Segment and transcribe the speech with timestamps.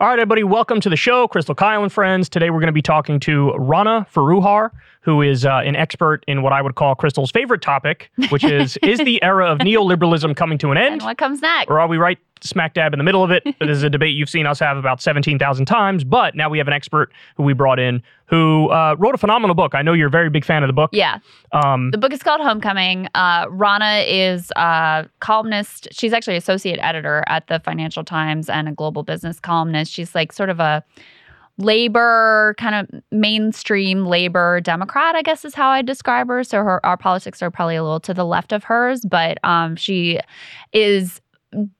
[0.00, 2.30] All right, everybody, welcome to the show, Krystal Kyle and friends.
[2.30, 4.70] Today we're going to be talking to Rana Foroohar,
[5.02, 8.78] who is uh, an expert in what I would call Krystal's favorite topic, which is
[8.82, 10.94] Is the era of neoliberalism coming to an end?
[10.94, 11.68] And what comes next?
[11.68, 13.44] Or are we right smack dab in the middle of it?
[13.60, 16.66] this is a debate you've seen us have about 17,000 times, but now we have
[16.66, 19.74] an expert who we brought in who uh, wrote a phenomenal book.
[19.74, 20.90] I know you're a very big fan of the book.
[20.92, 21.18] Yeah.
[21.52, 23.08] Um, The book is called Homecoming.
[23.12, 25.88] Uh, Rana is a columnist.
[25.90, 29.89] She's actually associate editor at the Financial Times and a global business columnist.
[29.90, 30.84] She's like sort of a
[31.58, 36.42] labor kind of mainstream labor democrat i guess is how i describe her.
[36.42, 39.76] So her our politics are probably a little to the left of hers but um,
[39.76, 40.20] she
[40.72, 41.20] is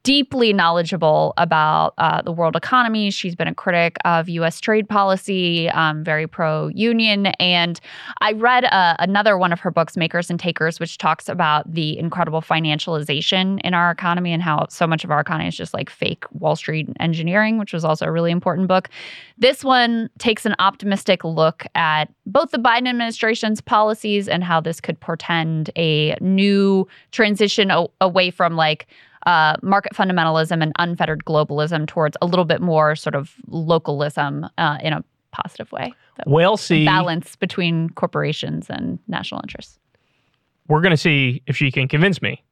[0.03, 3.11] deeply knowledgeable about uh, the world economy.
[3.11, 4.61] She's been a critic of U.S.
[4.61, 7.81] trade policy, um, very pro-union, and
[8.21, 11.97] I read uh, another one of her books, Makers and Takers, which talks about the
[11.99, 15.89] incredible financialization in our economy and how so much of our economy is just like
[15.89, 18.89] fake Wall Street engineering, which was also a really important book.
[19.39, 24.81] This one takes an optimistic look at both the Biden administration's policies and how this
[24.81, 28.89] could portend a new transition o- away from like
[29.27, 34.79] uh, market fundamentalism and unfettered globalism towards a little bit more sort of localism uh,
[34.83, 35.93] in a positive way.
[36.17, 36.85] So we'll see.
[36.85, 39.79] balance between corporations and national interests.
[40.69, 42.43] We're going to see if she can convince me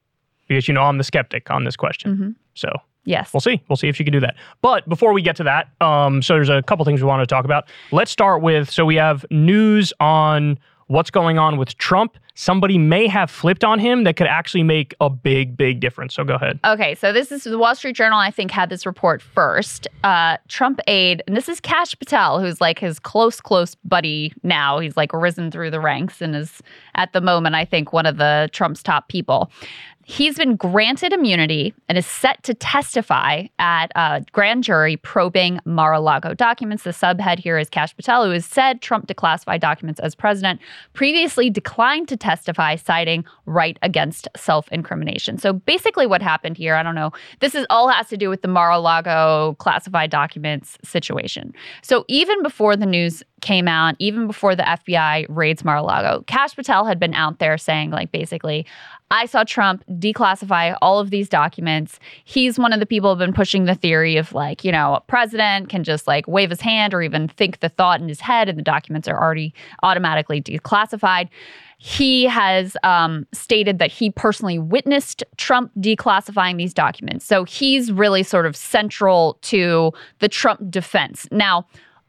[0.48, 2.16] because, you know, I'm the skeptic on this question.
[2.16, 2.34] Mhm.
[2.54, 2.70] So
[3.04, 3.32] Yes.
[3.32, 3.62] we'll see.
[3.68, 4.34] We'll see if she can do that.
[4.60, 7.26] But before we get to that, um, so there's a couple things we want to
[7.26, 7.68] talk about.
[7.90, 10.58] Let's start with so we have news on
[10.88, 12.18] what's going on with Trump.
[12.34, 16.14] Somebody may have flipped on him that could actually make a big, big difference.
[16.14, 16.60] So go ahead.
[16.64, 19.88] Okay, so this is the Wall Street Journal, I think, had this report first.
[20.04, 24.78] Uh, Trump aide, and this is Kash Patel, who's like his close, close buddy now.
[24.78, 26.62] He's like risen through the ranks and is
[26.94, 29.50] at the moment, I think, one of the Trump's top people.
[30.10, 35.92] He's been granted immunity and is set to testify at a grand jury probing Mar
[35.92, 36.84] a Lago documents.
[36.84, 40.60] The subhead here is Kash Patel, who has said Trump declassified documents as president,
[40.94, 45.36] previously declined to testify, citing right against self incrimination.
[45.36, 48.40] So basically, what happened here, I don't know, this is all has to do with
[48.40, 51.52] the Mar a Lago classified documents situation.
[51.82, 56.24] So even before the news came out, even before the FBI raids Mar a Lago,
[56.26, 58.66] Kash Patel had been out there saying, like, basically,
[59.10, 61.98] I saw Trump declassify all of these documents.
[62.24, 65.00] He's one of the people who've been pushing the theory of like, you know, a
[65.00, 68.48] president can just like wave his hand or even think the thought in his head
[68.48, 71.28] and the documents are already automatically declassified.
[71.78, 77.24] He has um, stated that he personally witnessed Trump declassifying these documents.
[77.24, 81.28] So he's really sort of central to the Trump defense.
[81.30, 81.66] Now,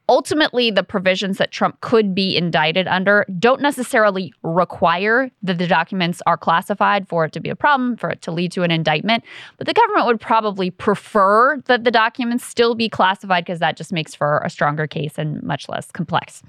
[0.09, 6.21] ultimately the provisions that Trump could be indicted under don't necessarily require that the documents
[6.25, 9.23] are classified for it to be a problem, for it to lead to an indictment.
[9.57, 13.93] But the government would probably prefer that the documents still be classified because that just
[13.93, 16.41] makes for a stronger case and much less complex.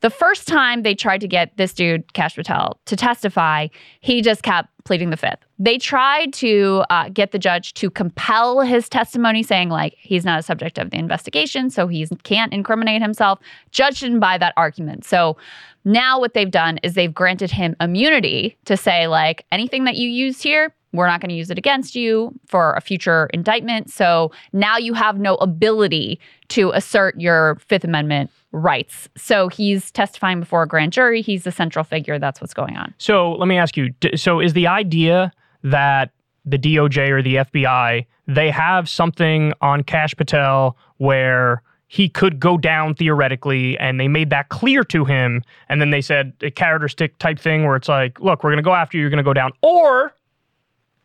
[0.00, 3.68] The first time they tried to get this dude, Kash Patel, to testify,
[4.00, 5.44] he just kept pleading the fifth.
[5.58, 10.38] They tried to uh, get the judge to compel his testimony, saying, like, he's not
[10.38, 13.40] a subject of the investigation, so he can't incriminate himself.
[13.72, 15.04] Judge didn't buy that argument.
[15.04, 15.36] So
[15.84, 20.08] now what they've done is they've granted him immunity to say, like, anything that you
[20.08, 23.90] used here, we're not going to use it against you for a future indictment.
[23.90, 26.18] So now you have no ability
[26.48, 29.08] to assert your Fifth Amendment rights.
[29.16, 31.22] So he's testifying before a grand jury.
[31.22, 32.18] He's the central figure.
[32.18, 32.94] That's what's going on.
[32.98, 33.94] So let me ask you.
[34.16, 36.10] So is the idea that
[36.44, 42.56] the DOJ or the FBI they have something on Kash Patel where he could go
[42.56, 46.84] down theoretically, and they made that clear to him, and then they said a carrot
[46.84, 49.10] or stick type thing where it's like, look, we're going to go after you, you're
[49.10, 50.14] going to go down, or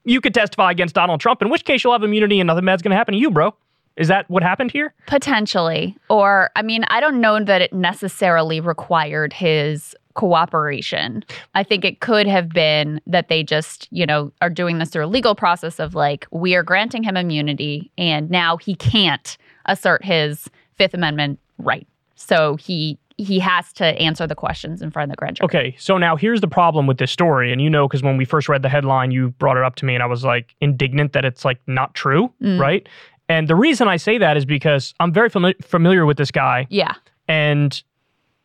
[0.04, 2.84] you could testify against Donald Trump, in which case you'll have immunity and nothing bad's
[2.84, 3.56] going to happen to you, bro.
[3.98, 4.94] Is that what happened here?
[5.08, 5.96] Potentially.
[6.10, 11.24] Or, I mean, I don't know that it necessarily required his cooperation.
[11.56, 15.06] I think it could have been that they just, you know, are doing this through
[15.06, 20.04] a legal process of like, we are granting him immunity and now he can't assert
[20.04, 21.88] his Fifth Amendment right.
[22.16, 25.46] So he he has to answer the questions in front of the grand jury.
[25.46, 28.26] Okay, so now here's the problem with this story, and you know, because when we
[28.26, 31.14] first read the headline, you brought it up to me, and I was like indignant
[31.14, 32.60] that it's like not true, Mm.
[32.60, 32.90] right?
[33.28, 36.68] And the reason I say that is because I'm very fami- familiar with this guy,
[36.70, 36.94] Yeah.
[37.28, 37.82] and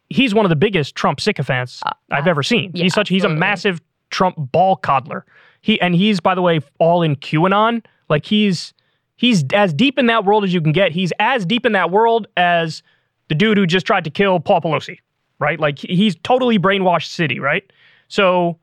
[0.09, 2.71] he's one of the biggest Trump sycophants I've ever seen.
[2.71, 3.81] Uh, yeah, he's such he's a massive
[4.11, 5.25] Trump ball coddler.
[5.61, 7.85] He and he's by the way all in QAnon.
[8.09, 8.73] Like he's
[9.17, 10.93] he's as deep in that world as you can get.
[10.93, 12.83] He's as deep in that world as
[13.29, 14.99] the dude who just tried to kill Paul Pelosi,
[15.39, 15.61] right?
[15.61, 17.71] Like he's totally brainwashed city, right?
[18.09, 18.59] So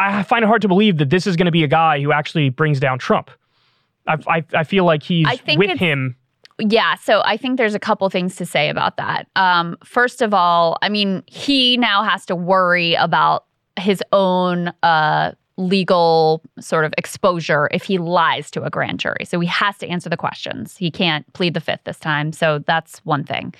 [0.00, 2.10] I find it hard to believe that this is going to be a guy who
[2.12, 3.30] actually brings down Trump.
[4.06, 6.16] I, I, I feel like he's I think with him
[6.58, 9.28] Yeah, so I think there's a couple things to say about that.
[9.36, 13.44] Um, first of all, I mean, he now has to worry about
[13.78, 19.24] his own uh, legal sort of exposure if he lies to a grand jury.
[19.24, 20.76] So he has to answer the questions.
[20.76, 22.32] He can't plead the fifth this time.
[22.32, 23.54] So that's one thing.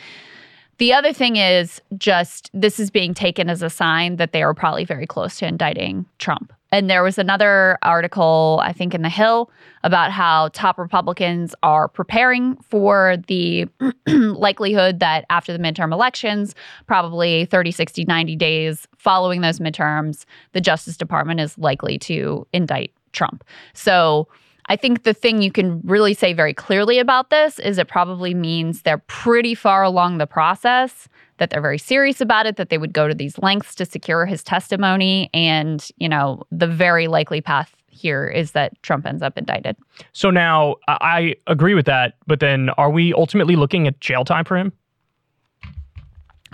[0.78, 4.52] The other thing is just this is being taken as a sign that they are
[4.52, 6.52] probably very close to indicting Trump.
[6.76, 9.50] And there was another article, I think, in The Hill
[9.82, 13.66] about how top Republicans are preparing for the
[14.06, 16.54] likelihood that after the midterm elections,
[16.86, 22.92] probably 30, 60, 90 days following those midterms, the Justice Department is likely to indict
[23.12, 23.42] Trump.
[23.72, 24.28] So
[24.66, 28.34] I think the thing you can really say very clearly about this is it probably
[28.34, 31.08] means they're pretty far along the process,
[31.38, 34.26] that they're very serious about it, that they would go to these lengths to secure
[34.26, 35.28] his testimony.
[35.34, 39.76] And, you know, the very likely path here is that Trump ends up indicted.
[40.12, 44.44] So now I agree with that, but then are we ultimately looking at jail time
[44.44, 44.72] for him?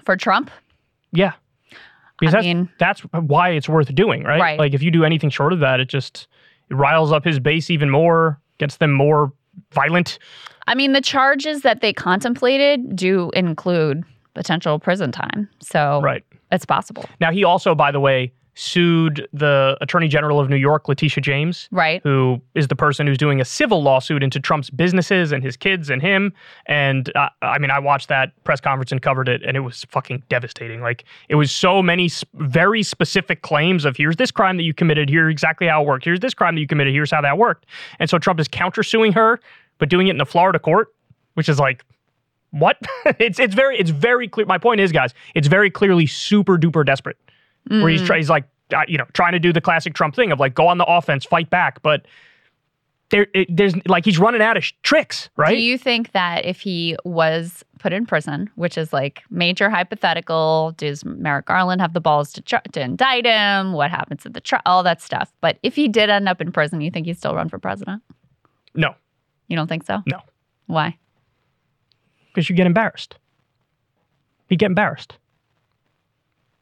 [0.04, 0.50] For Trump,
[1.12, 1.32] Yeah.
[2.18, 4.40] Because I that's, mean- that's why it's worth doing, right?
[4.40, 4.58] Right.
[4.58, 6.28] Like if you do anything short of that, it just
[6.70, 9.32] it riles up his base even more, gets them more
[9.72, 10.20] violent.
[10.68, 15.48] I mean, the charges that they contemplated do include potential prison time.
[15.60, 16.24] So Right.
[16.50, 17.04] it's possible.
[17.20, 21.68] Now he also, by the way, sued the Attorney General of New York, Letitia James,
[21.72, 22.02] Right.
[22.02, 25.88] who is the person who's doing a civil lawsuit into Trump's businesses and his kids
[25.88, 26.34] and him.
[26.66, 29.84] And uh, I mean, I watched that press conference and covered it, and it was
[29.88, 30.82] fucking devastating.
[30.82, 34.74] Like, it was so many s- very specific claims of here's this crime that you
[34.74, 37.38] committed, here exactly how it worked, here's this crime that you committed, here's how that
[37.38, 37.64] worked.
[38.00, 39.40] And so Trump is countersuing her,
[39.78, 40.88] but doing it in a Florida court,
[41.34, 41.84] which is like,
[42.52, 42.78] what?
[43.18, 44.46] it's it's very it's very clear.
[44.46, 47.18] My point is, guys, it's very clearly super duper desperate
[47.68, 48.44] where he's, try, he's like,
[48.74, 50.84] uh, you know, trying to do the classic Trump thing of like go on the
[50.84, 52.06] offense, fight back, but
[53.10, 55.50] there, it, there's like he's running out of sh- tricks, right?
[55.50, 60.72] Do you think that if he was put in prison, which is like major hypothetical,
[60.78, 63.74] does Merrick Garland have the balls to, tr- to indict him?
[63.74, 64.62] What happens at the trial?
[64.64, 65.30] All that stuff.
[65.42, 68.02] But if he did end up in prison, you think he'd still run for president?
[68.74, 68.94] no,
[69.48, 70.02] You don't think so?
[70.06, 70.20] No.
[70.66, 70.96] Why?
[72.32, 73.16] Because you get embarrassed.
[74.48, 75.16] You get embarrassed.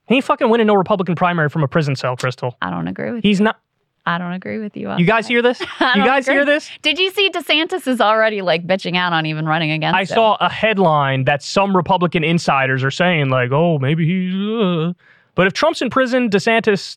[0.08, 2.54] He ain't fucking winning no Republican primary from a prison cell, Krystal.
[2.60, 3.28] I don't agree with you.
[3.28, 3.60] He's not.
[4.06, 4.92] I don't agree with you.
[4.96, 5.32] You guys that.
[5.32, 5.60] hear this?
[5.80, 6.36] You guys agree.
[6.36, 6.68] hear this?
[6.82, 10.06] Did you see DeSantis is already like bitching out on even running against I him?
[10.06, 14.34] saw a headline that some Republican insiders are saying, like, oh, maybe he's.
[14.34, 14.94] Uh.
[15.36, 16.96] But if Trump's in prison, DeSantis,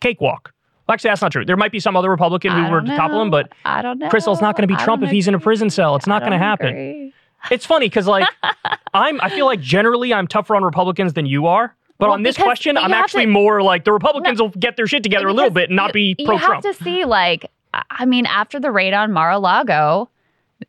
[0.00, 0.52] cakewalk.
[0.86, 1.46] Well, actually, that's not true.
[1.46, 4.10] There might be some other Republican who were to topple him, but I don't know.
[4.10, 5.96] Krystal's not going to be Trump if he's in a prison cell.
[5.96, 6.68] It's not going to happen.
[6.68, 7.14] agree.
[7.50, 8.28] It's funny because, like,
[8.94, 9.20] I'm.
[9.20, 11.74] I feel like generally I'm tougher on Republicans than you are.
[11.98, 14.76] But Well, on this because- question, I'm actually to- more like the Republicans will get
[14.76, 16.64] their shit together a little bit and not you- be pro Trump.
[16.64, 20.08] You have to see, like, I- I mean, after the raid on Mar-a-Lago,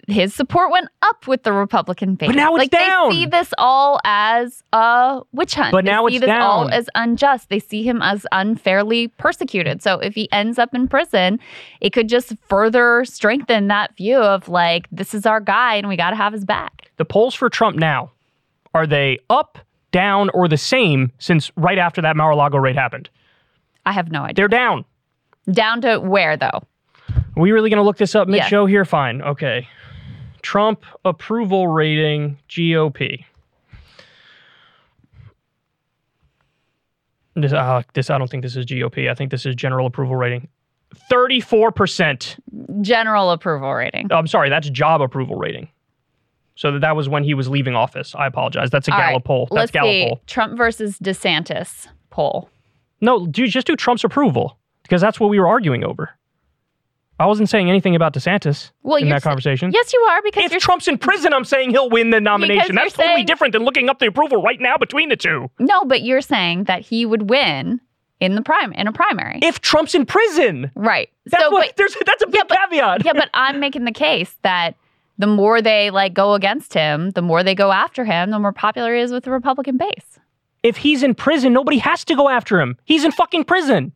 [0.08, 2.28] his support went up with the Republican base.
[2.28, 3.10] But now it's like, down.
[3.10, 5.72] They see this all as a witch hunt.
[5.72, 7.50] But They now see it's this all as unjust.
[7.50, 9.82] They see him as unfairly persecuted.
[9.82, 11.40] So if he ends up in prison,
[11.82, 15.96] it could just further strengthen that view of like, this is our guy and we
[15.96, 16.90] got to have his back.
[16.98, 18.12] the polls for Trump now
[18.74, 19.58] are they up,
[19.92, 23.10] down, or the same since right after that Mar-a-Lago raid happened?
[23.86, 24.34] I have no idea.
[24.36, 24.84] They're down.
[25.52, 26.62] Down to where though?
[27.10, 28.84] Are we really going to look this up mid-show here?
[28.84, 29.22] Fine.
[29.22, 29.68] Okay.
[30.46, 33.26] Trump approval rating GOP.
[37.34, 39.10] This, uh, this I don't think this is GOP.
[39.10, 40.48] I think this is general approval rating.
[41.12, 42.40] 34%.
[42.82, 44.08] General approval rating.
[44.12, 45.68] I'm sorry, that's job approval rating.
[46.54, 48.14] So that, that was when he was leaving office.
[48.14, 48.70] I apologize.
[48.70, 49.48] That's a All right, Gallup poll.
[49.50, 50.08] That's Let's Gallup see.
[50.10, 50.22] poll.
[50.28, 52.52] Trump versus DeSantis poll.
[53.02, 56.12] No, dude, just do Trump's approval because that's what we were arguing over.
[57.20, 59.72] I wasn't saying anything about DeSantis Well, in that conversation.
[59.72, 62.76] Yes, you are because if Trump's in prison, I'm saying he'll win the nomination.
[62.76, 65.50] That's totally saying- different than looking up the approval right now between the two.
[65.60, 67.80] no, but you're saying that he would win
[68.20, 71.10] in the prime in a primary, If Trump's in prison, right?
[71.26, 73.06] that's so, what but there's that's a big Yeah, but- caveat.
[73.06, 74.76] yeah, but I'm making the case that
[75.18, 78.52] the more they like go against him, the more they go after him, the more
[78.54, 80.20] popular he is with the Republican base.
[80.64, 82.76] If he's in prison, nobody has to go after him.
[82.86, 83.94] He's in fucking prison.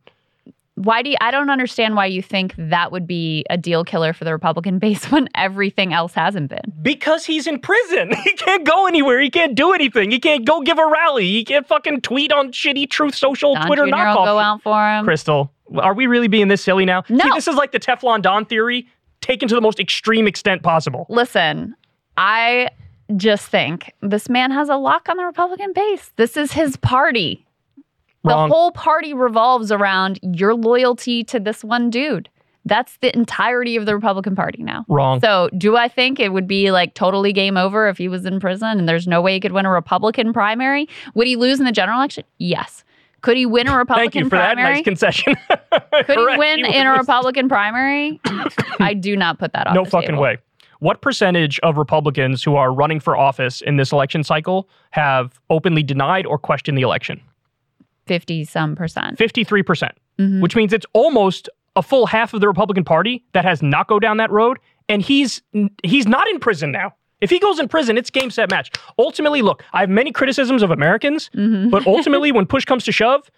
[0.80, 4.14] Why do you, I don't understand why you think that would be a deal killer
[4.14, 6.72] for the Republican base when everything else hasn't been?
[6.80, 8.12] Because he's in prison.
[8.30, 9.20] He can't go anywhere.
[9.20, 10.10] He can't do anything.
[10.10, 11.26] He can't go give a rally.
[11.26, 13.90] He can't fucking tweet on shitty Truth Social Don Twitter Jr.
[13.90, 14.24] will knockoff.
[14.24, 15.04] go out for him.
[15.04, 17.02] Krystal, are we really being this silly now?
[17.08, 17.24] No.
[17.24, 18.88] See, this is like the Teflon Don theory
[19.20, 21.06] taken to the most extreme extent possible.
[21.08, 21.74] Listen,
[22.16, 22.70] I
[23.16, 26.12] just think this man has a lock on the Republican base.
[26.16, 27.46] This is his party.
[28.24, 28.48] Wrong.
[28.48, 32.28] The whole party revolves around your loyalty to this one dude.
[32.66, 34.84] That's the entirety of the Republican Party now.
[34.86, 35.18] Wrong.
[35.20, 38.38] So, do I think it would be like totally game over if he was in
[38.38, 40.86] prison and there's no way he could win a Republican primary?
[41.14, 42.24] Would he lose in the general election?
[42.36, 42.84] Yes.
[43.22, 44.68] Could he win a Republican Thank you for primary?
[44.68, 45.36] that nice concession.
[46.04, 46.92] Could he win would in a.
[46.92, 48.20] Republican primary?
[48.78, 50.22] I do not put that on No fucking table.
[50.22, 50.36] way.
[50.80, 55.82] What percentage of Republicans who are running for office in this election cycle have openly
[55.82, 57.20] denied or questioned the election?
[58.10, 59.16] 50 some percent.
[59.18, 60.40] 53%, percent Mhm.
[60.40, 64.00] which means it's almost a full half of the Republican Party that has not go
[64.00, 64.58] down that road.
[64.88, 65.40] And he's
[65.84, 66.94] he's not in prison now.
[67.20, 68.72] If he goes in prison, it's game set match.
[68.98, 71.70] Ultimately, look, I have many criticisms of Americans, Mhm.
[71.70, 73.30] but ultimately, when push comes to shove,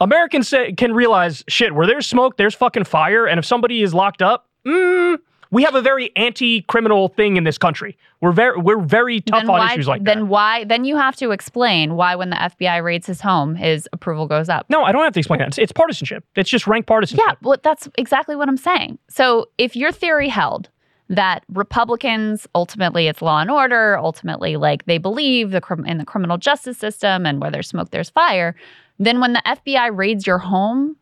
[0.00, 1.72] Americans say, can realize shit.
[1.74, 3.26] Where there's smoke, there's fucking fire.
[3.26, 5.18] And if somebody is locked up, mm,
[5.50, 7.96] we have a very anti-criminal thing in this country.
[8.20, 10.24] We're very we're very tough then on why, issues like then that.
[10.26, 14.26] why then you have to explain why when the FBI raids his home his approval
[14.26, 14.66] goes up.
[14.68, 15.48] No, I don't have to explain that.
[15.48, 16.24] It's, it's partisanship.
[16.34, 17.24] It's just rank partisanship.
[17.26, 18.98] Yeah, well that's exactly what I'm saying.
[19.08, 20.68] So if your theory held
[21.10, 26.38] that Republicans ultimately it's law and order, ultimately like they believe the in the criminal
[26.38, 28.54] justice system and where there's smoke there's fire,
[28.98, 30.96] then when the FBI raids your home,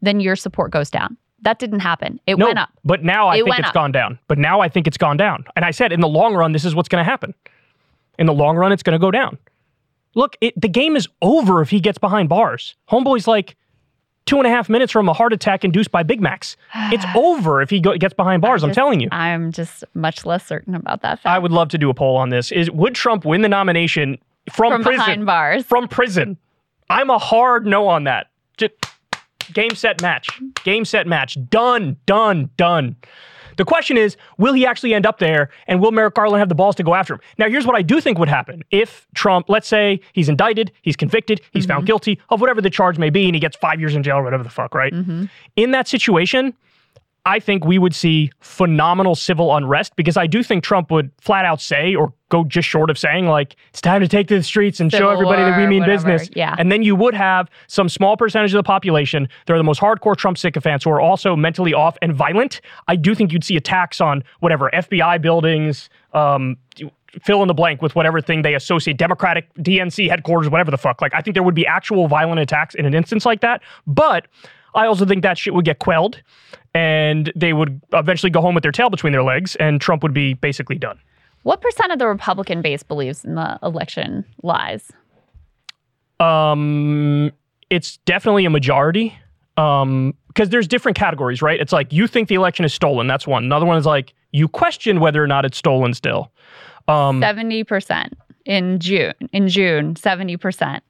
[0.00, 1.16] then your support goes down.
[1.42, 2.20] That didn't happen.
[2.26, 2.68] It no, went up.
[2.84, 3.74] but now I It think it's up.
[3.74, 4.18] gone down.
[4.28, 5.44] But now I think it's gone down.
[5.56, 7.34] And I said in the long run, this is what's going to happen.
[8.18, 9.38] In the long run, it's going to go down.
[10.14, 12.74] Look, it, the game is over if he gets behind bars.
[12.90, 13.56] Homeboy's like
[14.26, 16.56] two and a half minutes from a heart attack induced by Big Macs.
[16.92, 18.62] It's over if he go, gets behind bars.
[18.62, 19.08] I'm just- telling you.
[19.12, 21.26] I'm just much less certain about that fact.
[21.34, 22.52] I would love to do a poll on this.
[22.52, 24.18] Is would Trump win the nomination
[24.52, 24.98] from, From prison?
[24.98, 25.64] behind bars.
[25.64, 26.36] From prison.
[26.90, 28.26] I'm a hard no on that.
[28.56, 28.72] Just
[29.52, 30.28] game set match.
[30.64, 31.38] Game set match.
[31.48, 31.96] Done.
[32.06, 32.50] Done.
[32.56, 32.96] Done.
[33.56, 36.54] The question is, will he actually end up there and will Merrick Garland have the
[36.54, 37.20] balls to go after him?
[37.36, 38.62] Now, here's what I do think would happen.
[38.70, 41.86] If Trump, let's say he's indicted, he's convicted, he's found mm-hmm.
[41.86, 44.22] guilty of whatever the charge may be, and he gets five years in jail or
[44.22, 44.94] whatever the fuck, right?
[44.94, 45.26] Mm-hmm.
[45.56, 46.54] In that situation,
[47.26, 51.44] I think we would see phenomenal civil unrest because I do think Trump would flat
[51.44, 54.42] out say or go just short of saying like it's time to take to the
[54.42, 56.30] streets and show everybody that we mean whatever, business.
[56.34, 56.56] yeah.
[56.58, 59.28] And then you would have some small percentage of the population.
[59.46, 62.62] They're the most hardcore Trump sycophants who are also mentally off and violent.
[62.88, 66.56] I do think you'd see attacks on whatever FBI buildings, um,
[67.22, 71.02] fill in the blank with whatever thing they associate Democratic DNC headquarters, whatever the fuck.
[71.02, 73.60] Like I think there would be actual violent attacks in an instance like that.
[73.86, 74.26] But
[74.74, 76.22] I also think that shit would get quelled
[76.74, 80.14] and they would eventually go home with their tail between their legs and Trump would
[80.14, 80.98] be basically done.
[81.42, 84.92] What percent of the Republican base believes in the election lies?
[86.20, 87.32] Um,
[87.70, 89.16] it's definitely a majority.
[89.56, 91.60] Um, because there's different categories, right?
[91.60, 93.08] It's like you think the election is stolen.
[93.08, 93.44] That's one.
[93.44, 96.30] Another one is like you question whether or not it's stolen still.
[96.88, 99.12] Um, Seventy percent in June.
[99.32, 100.84] In June, seventy percent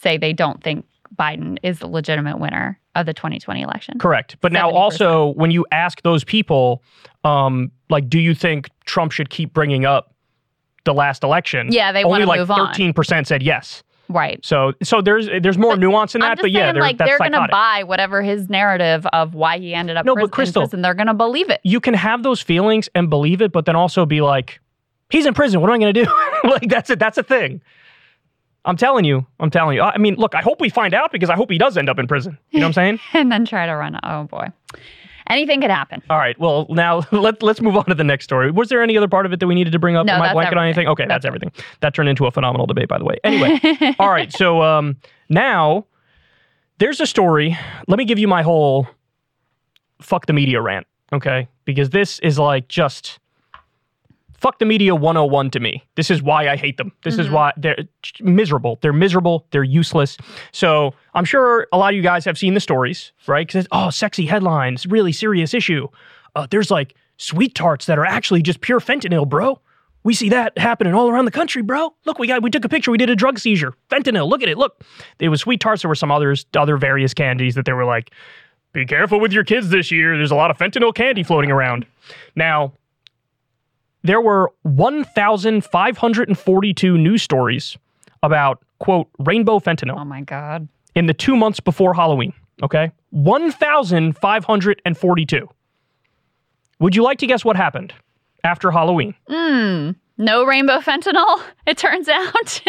[0.00, 3.98] say they don't think Biden is the legitimate winner of the 2020 election.
[3.98, 4.36] correct.
[4.40, 4.74] But now 70%.
[4.74, 6.82] also when you ask those people,
[7.24, 10.14] um, like, do you think Trump should keep bringing up
[10.84, 11.68] the last election?
[11.70, 12.68] Yeah, they only want to like move on.
[12.68, 13.82] thirteen percent said yes.
[14.08, 14.38] Right.
[14.46, 17.48] So so there's there's more But nuance in that, but yeah, they're, like they're gonna
[17.50, 20.80] buy whatever his narrative of why he ended up No, but in Krystal- prison.
[20.82, 21.60] They're gonna believe it.
[21.64, 24.60] you can have those feelings and believe it, but then also be like,
[25.10, 25.60] he's in prison.
[25.60, 26.10] What am I going to do?
[26.48, 27.00] like that's it.
[27.00, 27.60] That's a thing.
[28.66, 29.24] I'm telling you.
[29.40, 29.82] I'm telling you.
[29.82, 30.34] I mean, look.
[30.34, 32.36] I hope we find out because I hope he does end up in prison.
[32.50, 33.00] You know what I'm saying?
[33.14, 33.98] and then try to run.
[34.02, 34.48] Oh boy,
[35.28, 36.02] anything could happen.
[36.10, 36.38] All right.
[36.38, 38.50] Well, now let let's move on to the next story.
[38.50, 40.04] Was there any other part of it that we needed to bring up?
[40.06, 40.88] No, Am I that's blanking on anything?
[40.88, 41.52] Okay, that's, That's everything.
[41.80, 43.18] That turned into a phenomenal debate, by the way.
[43.24, 44.32] Anyway, all right.
[44.32, 44.96] So um,
[45.28, 45.86] now
[46.78, 47.56] there's a story.
[47.86, 48.88] Let me give you my whole
[50.00, 51.48] fuck the media rant, okay?
[51.64, 53.18] Because this is like just
[54.38, 55.82] fuck the media 101 to me.
[55.94, 56.92] This is why I hate them.
[57.04, 57.32] This is Mhm.
[57.32, 57.76] why they're
[58.20, 58.78] miserable.
[58.82, 59.46] They're miserable.
[59.50, 60.16] They're useless.
[60.52, 63.46] So I'm sure a lot of you guys have seen the stories, right?
[63.46, 65.88] Because it's, oh, sexy headlines, really serious issue.
[66.34, 69.60] Uh, there's like sweet tarts that are actually just pure fentanyl, bro.
[70.04, 71.92] We see that happening all around the country, bro.
[72.04, 72.92] Look, we got we took a picture.
[72.92, 73.72] We did a drug seizure.
[73.90, 74.28] Fentanyl.
[74.28, 74.56] Look at it.
[74.56, 74.84] Look,
[75.18, 75.82] it was sweet tarts.
[75.82, 78.12] There were some others, other various candies that they were like,
[78.72, 80.16] be careful with your kids this year.
[80.16, 81.86] There's a lot of fentanyl candy floating around.
[82.36, 82.74] Now,
[84.06, 87.76] there were 1,542 news stories
[88.22, 90.68] about, quote, rainbow fentanyl Oh my god.
[90.94, 92.32] in the two months before Halloween.
[92.62, 92.90] Okay?
[93.10, 95.48] 1,542.
[96.78, 97.92] Would you like to guess what happened
[98.44, 99.14] after Halloween?
[99.28, 99.90] Hmm.
[100.18, 101.40] No rainbow fentanyl.
[101.66, 102.62] It turns out.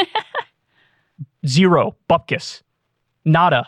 [1.45, 1.95] Zero.
[2.09, 2.61] Bupkis.
[3.25, 3.67] Nada.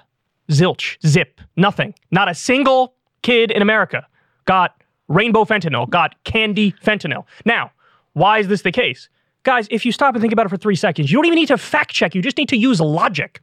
[0.52, 0.98] Zilch.
[1.06, 1.40] Zip.
[1.56, 1.94] Nothing.
[2.12, 4.08] Not a single kid in America
[4.46, 7.26] got rainbow fentanyl, got candy fentanyl.
[7.44, 7.72] Now,
[8.14, 9.10] why is this the case?
[9.44, 11.48] Guys, if you stop and think about it for three seconds, you don't even need
[11.48, 12.16] to fact check.
[12.16, 13.42] You just need to use logic.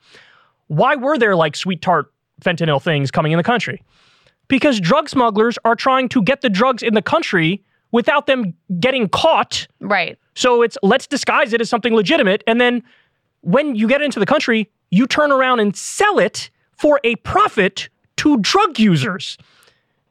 [0.68, 3.82] Why were there like sweet tart fentanyl things coming in the country?
[4.49, 9.08] because drug smugglers are trying to get the drugs in the country without them getting
[9.08, 9.66] caught.
[9.80, 10.18] Right.
[10.35, 12.42] So it's let's disguise it as something legitimate.
[12.46, 12.82] And then
[13.40, 17.88] when you get into the country, you turn around and sell it for a profit
[18.18, 19.38] to drug users.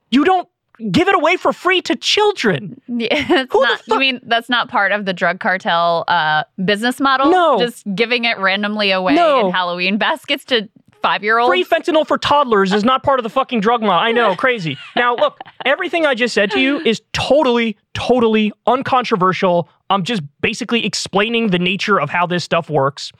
[0.09, 0.47] You don't
[0.91, 2.81] give it away for free to children.
[2.87, 6.03] Yeah, that's Who the not, you fuck- mean that's not part of the drug cartel
[6.07, 7.29] uh, business model?
[7.31, 7.59] No.
[7.59, 9.47] Just giving it randomly away No.
[9.47, 10.69] in Halloween baskets to
[11.01, 11.49] five year olds?
[11.49, 13.99] Free fentanyl for toddlers is not part of the fucking drug law.
[13.99, 14.77] I know, crazy.
[14.95, 19.69] Now, look, everything I just said to you is totally, totally uncontroversial.
[19.89, 23.11] I'm just basically explaining the nature of how this stuff works.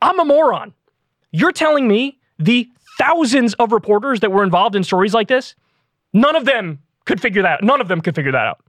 [0.00, 0.72] I'm a moron.
[1.32, 5.54] You're telling me the thousands of reporters that were involved in stories like this,
[6.12, 7.62] none of them could figure that.
[7.62, 8.60] None of them could figure that out.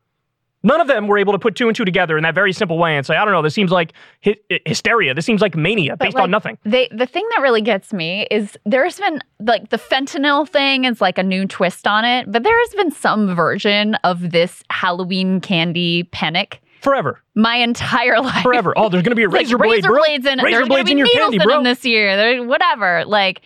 [0.62, 2.78] None of them were able to put two and two together in that very simple
[2.78, 3.94] way and say, I don't know, this seems like
[4.26, 5.14] hy- hysteria.
[5.14, 6.58] This seems like mania But, based like, on nothing.
[6.66, 11.00] They the thing that really gets me is there's been like the fentanyl thing is
[11.00, 15.40] like a new twist on it, but there has been some version of this Halloween
[15.40, 17.22] candy panic Forever.
[17.36, 18.44] my entire life.
[18.44, 18.74] Forever.
[18.76, 19.98] Oh, there's going to be a Like razor blade, razor bro.
[20.00, 21.54] blades in razor there's blades be in your candy, bro.
[21.56, 22.18] them this year.
[22.18, 23.06] There, whatever.
[23.06, 23.44] Like,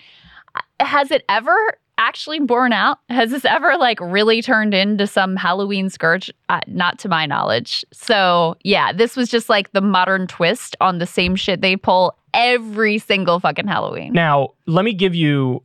[0.55, 2.99] uh, has it ever actually borne out?
[3.09, 6.31] Has this ever like really turned into some Halloween scourge?
[6.49, 7.85] Uh, not to my knowledge.
[7.93, 12.17] So yeah, this was just like the modern twist on the same shit they pull
[12.33, 14.13] every single fucking Halloween.
[14.13, 15.61] Now, let me give you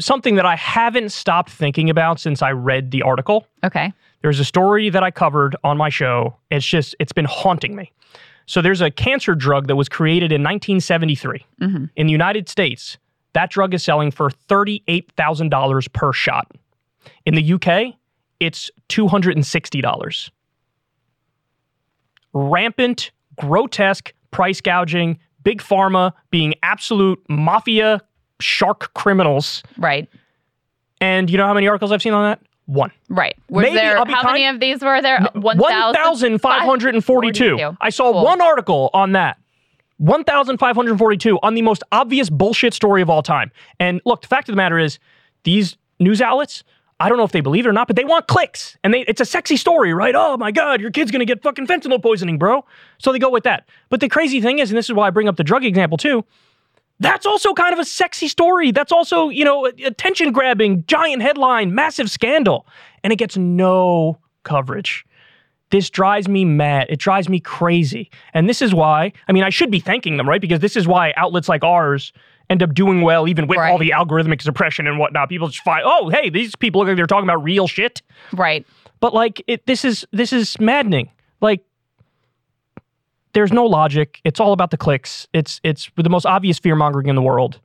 [0.00, 3.46] something that I haven't stopped thinking about since I read the article.
[3.64, 3.92] Okay.
[4.22, 6.36] There's a story that I covered on my show.
[6.50, 7.92] It's just, it's been haunting me.
[8.46, 11.90] So there's a cancer drug that was created in 1973 Mhm.
[11.96, 12.98] in the United States.
[13.34, 16.50] That drug is selling for $38,000 per shot.
[17.26, 17.94] In the UK,
[18.40, 20.30] it's $260.
[22.34, 28.00] Rampant, grotesque price gouging, big pharma being absolute mafia
[28.40, 29.62] shark criminals.
[29.76, 30.08] Right.
[31.00, 32.40] And you know how many articles I've seen on that?
[32.66, 32.90] One.
[33.08, 33.36] Right.
[33.50, 35.20] Was Maybe there how kind- many of these were there?
[35.34, 36.32] One thousand.
[36.40, 37.76] 1,542.
[37.80, 38.24] I saw Cool.
[38.24, 39.36] one article on that.
[40.02, 43.52] 1,542 on the most obvious bullshit story of all time.
[43.78, 44.98] And look, the fact of the matter is,
[45.44, 46.64] these news outlets,
[46.98, 48.76] I don't know if they believe it or not, but they want clicks.
[48.82, 50.14] And they, it's a sexy story, right?
[50.16, 52.64] Oh my God, your kid's gonna get fucking fentanyl poisoning, bro.
[52.98, 53.68] So they go with that.
[53.90, 55.98] But the crazy thing is, and this is why I bring up the drug example
[55.98, 56.24] too,
[56.98, 58.72] that's also kind of a sexy story.
[58.72, 62.66] That's also, you know, attention grabbing, giant headline, massive scandal.
[63.04, 65.04] And it gets no coverage.
[65.72, 66.86] This drives me mad.
[66.90, 68.10] It drives me crazy.
[68.34, 70.40] And this is why, I mean, I should be thanking them, right?
[70.40, 72.12] Because this is why outlets like ours
[72.50, 75.30] end up doing well, even with all the algorithmic suppression and whatnot.
[75.30, 78.02] People just find, oh, hey, these people look like they're talking about real shit.
[78.34, 78.66] Right.
[79.00, 81.10] But like, it, this is this is maddening.
[81.40, 81.64] Like,
[83.32, 84.20] there's no logic.
[84.24, 85.26] It's all about the clicks.
[85.32, 87.58] It's it's the most obvious fear mongering in the world.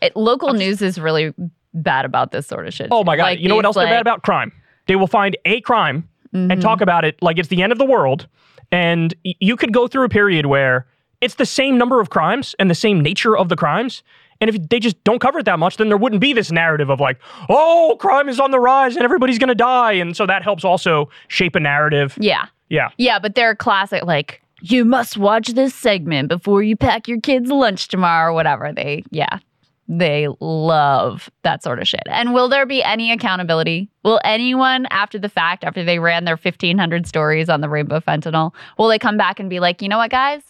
[0.00, 1.34] It, local news is really
[1.74, 2.88] bad about this sort of shit.
[2.90, 3.22] Oh my god!
[3.24, 4.22] Like you know what else they're bad about?
[4.22, 4.50] Crime.
[4.86, 6.50] They will find a crime Mhm.
[6.52, 8.26] and talk about it like it's the end of the world.
[8.72, 10.86] And you could go through a period where
[11.20, 14.02] it's the same number of crimes and the same nature of the crimes.
[14.40, 16.90] And if they just don't cover it that much, then there wouldn't be this narrative
[16.90, 17.18] of like,
[17.48, 19.92] oh, crime is on the rise and everybody's going to die.
[19.92, 22.18] And so that helps also shape a narrative.
[22.20, 22.46] Yeah.
[22.68, 22.88] Yeah.
[22.98, 27.48] Yeah, but they're classic like you must watch this segment before you pack your kids
[27.50, 28.72] lunch tomorrow or whatever.
[28.72, 29.38] They yeah.
[29.88, 32.02] They love that sort of shit.
[32.06, 33.88] And will there be any accountability?
[34.02, 38.52] Will anyone after the fact, after they ran their 1500 stories on the rainbow fentanyl,
[38.78, 40.42] will they come back and be like, "You know what, guys?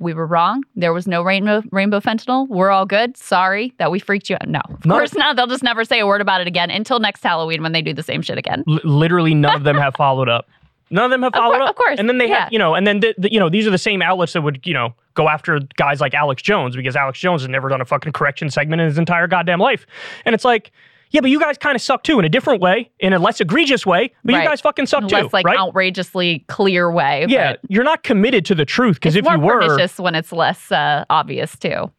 [0.00, 0.62] We were wrong.
[0.76, 2.48] There was no rainbow rainbow fentanyl.
[2.48, 3.16] We're all good.
[3.16, 4.60] Sorry that we freaked you out." No.
[4.70, 4.94] Of No.
[4.94, 5.36] course not.
[5.36, 7.92] They'll just never say a word about it again until next Halloween when they do
[7.92, 8.62] the same shit again.
[8.68, 10.46] L- literally none of them have followed up.
[10.90, 11.70] None of them have Of followed up.
[11.70, 12.44] of course, And then they yeah.
[12.44, 14.42] have, you know, and then the, the, you know, these are the same outlets that
[14.42, 17.80] would, you know, go after guys like Alex Jones because Alex Jones has never done
[17.80, 19.86] a fucking correction segment in his entire goddamn life.
[20.24, 20.70] And it's like,
[21.10, 23.40] yeah, but you guys kind of suck too in a different way, in a less
[23.40, 24.42] egregious way, but Right.
[24.42, 25.58] you guys fucking suck In a too, less like right?
[25.58, 27.24] outrageously clear way.
[27.28, 30.32] yeah, you're not committed to the truth because if more you were, pernicious when it's
[30.32, 31.90] less uh, obvious too.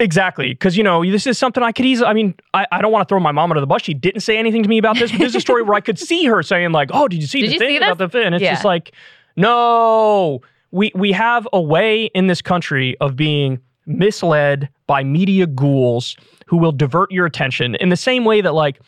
[0.00, 0.50] Exactly.
[0.50, 3.06] Because, you know, this is something I could easily, I mean, I, I don't want
[3.08, 3.82] to throw my mom under the bus.
[3.82, 5.80] She didn't say anything to me about this, but this is a story where I
[5.80, 7.98] could see her saying, like, oh, did you see Did the you thing see about
[8.12, 8.18] the?
[8.22, 8.52] And it's Yeah.
[8.52, 8.92] just like,
[9.36, 16.16] no, we, we have a way in this country of being misled by media ghouls
[16.46, 18.80] who will divert your attention in the same way that, like,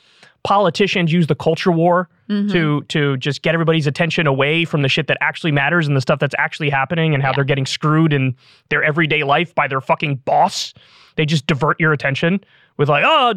[0.44, 2.52] politicians use the culture war Mm-hmm.
[2.52, 6.00] to to just get everybody's attention away from the shit that actually matters and the
[6.00, 7.34] stuff that's actually happening and how Yeah.
[7.34, 8.36] they're getting screwed in
[8.68, 10.72] their everyday life by their fucking boss.
[11.20, 12.42] They just divert your attention
[12.78, 13.34] with like, oh,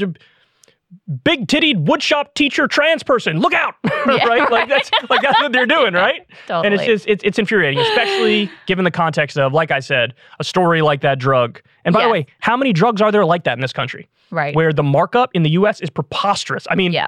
[1.26, 4.50] big tittied woodshop teacher trans person, look out, right?
[4.50, 6.26] Like that's like that's what they're doing, right?
[6.48, 6.66] Totally.
[6.66, 10.46] And it's just it's it's infuriating, especially given the context of, like I said, a
[10.46, 11.62] story like that drug.
[11.84, 14.08] And by the way, how many drugs are there like that in this country?
[14.32, 14.56] right.
[14.56, 15.82] Where the markup in the U.S.
[15.82, 16.66] is preposterous.
[16.72, 17.08] I mean, yeah.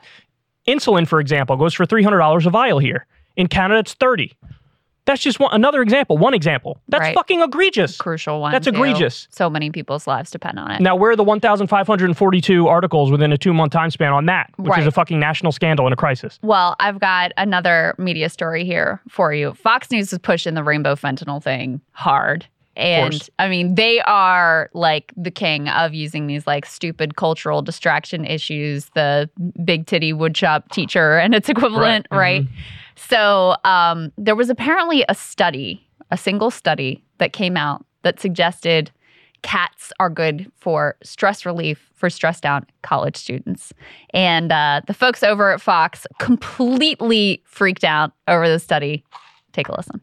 [0.67, 3.05] Insulin, for example, goes for $300 a vial here.
[3.38, 4.35] In Canada, it's 30.
[5.05, 6.79] That's just one, another example, one example.
[6.89, 7.15] That's Right.
[7.15, 7.97] fucking egregious.
[7.97, 8.51] Crucial one.
[8.51, 8.71] That's too.
[8.71, 9.27] egregious.
[9.29, 10.81] So many people's lives depend on it.
[10.81, 14.77] Now, where are the 1,542 articles within a two month time span on that, which
[14.79, 16.39] is a fucking national scandal and a crisis?
[16.41, 19.53] Well, I've got another media story here for you.
[19.53, 22.45] Fox News is pushing the rainbow fentanyl thing hard.
[22.77, 23.29] And.
[23.39, 28.89] I mean, they are like the king of using these like stupid cultural distraction issues,
[28.95, 29.29] the
[29.63, 32.41] big titty woodshop teacher and its equivalent, Right.
[32.41, 32.49] Mm-hmm.
[32.53, 32.61] right?
[32.95, 38.91] So um, there was apparently a study, a single study that came out that suggested
[39.41, 43.73] cats are good for stress relief for stressed out college students.
[44.13, 49.03] And uh, the folks over at Fox completely freaked out over the study.
[49.53, 50.01] Take a listen.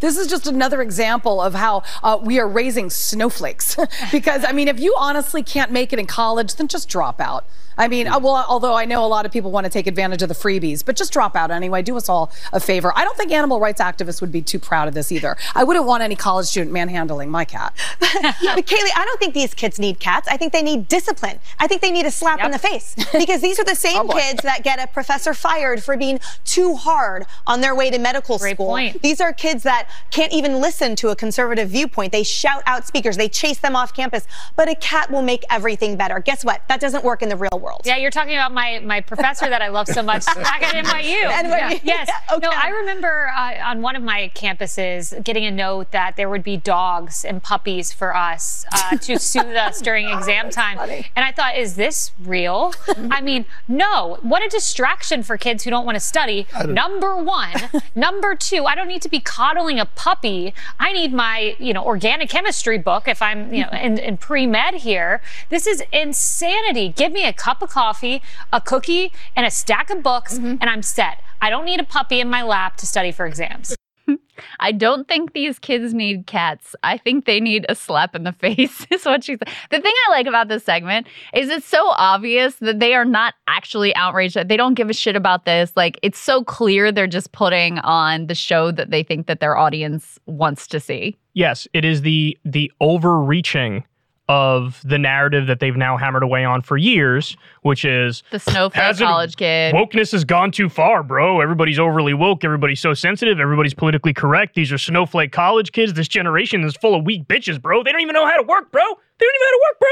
[0.00, 3.76] This is just another example of how uh, we are raising snowflakes.
[4.12, 7.44] because, I mean, if you honestly can't make it in college, then just drop out.
[7.76, 10.28] I mean, well, although I know a lot of people want to take advantage of
[10.28, 11.82] the freebies, but just drop out anyway.
[11.82, 12.92] Do us all a favor.
[12.96, 15.36] I don't think animal rights activists would be too proud of this either.
[15.54, 17.72] I wouldn't want any college student manhandling my cat.
[18.54, 20.28] But Kaylee, I don't think these kids need cats.
[20.28, 21.38] I think they need discipline.
[21.58, 24.08] I think they need a slap in the face because these are the same Oh,
[24.08, 28.38] kids that get a professor fired for being too hard on their way to medical
[28.38, 28.66] Great school.
[28.68, 29.02] point.
[29.02, 32.12] These are kids that can't even listen to a conservative viewpoint.
[32.12, 34.26] They shout out speakers, they chase them off campus.
[34.56, 36.20] But a cat will make everything better.
[36.20, 36.62] Guess what?
[36.68, 37.63] That doesn't work in the real world.
[37.84, 41.22] Yeah, you're talking about my my professor that I love so much back at NYU.
[41.30, 42.08] NYU, Yes.
[42.30, 42.50] yeah, No.
[42.50, 46.56] I remember uh, on one of my campuses getting a note that there would be
[46.56, 50.78] dogs and puppies for us uh, to soothe us during exam time.
[51.16, 52.74] And I thought, is this real?
[53.10, 54.18] I mean, no.
[54.22, 56.46] What a distraction for kids who don't want to study.
[56.66, 57.54] Number one.
[57.94, 60.54] Number two, I don't need to be coddling a puppy.
[60.78, 64.74] I need my, you know, organic chemistry book if I'm, you know, in, in pre-med
[64.74, 65.20] here.
[65.50, 66.88] This is insanity.
[66.90, 70.56] Give me a cup of coffee, a cookie, and a stack of books, mm-hmm.
[70.60, 71.20] and I'm set.
[71.40, 73.76] I don't need a puppy in my lap to study for exams.
[74.60, 76.74] I don't think these kids need cats.
[76.82, 79.48] I think they need a slap in the face, is what she said.
[79.70, 83.34] The thing I like about this segment is it's so obvious that they are not
[83.46, 85.72] actually outraged, that they don't give a shit about this.
[85.76, 89.56] Like, it's so clear they're just putting on the show that they think that their
[89.56, 91.16] audience wants to see.
[91.34, 93.84] Yes, it is the the overreaching
[94.28, 98.96] of the narrative that they've now hammered away on for years, which is The snowflake
[98.96, 99.74] college kid.
[99.74, 101.40] wokeness has gone too far, bro.
[101.42, 102.42] Everybody's overly woke.
[102.42, 103.38] Everybody's so sensitive.
[103.38, 104.54] Everybody's politically correct.
[104.54, 105.92] These are snowflake college kids.
[105.92, 107.82] This generation is full of weak bitches, bro.
[107.82, 108.82] They don't even know how to work, bro.
[108.82, 109.88] They don't even know how to work, bro.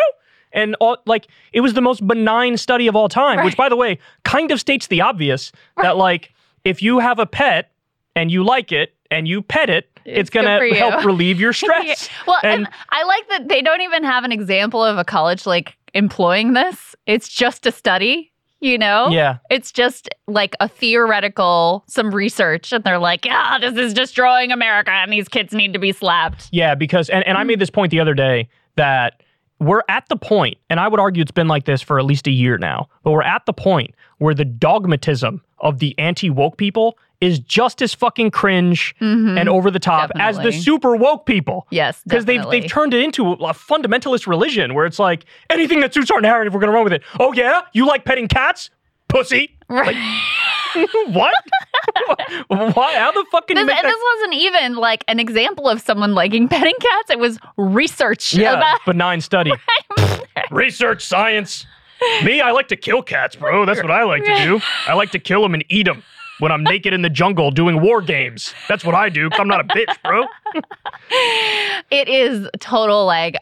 [0.54, 3.76] And all, like it was the most benign study of all time, which by the
[3.76, 6.32] way, kind of states the obvious that like
[6.64, 7.70] if you have a pet
[8.16, 12.08] and you like it and you pet it, it's, It's gonna help relieve your stress.
[12.08, 12.16] Yeah.
[12.26, 15.46] Well, and, and I like that they don't even have an example of a college
[15.46, 16.94] like employing this.
[17.06, 19.08] It's just a study, you know?
[19.08, 19.38] Yeah.
[19.50, 24.90] It's just like a theoretical, some research, and they're like, ah, this is destroying America,
[24.90, 26.48] and these kids need to be slapped.
[26.52, 29.22] Yeah, because and, and I made this point the other day that
[29.58, 32.26] we're at the point, and I would argue it's been like this for at least
[32.26, 36.98] a year now, but we're at the point where the dogmatism of the anti-woke people
[37.22, 39.38] is just as fucking cringe mm-hmm.
[39.38, 41.68] and over the top as the super woke people.
[41.70, 45.94] Yes, Because they've they've turned it into a fundamentalist religion where it's like anything that
[45.94, 47.02] suits our narrative, we're gonna run with it.
[47.20, 47.62] Oh yeah?
[47.72, 48.70] You like petting cats?
[49.08, 49.56] Pussy.
[49.68, 49.94] Right.
[51.08, 51.34] what?
[52.48, 52.94] Why?
[52.98, 53.90] How the fuck can you This, make and that?
[53.90, 57.10] this wasn't even like an example of someone liking petting cats.
[57.10, 59.52] It was research Yeah, about benign study.
[60.50, 61.66] Research science.
[62.24, 63.64] Me, I like to kill cats, bro.
[63.64, 64.60] That's what I like to do.
[64.88, 66.02] I like to kill them and eat them
[66.42, 68.52] when I'm naked in the jungle doing war games.
[68.68, 69.30] That's what I do.
[69.34, 70.24] I'm not a bitch, bro.
[71.92, 73.36] it is total like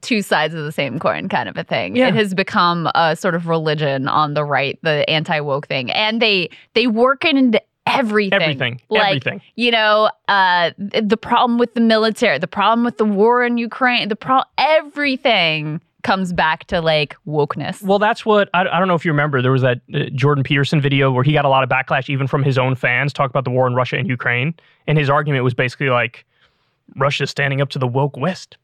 [0.00, 1.94] two sides of the same coin kind of a thing.
[1.94, 2.08] Yeah.
[2.08, 5.90] It has become a sort of religion on the right, the anti-woke thing.
[5.90, 8.40] And they they work it into everything.
[8.40, 8.80] Everything.
[8.88, 9.42] Like, Everything.
[9.56, 14.08] You know, uh the problem with the military, the problem with the war in Ukraine,
[14.08, 17.82] the problem, everything comes back to like wokeness.
[17.82, 19.40] Well, that's what I, I don't know if you remember.
[19.42, 22.26] There was that uh, Jordan Peterson video where he got a lot of backlash, even
[22.26, 24.54] from his own fans, talk about the war in Russia and Ukraine.
[24.86, 26.24] And his argument was basically like,
[26.96, 28.56] Russia's standing up to the woke West.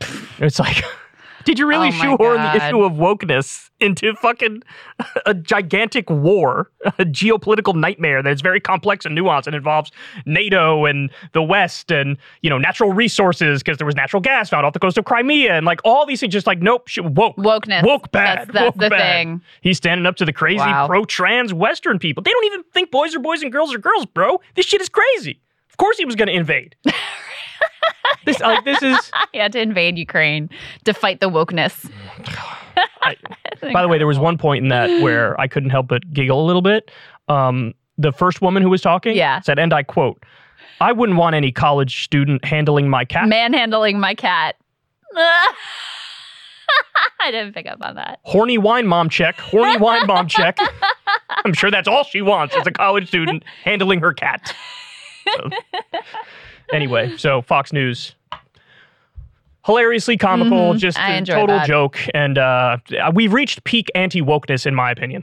[0.38, 0.82] It's like,
[1.44, 4.62] did you really Oh shoehorn the issue of wokeness into fucking
[5.26, 9.90] a gigantic war, a geopolitical nightmare that's very complex and nuanced and involves
[10.26, 14.64] NATO and the West and, you know, natural resources because there was natural gas found
[14.66, 17.36] off the coast of Crimea and like all these things just like, nope, sh- woke.
[17.36, 17.82] Wokeness.
[17.84, 18.38] Woke bad.
[18.48, 19.00] That's- that's woke the bad.
[19.00, 19.42] thing.
[19.62, 20.86] He's standing up to the crazy Wow.
[20.86, 22.22] pro-trans Western people.
[22.22, 24.40] They don't even think boys are boys and girls are girls, bro.
[24.54, 25.40] This shit is crazy.
[25.70, 26.76] Of course he was going to invade.
[28.26, 29.10] this like this is.
[29.32, 30.48] he had to invade Ukraine
[30.84, 31.90] to fight the wokeness.
[33.02, 33.16] I,
[33.72, 36.42] by the way, there was one point in that where I couldn't help but giggle
[36.42, 36.90] a little bit.
[37.28, 39.40] Um, the first woman who was talking Yeah.
[39.40, 40.22] said, and I quote,
[40.80, 43.28] I wouldn't want any college student handling my cat.
[43.28, 44.56] Manhandling my cat.
[47.20, 48.18] I didn't pick up on that.
[48.22, 49.38] Horny wine mom check.
[49.38, 50.56] Horny wine mom check.
[51.44, 54.54] I'm sure that's all she wants as a college student handling her cat.
[55.34, 55.50] So-
[56.72, 58.14] anyway, so Fox News.
[59.64, 60.78] Hilariously comical, Mhm.
[60.78, 61.68] just a total that.
[61.68, 61.98] joke.
[62.14, 62.78] And uh,
[63.12, 65.22] we've reached peak anti wokeness, in my opinion.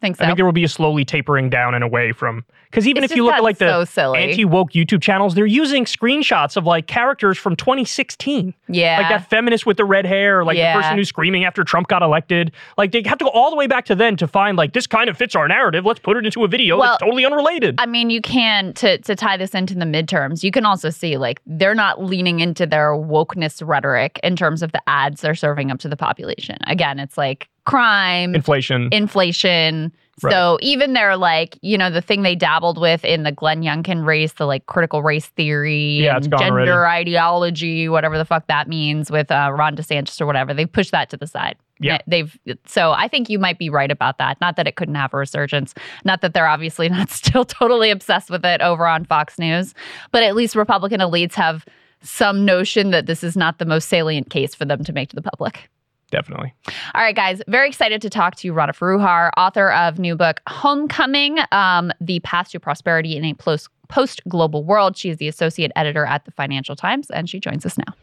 [0.00, 0.24] Think so.
[0.24, 3.12] I think there will be a slowly tapering down and away from because even It's
[3.12, 6.64] if you look at like so the anti woke YouTube channels, they're using screenshots of
[6.64, 8.98] like characters from 2016, yeah.
[8.98, 10.74] like that feminist with the red hair, like Yeah.
[10.76, 12.50] the person who's screaming after Trump got elected.
[12.76, 14.88] Like they have to go all the way back to then to find like this
[14.88, 15.84] kind of fits our narrative.
[15.84, 17.76] Let's put it into a video Well, that's totally unrelated.
[17.78, 20.42] I mean, you can to to tie this into the midterms.
[20.42, 24.72] You can also see like they're not leaning into their wokeness rhetoric in terms of
[24.72, 26.56] the ads they're serving up to the population.
[26.66, 28.88] Again, it's like crime, Inflation.
[28.92, 29.92] inflation.
[30.20, 34.04] So even their like, you know, the thing they dabbled with in the Glenn Youngkin
[34.04, 39.10] race, the like critical race theory Yeah, and gender ideology, whatever the fuck that means
[39.10, 41.56] with uh, Ron DeSantis or whatever, they pushed that to the side.
[41.80, 41.98] Yeah.
[42.06, 44.40] They've so I think you might be right about that.
[44.40, 45.74] Not that it couldn't have a resurgence.
[46.04, 49.74] Not that they're obviously not still totally obsessed with it over on Fox News,
[50.12, 51.64] but at least Republican elites have
[52.02, 55.16] some notion that this is not the most salient case for them to make to
[55.16, 55.70] the public.
[56.10, 56.54] Definitely.
[56.94, 61.38] All right, guys, very excited to talk to Rana Foroohar, author of new book Homecoming:
[61.50, 64.96] um, The Path to Prosperity in a Post Global World.
[64.96, 67.94] She is the associate editor at the Financial Times, and she joins us now.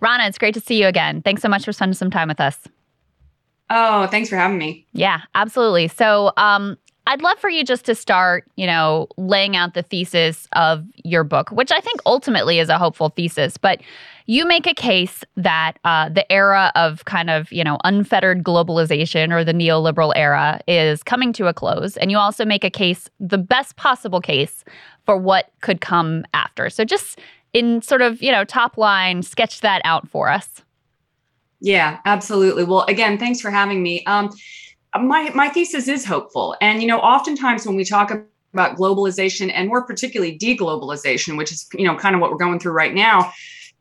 [0.00, 1.22] Rana, it's great to see you again.
[1.22, 2.58] Thanks so much for spending some time with us.
[3.70, 4.86] Oh, thanks for having me.
[4.92, 5.88] Yeah, absolutely.
[5.88, 10.48] So, um, I'd love for you just to start, you know, laying out the thesis
[10.52, 13.58] of your book, which I think ultimately is a hopeful thesis.
[13.58, 13.82] But
[14.26, 19.32] you make a case that uh, the era of kind of, you know, unfettered globalization
[19.32, 21.98] or the neoliberal era is coming to a close.
[21.98, 24.64] And you also make a case, the best possible case
[25.04, 26.70] for what could come after.
[26.70, 27.20] So just
[27.52, 30.62] in sort of, you know, top line, sketch that out for us.
[31.60, 32.64] Yeah, absolutely.
[32.64, 34.04] Well, again, thanks for having me.
[34.06, 34.30] Um,
[35.00, 38.12] my my thesis is hopeful, and you know, oftentimes when we talk
[38.52, 42.58] about globalization and more particularly deglobalization, which is you know kind of what we're going
[42.58, 43.32] through right now,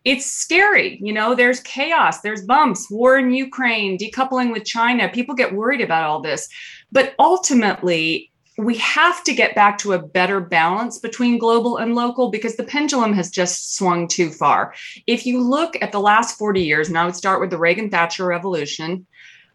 [0.03, 0.99] it's scary.
[1.01, 5.09] You know, there's chaos, there's bumps, war in Ukraine, decoupling with China.
[5.09, 6.49] People get worried about all this,
[6.91, 8.29] but ultimately.
[8.55, 12.63] We have to get back to a better balance between global and local because the
[12.63, 14.75] pendulum has just swung too far.
[15.07, 17.89] If you look at the last 40 years, and I would start with the Reagan
[17.89, 19.07] Thatcher revolution,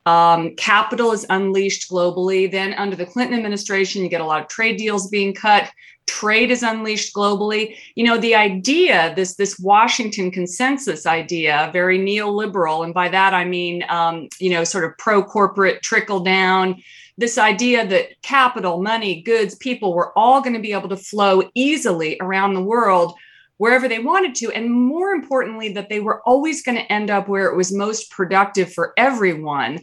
[0.08, 2.50] um, capital is unleashed globally.
[2.50, 5.70] Then, under the Clinton administration, you get a lot of trade deals being cut.
[6.06, 7.76] Trade is unleashed globally.
[7.94, 13.44] You know, the idea, this this Washington consensus idea, very neoliberal, and by that I
[13.44, 16.82] mean, um, you know, sort of pro corporate trickle down.
[17.18, 21.42] This idea that capital, money, goods, people were all going to be able to flow
[21.54, 23.12] easily around the world
[23.58, 24.50] wherever they wanted to.
[24.52, 28.10] And more importantly, that they were always going to end up where it was most
[28.10, 29.80] productive for everyone.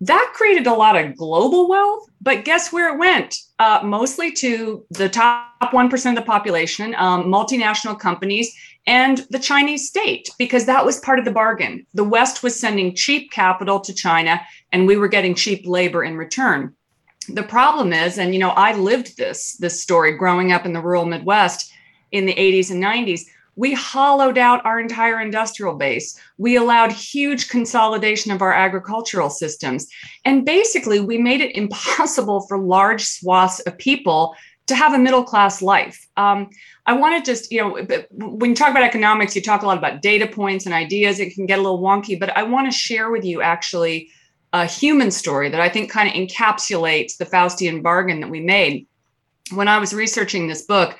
[0.00, 3.38] That created a lot of global wealth, but guess where it went?
[3.60, 8.52] Uh, mostly to the top 1% of the population, um, multinational companies,
[8.84, 11.86] and the Chinese state, because that was part of the bargain.
[11.94, 14.40] The West was sending cheap capital to China,
[14.72, 16.74] and we were getting cheap labor in return.
[17.28, 20.80] The problem is, and you know, I lived this this story growing up in the
[20.80, 21.71] rural Midwest
[22.12, 23.22] in the 80s and 90s,
[23.56, 26.18] we hollowed out our entire industrial base.
[26.38, 29.86] We allowed huge consolidation of our agricultural systems.
[30.24, 34.34] And basically, we made it impossible for large swaths of people
[34.68, 36.06] to have a middle class life.
[36.16, 36.48] Um,
[36.86, 39.76] I want to just, you know, when you talk about economics, you talk a lot
[39.76, 41.18] about data points and ideas.
[41.18, 44.08] It can get a little wonky, but I want to share with you actually
[44.52, 48.86] a human story that I think kind of encapsulates the Faustian bargain that we made.
[49.52, 50.96] When I was researching this book,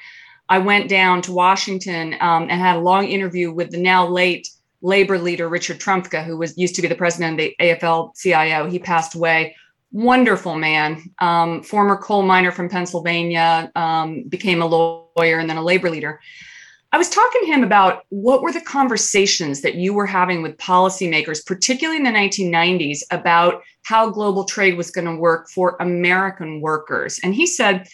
[0.49, 4.49] I went down to Washington um, and had a long interview with the now late
[4.83, 8.69] labor leader Richard Trumka, who was used to be the president of the AFL-CIO.
[8.69, 9.57] He passed away.
[9.93, 15.63] Wonderful man, um, former coal miner from Pennsylvania, um, became a lawyer and then a
[15.63, 16.19] labor leader.
[16.95, 20.59] I was talking to him about what were the conversations that you were having with
[20.59, 26.61] policymakers, particularly in the 1990s, about how global trade was going to work for American
[26.61, 27.19] workers.
[27.23, 27.89] And he said,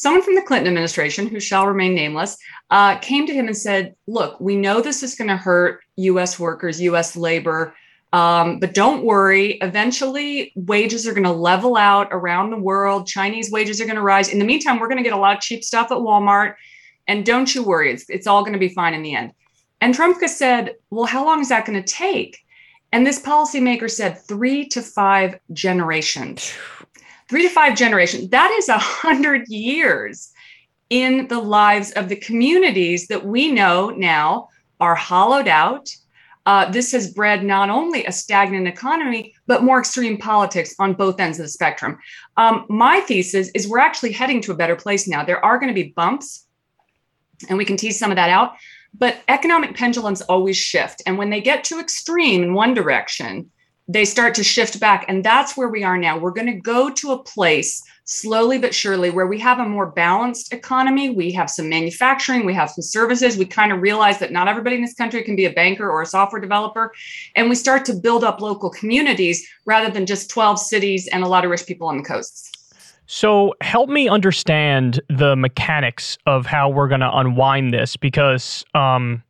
[0.00, 2.38] someone from the Clinton administration, who shall remain nameless,
[2.70, 6.38] uh, came to him and said, Look, we know this is going to hurt US
[6.38, 7.74] workers, US labor,
[8.14, 9.58] um, but don't worry.
[9.60, 13.06] Eventually, wages are going to level out around the world.
[13.06, 14.30] Chinese wages are going to rise.
[14.30, 16.54] In the meantime, we're going to get a lot of cheap stuff at Walmart.
[17.06, 19.32] And don't you worry, it's, it's all going to be fine in the end.
[19.82, 22.38] And Trumka said, Well, how long is that going to take?
[22.90, 26.54] And this policymaker said three to five generations.
[27.30, 28.28] Three to five generations.
[28.30, 30.32] That is a hundred years
[30.90, 34.48] in the lives of the communities that we know now
[34.80, 35.94] are hollowed out.
[36.44, 41.20] Uh, this has bred not only a stagnant economy, but more extreme politics on both
[41.20, 42.00] ends of the spectrum.
[42.36, 45.24] Um, my thesis is we're actually heading to a better place now.
[45.24, 46.46] There are going to be bumps,
[47.48, 48.54] and we can tease some of that out.
[48.92, 51.00] But economic pendulums always shift.
[51.06, 53.52] And when they get too extreme in one direction,
[53.92, 55.04] they start to shift back.
[55.08, 56.16] And that's where we are now.
[56.16, 59.86] We're going to go to a place slowly but surely where we have a more
[59.86, 61.10] balanced economy.
[61.10, 63.36] We have some manufacturing, we have some services.
[63.36, 66.02] We kind of realize that not everybody in this country can be a banker or
[66.02, 66.92] a software developer.
[67.34, 71.28] And we start to build up local communities rather than just 12 cities and a
[71.28, 72.50] lot of rich people on the coasts.
[73.06, 79.24] So help me understand the mechanics of how we're going to unwind this because um,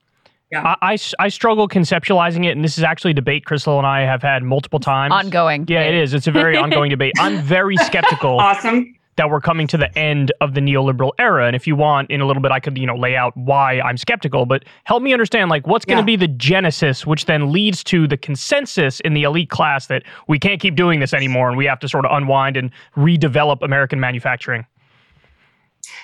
[0.50, 0.76] yeah.
[0.80, 2.50] I, I, I, struggle conceptualizing it.
[2.50, 5.12] And this is actually a debate Krystal and I have had multiple times.
[5.12, 5.66] Ongoing.
[5.68, 6.14] Yeah, it is.
[6.14, 7.14] It's a very ongoing debate.
[7.18, 8.38] I'm very skeptical.
[8.38, 11.46] awesome that we're coming to the end of the neoliberal era.
[11.46, 13.78] And if you want, in a little bit, I could, you know, lay out why
[13.80, 17.52] I'm skeptical, but help me understand, like, what's going to be the genesis, which then
[17.52, 21.50] leads to the consensus in the elite class that we can't keep doing this anymore
[21.50, 24.64] and we have to sort of unwind and redevelop American manufacturing.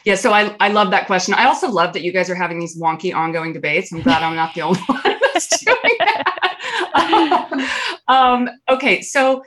[0.06, 1.34] Yeah, so I, I love that question.
[1.34, 3.90] I also love that you guys are having these wonky ongoing debates.
[3.90, 7.98] I'm glad I'm not the only one that's doing that.
[8.08, 9.42] um, okay, so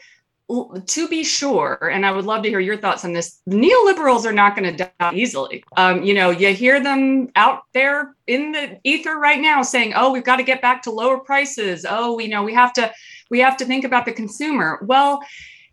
[0.86, 4.34] to be sure, and I would love to hear your thoughts on this, neoliberals are
[4.34, 5.64] not going to die easily.
[5.78, 10.12] Um, you know, you hear them out there in the ether right now saying, "Oh,
[10.12, 11.86] we've got to get back to lower prices.
[11.88, 12.92] Oh, we know we have to
[13.30, 15.22] we have to think about the consumer." Well,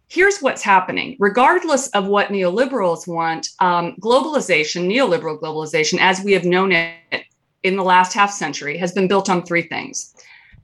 [0.09, 1.17] here's what's happening.
[1.19, 7.25] Regardless of what neoliberals want, um, globalization, neoliberal globalization, as we have known it
[7.63, 10.15] in the last half century, has been built on three things: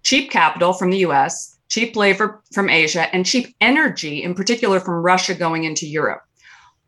[0.02, 5.02] cheap capital from the U.S cheap labor from Asia, and cheap energy, in particular from
[5.02, 6.22] Russia going into Europe.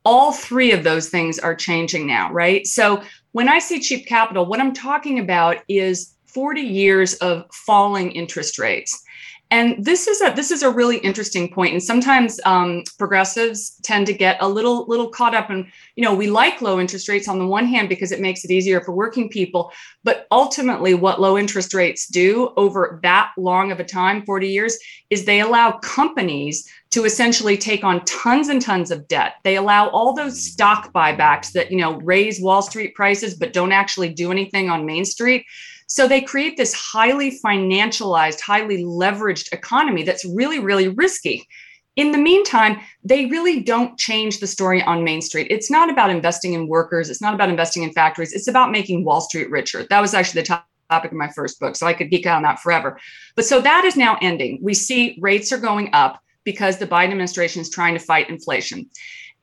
[0.04, 2.66] All three of those things are changing now, right?
[2.66, 8.12] So when I say cheap capital, what I'm talking about is 40 years of falling
[8.12, 9.02] interest rates.
[9.50, 11.72] And this is a this is a really interesting point.
[11.72, 16.14] And sometimes um, progressives tend to get a little little caught up in you know
[16.14, 18.92] we like low interest rates on the one hand because it makes it easier for
[18.92, 19.70] working people,
[20.02, 24.78] but ultimately what low interest rates do over that long of a time, 40 years,
[25.10, 29.34] is they allow companies to essentially take on tons and tons of debt.
[29.42, 33.72] They allow all those stock buybacks that you know raise Wall Street prices but don't
[33.72, 35.44] actually do anything on Main Street
[35.94, 41.46] so they create this highly financialized, highly leveraged economy that's really, really risky.
[41.94, 45.46] In the meantime, they really don't change the story on Main Street.
[45.50, 49.04] It's not about investing in workers, it's not about investing in factories, it's about making
[49.04, 49.86] Wall Street richer.
[49.88, 50.58] That was actually the
[50.90, 52.98] topic of my first book, so I could geek out on that forever.
[53.36, 54.58] But so that is now ending.
[54.60, 58.90] We see rates are going up because the Biden administration is trying to fight inflation.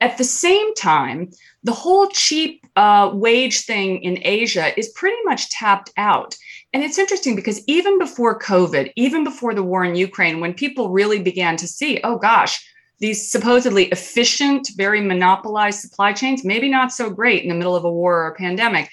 [0.01, 1.31] At the same time,
[1.63, 6.35] the whole cheap uh, wage thing in Asia is pretty much tapped out.
[6.73, 10.89] And it's interesting because even before COVID, even before the war in Ukraine, when people
[10.89, 12.65] really began to see, oh gosh,
[12.99, 17.83] these supposedly efficient, very monopolized supply chains, maybe not so great in the middle of
[17.83, 18.89] a war or a pandemic,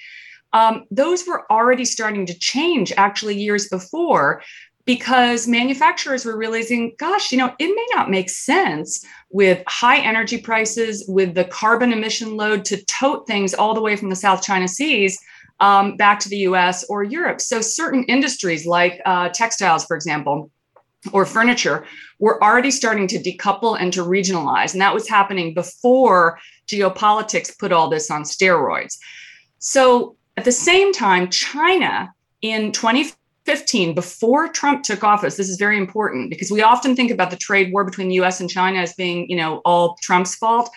[0.53, 4.43] um, those were already starting to change actually years before
[4.89, 10.39] because manufacturers were realizing, gosh, you know, it may not make sense with high energy
[10.39, 14.41] prices, with the carbon emission load to tote things all the way from the South
[14.41, 15.19] China Seas
[15.61, 17.43] um, back to the US or Europe.
[17.43, 20.51] So, certain industries like uh, textiles, for example,
[21.13, 21.85] or furniture
[22.19, 24.73] were already starting to decouple and to regionalize.
[24.73, 28.97] And that was happening before geopolitics put all this on steroids.
[29.59, 35.57] So, at the same time, China in 2015 2015, before Trump took office, this is
[35.57, 38.79] very important because we often think about the trade war between the US and China
[38.79, 40.69] as being, you know, all Trump's fault.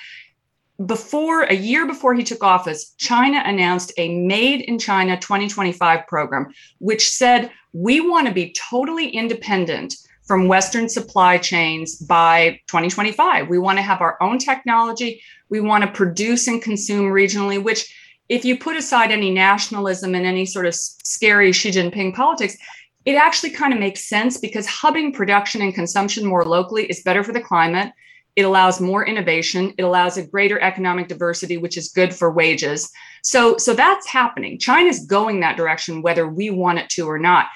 [0.86, 6.48] Before a year before he took office, China announced a Made in China 2025 program,
[6.80, 13.50] which said we want to be totally independent from Western supply chains by 2025.
[13.50, 15.22] We want to have our own technology.
[15.50, 17.94] We want to produce and consume regionally, which
[18.32, 22.56] if you put aside any nationalism and any sort of scary Xi Jinping politics,
[23.04, 27.26] it actually kind of makes sense because hubbing production and consumption more locally is better
[27.26, 27.92] for the climate.
[28.38, 29.74] It allows more innovation.
[29.78, 32.90] It allows a greater economic diversity, which is good for wages.
[33.22, 34.58] So, so that's happening.
[34.58, 37.48] China's going that direction, whether we want it to or not.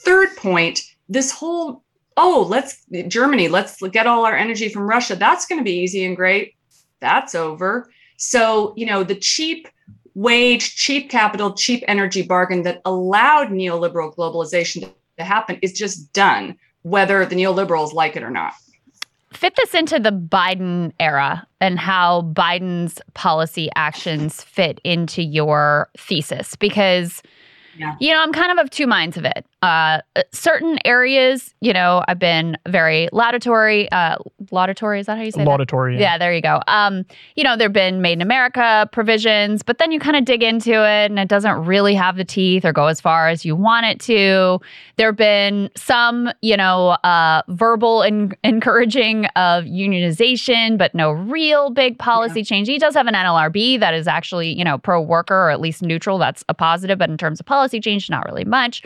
[0.00, 1.84] Third point, this whole,
[2.16, 5.14] oh, let's Germany, let's get all our energy from Russia.
[5.14, 6.56] That's going to be easy and great.
[6.98, 7.88] That's over.
[8.16, 9.68] So, you know, the cheap
[10.16, 16.56] wage, cheap capital, cheap energy bargain that allowed neoliberal globalization to happen is just done,
[16.82, 18.54] whether the neoliberals like it or not.
[19.32, 26.56] Fit this into the Biden era and how Biden's policy actions fit into your thesis
[26.56, 27.22] because
[27.78, 27.96] yeah.
[28.00, 29.46] You know, I'm kind of of two minds of it.
[29.62, 30.00] Uh,
[30.32, 33.90] certain areas, you know, I've been very laudatory.
[33.90, 34.16] Uh,
[34.52, 36.00] laudatory, is that how you say laudatory, that?
[36.00, 36.12] Yeah.
[36.12, 36.60] yeah, there you go.
[36.68, 37.04] Um,
[37.34, 40.42] you know, there have been made in America provisions, but then you kind of dig
[40.42, 43.56] into it and it doesn't really have the teeth or go as far as you
[43.56, 44.60] want it to.
[44.96, 51.70] There have been some, you know, uh, verbal in- encouraging of unionization, but no real
[51.70, 52.44] big policy yeah.
[52.44, 52.68] change.
[52.68, 55.82] He does have an NLRB that is actually, you know, pro worker or at least
[55.82, 56.18] neutral.
[56.18, 58.82] That's a positive, but in terms of policy change, not really much.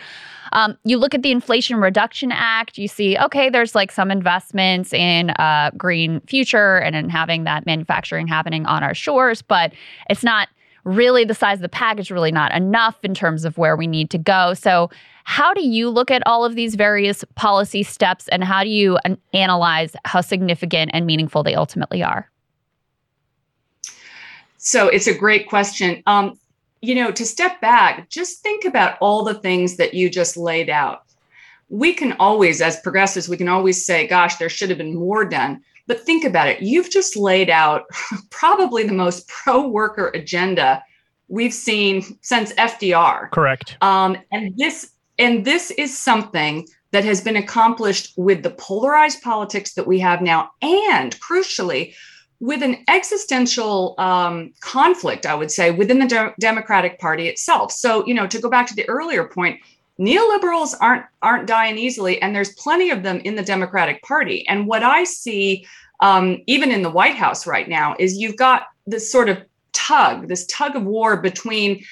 [0.53, 4.93] Um, you look at the Inflation Reduction Act, you see, okay, there's like some investments
[4.93, 9.73] in uh, green future and in having that manufacturing happening on our shores, but
[10.09, 10.49] it's not
[10.85, 14.11] really the size of the package, really not enough in terms of where we need
[14.11, 14.55] to go.
[14.55, 14.91] So,
[15.25, 18.99] how do you look at all of these various policy steps and how do you
[19.05, 22.29] an- analyze how significant and meaningful they ultimately are?
[24.57, 26.03] So, it's a great question.
[26.07, 26.40] Um,
[26.83, 30.71] you know, to step back, just think about all the things that you just laid
[30.71, 31.03] out.
[31.69, 35.25] We can always, as progressives, we can always say, gosh, there should have been more
[35.25, 35.63] done.
[35.87, 36.63] But think about it.
[36.63, 37.85] You've just laid out
[38.31, 40.83] probably the most pro worker agenda
[41.29, 43.31] we've seen since FDR.
[43.31, 43.77] Correct.
[43.81, 49.75] Um, and this and this is something that has been accomplished with the polarized politics
[49.75, 51.95] that we have now, and crucially,
[52.41, 57.71] with an existential um, conflict, I would say, within the de- Democratic Party itself.
[57.71, 59.61] So, you know, to go back to the earlier point,
[60.01, 64.49] neoliberals aren't aren't dying easily, and there's plenty of them in the Democratic Party.
[64.49, 65.67] And what I see,
[66.01, 70.29] um, even in the White House right now, is you've got this sort of tug,
[70.29, 71.85] this tug of war between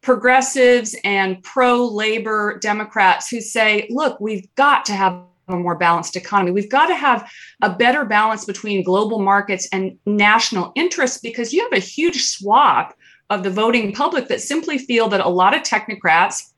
[0.00, 6.16] progressives and pro labor Democrats who say, look, we've got to have a more balanced
[6.16, 6.52] economy.
[6.52, 7.30] We've got to have
[7.62, 12.94] a better balance between global markets and national interests because you have a huge swath
[13.30, 16.52] of the voting public that simply feel that a lot of technocrats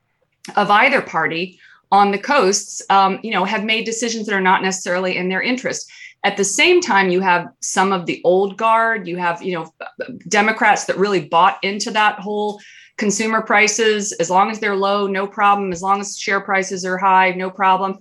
[0.57, 1.59] of either party
[1.93, 5.43] on the coasts, um, you know, have made decisions that are not necessarily in their
[5.43, 5.91] interest.
[6.25, 9.07] At the same time, you have some of the old guard.
[9.07, 9.73] You have, you know,
[10.29, 12.61] Democrats that really bought into that whole
[12.97, 15.73] consumer prices as long as they're low, no problem.
[15.73, 17.99] As long as share prices are high, no problem.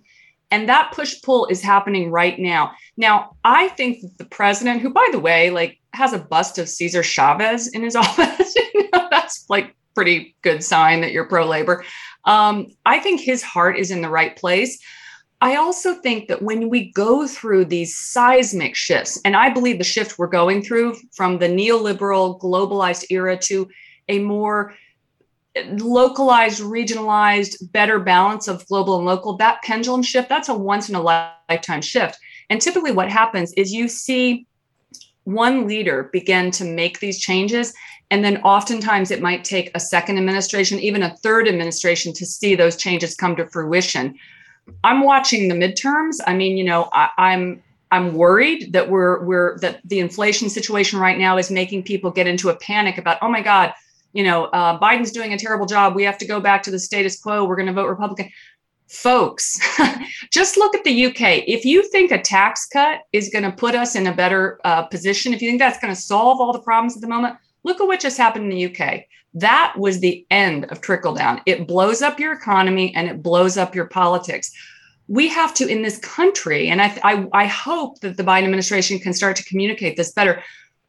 [0.54, 2.74] And that push pull is happening right now.
[2.96, 6.70] Now, I think that the president, who, by the way, like has a bust of
[6.70, 11.48] Cesar Chavez in his office, you know, that's like pretty good sign that you're pro
[11.48, 11.84] labor.
[12.26, 14.78] Um, I think his heart is in the right place.
[15.42, 19.84] I also think that when we go through these seismic shifts, and I believe the
[19.84, 23.68] shift we're going through from the neoliberal globalized era to
[24.08, 24.76] a more
[25.78, 30.96] localized, regionalized, better balance of global and local, that pendulum shift, that's a once in
[30.96, 32.18] a lifetime shift.
[32.50, 34.46] And typically, what happens is you see
[35.26, 37.74] one leader begin to make these changes.
[38.12, 42.56] And then oftentimes it might take a second administration, even a third administration to see
[42.56, 44.16] those changes come to fruition.
[44.84, 46.18] I'm watching the midterms.
[46.28, 51.00] I mean, you know, I, I'm I'm worried that we're we're that the inflation situation
[51.00, 53.74] right now is making people get into a panic about, oh my God,
[54.14, 55.96] you know, uh, Biden's doing a terrible job.
[55.96, 57.46] We have to go back to the status quo.
[57.46, 58.30] We're going to vote Republican.
[58.88, 59.60] Folks,
[60.32, 61.44] just look at the UK.
[61.48, 64.84] If you think a tax cut is going to put us in a better uh,
[64.84, 67.82] position, if you think that's going to solve all the problems at the moment, look
[67.82, 69.06] at what just happened in the UK.
[69.34, 71.42] That was the end of trickle down.
[71.48, 74.52] It blows up your economy and it blows up your politics.
[75.08, 79.00] We have to, in this country, and I, I, I hope that the Biden administration
[79.00, 80.44] can start to communicate this better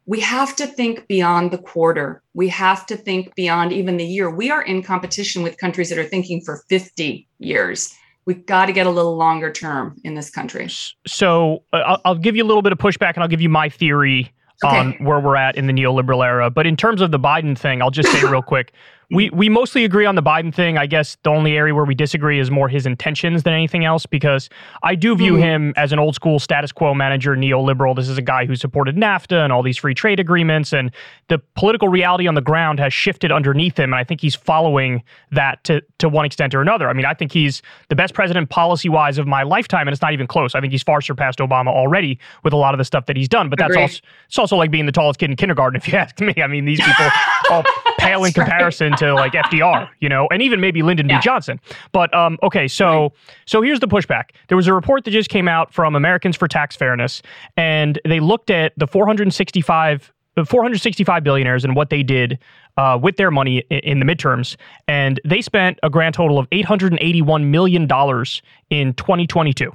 [0.05, 2.21] we have to think beyond the quarter.
[2.33, 4.29] We have to think beyond even the year.
[4.29, 7.95] We are in competition with countries that are thinking for 50 years.
[8.25, 10.67] We've got to get a little longer term in this country.
[11.05, 13.49] So uh, I'll, I'll, give you a little bit of pushback and I'll give you
[13.49, 14.31] my theory
[14.63, 14.77] okay.
[14.77, 16.49] on where we're at in the neoliberal era.
[16.49, 18.73] But in terms of the Biden thing, I'll just say real quick
[19.11, 20.77] we we mostly agree on the Biden thing.
[20.77, 24.05] I guess the only area where we disagree is more his intentions than anything else
[24.05, 24.49] because
[24.83, 25.39] I do view mm.
[25.39, 27.95] him as an old school status quo manager, neoliberal.
[27.95, 30.91] This is a guy who supported NAFTA and all these free trade agreements and
[31.27, 35.03] the political reality on the ground has shifted underneath him and I think he's following
[35.31, 36.89] that to to one extent or another.
[36.89, 40.13] I mean, I think he's the best president policy-wise of my lifetime and it's not
[40.13, 40.55] even close.
[40.55, 43.29] I think he's far surpassed Obama already with a lot of the stuff that he's
[43.29, 43.83] done, but that's Agreed.
[43.83, 46.33] also it's also like being the tallest kid in kindergarten if you ask me.
[46.37, 47.09] I mean, these people
[47.51, 47.63] all
[47.99, 51.19] pale in comparison to like FDR, you know, and even maybe Lyndon yeah.
[51.19, 51.23] B.
[51.23, 51.59] Johnson.
[51.91, 53.13] But um, okay, so
[53.45, 54.31] so here's the pushback.
[54.47, 57.21] There was a report that just came out from Americans for Tax Fairness,
[57.57, 60.11] and they looked at the 465
[60.43, 62.37] 465 billionaires and what they did
[62.77, 66.45] uh, with their money in, in, the midterms, and they spent a grand total of
[66.51, 69.71] 881 million dollars in 2022.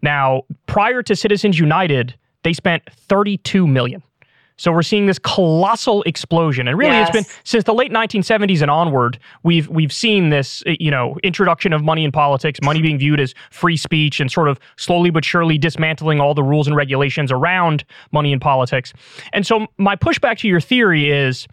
[0.00, 4.02] Now, prior to Citizens United, they spent 32 million.
[4.62, 7.08] So we're seeing this colossal explosion, and really, yes.
[7.08, 9.18] it's been since the late 1970s and onward.
[9.42, 13.18] We've we've seen this, eh, you know, introduction of money in politics, money being viewed
[13.18, 17.32] as free speech, and sort of slowly but surely dismantling all the rules and regulations
[17.32, 17.82] around
[18.12, 18.92] money in politics.
[19.32, 21.48] And so, my pushback to your theory is,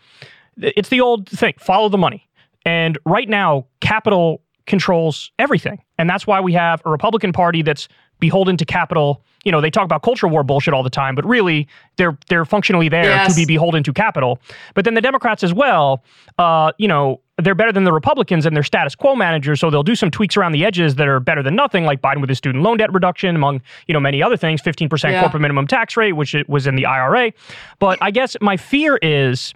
[0.57, 2.29] it's the old thing: follow the money.
[2.63, 7.87] And right now, capital controls everything, and that's why we have a Republican Party that's
[8.19, 9.21] beholden to capital.
[9.45, 12.45] You know, they talk about culture war bullshit all the time, but really they're they're
[12.45, 13.33] functionally there yes.
[13.33, 14.39] to be beholden to capital.
[14.73, 16.03] But then the Democrats as well,
[16.37, 19.83] uh, you know, they're better than the Republicans and they're status quo managers, so they'll
[19.83, 22.37] do some tweaks around the edges that are better than nothing, like Biden with his
[22.37, 25.21] student loan debt reduction, among you know many other things, 15% yeah.
[25.21, 27.31] corporate minimum tax rate, which it was in the IRA.
[27.79, 29.53] But I guess my fear is.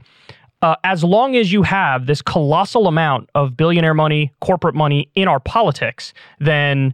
[0.61, 5.27] Uh, as long as you have this colossal amount of billionaire money, corporate money in
[5.27, 6.93] our politics, then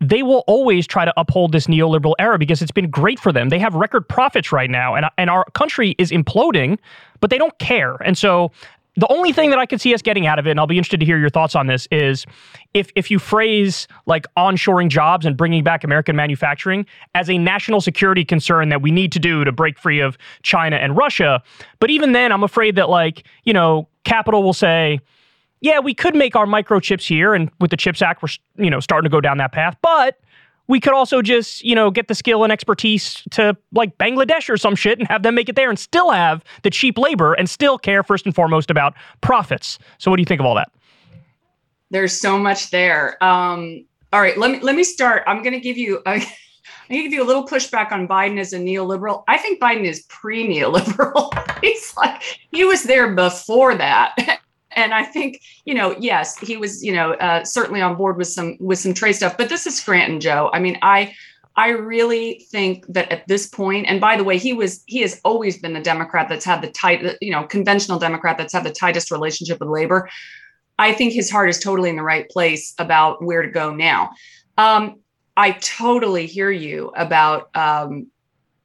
[0.00, 3.48] they will always try to uphold this neoliberal era because it's been great for them.
[3.48, 6.78] They have record profits right now, and, and our country is imploding,
[7.20, 7.96] but they don't care.
[8.04, 8.52] And so
[8.98, 10.76] the only thing that I could see us getting out of it, and I'll be
[10.76, 12.26] interested to hear your thoughts on this, is
[12.74, 16.84] if if you phrase like onshoring jobs and bringing back American manufacturing
[17.14, 20.76] as a national security concern that we need to do to break free of China
[20.76, 21.40] and Russia.
[21.78, 25.00] But even then, I'm afraid that like you know, capital will say
[25.60, 28.28] yeah, we could make our microchips here, and with the Chips Act, we're
[28.64, 29.76] you know starting to go down that path.
[29.82, 30.18] But
[30.66, 34.56] we could also just you know get the skill and expertise to like Bangladesh or
[34.56, 37.48] some shit and have them make it there, and still have the cheap labor and
[37.48, 39.78] still care first and foremost about profits.
[39.98, 40.70] So, what do you think of all that?
[41.90, 43.22] There's so much there.
[43.24, 45.22] Um, all right, let me let me start.
[45.26, 46.02] I'm going to give you.
[46.06, 46.24] A,
[46.90, 49.22] I'm going to give you a little pushback on Biden as a neoliberal.
[49.28, 51.60] I think Biden is pre-neoliberal.
[51.60, 54.14] He's like he was there before that,
[54.78, 58.28] and I think you know, yes, he was you know uh, certainly on board with
[58.28, 59.36] some with some trade stuff.
[59.36, 60.50] But this is Scranton Joe.
[60.52, 61.14] I mean, I
[61.56, 65.20] I really think that at this point, and by the way, he was he has
[65.24, 68.70] always been the Democrat that's had the tight, you know, conventional Democrat that's had the
[68.70, 70.08] tightest relationship with labor.
[70.78, 74.10] I think his heart is totally in the right place about where to go now.
[74.56, 75.00] Um,
[75.36, 78.06] I totally hear you about um,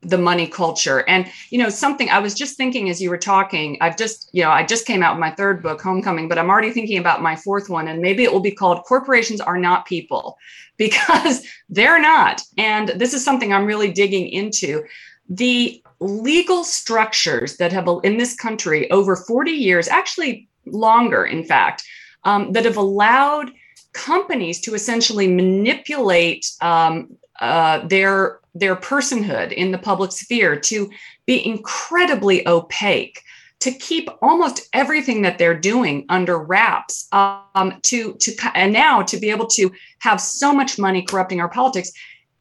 [0.03, 1.03] the money culture.
[1.07, 4.43] And you know something i was just thinking as you were talking i've just you
[4.43, 7.21] know i just came out with my third book homecoming but i'm already thinking about
[7.21, 10.37] my fourth one and maybe it will be called corporations are not people
[10.77, 12.41] because they're not.
[12.57, 14.83] And this is something i'm really digging into.
[15.29, 21.83] The legal structures that have in this country over 40 years actually longer in fact
[22.25, 23.51] um, that have allowed
[23.93, 30.89] companies to essentially manipulate um, uh, their their personhood in the public sphere to
[31.25, 33.21] be incredibly opaque
[33.59, 39.17] to keep almost everything that they're doing under wraps um, to to and now to
[39.17, 41.91] be able to have so much money corrupting our politics.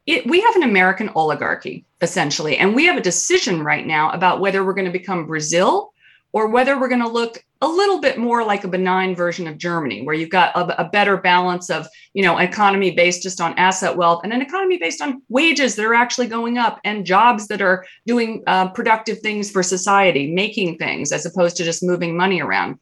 [0.05, 4.41] It, we have an american oligarchy essentially and we have a decision right now about
[4.41, 5.93] whether we're going to become brazil
[6.33, 9.57] or whether we're going to look a little bit more like a benign version of
[9.57, 13.57] Germany, where you've got a, a, better balance of, you know, economy based just on
[13.57, 17.47] asset wealth and an economy based on wages that are actually going up and jobs
[17.47, 22.17] that are doing uh, productive things for society, making things as opposed to just moving
[22.17, 22.77] money around.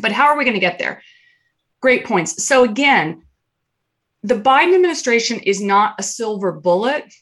[0.00, 1.02] But how are we going to get there?
[1.82, 2.46] Great points.
[2.46, 3.24] So again,
[4.22, 7.12] the Biden administration is not a silver bullet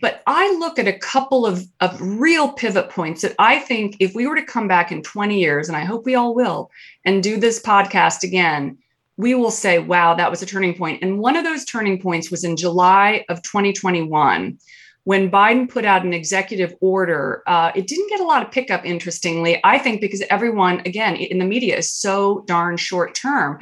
[0.00, 4.14] but I look at a couple of, of real pivot points that I think if
[4.14, 6.70] we were to come back in 20 years, and I hope we all will,
[7.04, 8.78] and do this podcast again,
[9.16, 11.02] we will say, wow, that was a turning point.
[11.02, 14.58] And one of those turning points was in July of 2021
[15.04, 17.42] when Biden put out an executive order.
[17.46, 21.38] Uh, it didn't get a lot of pickup, interestingly, I think, because everyone, again, in
[21.38, 23.58] the media is so darn short term.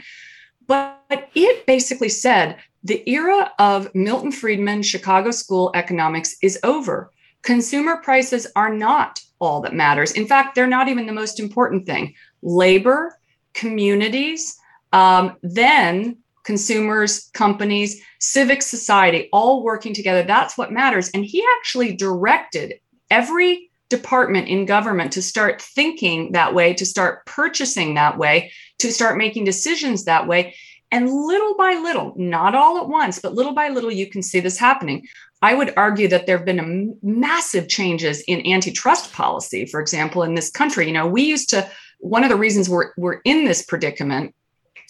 [0.66, 7.10] But it basically said the era of Milton Friedman Chicago School economics is over.
[7.42, 10.12] Consumer prices are not all that matters.
[10.12, 12.14] In fact, they're not even the most important thing.
[12.42, 13.18] Labor,
[13.54, 14.56] communities,
[14.92, 20.22] um, then consumers, companies, civic society, all working together.
[20.22, 21.10] That's what matters.
[21.10, 22.74] And he actually directed
[23.10, 28.92] every department in government to start thinking that way, to start purchasing that way, to
[28.92, 30.54] start making decisions that way.
[30.96, 34.40] And little by little, not all at once, but little by little, you can see
[34.40, 35.06] this happening.
[35.42, 40.34] I would argue that there have been massive changes in antitrust policy, for example, in
[40.34, 40.86] this country.
[40.86, 41.68] You know, we used to,
[41.98, 44.34] one of the reasons we're, we're in this predicament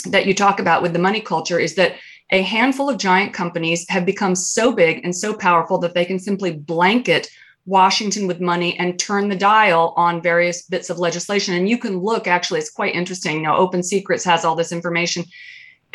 [0.09, 1.97] that you talk about with the money culture is that
[2.31, 6.21] a handful of giant companies have become so big and so powerful that they can
[6.21, 7.29] simply blanket
[7.65, 11.55] Washington with money and turn the dial on various bits of legislation.
[11.55, 13.39] And you can look, actually, it's quite interesting.
[13.39, 15.25] You know, Open Secrets has all this information.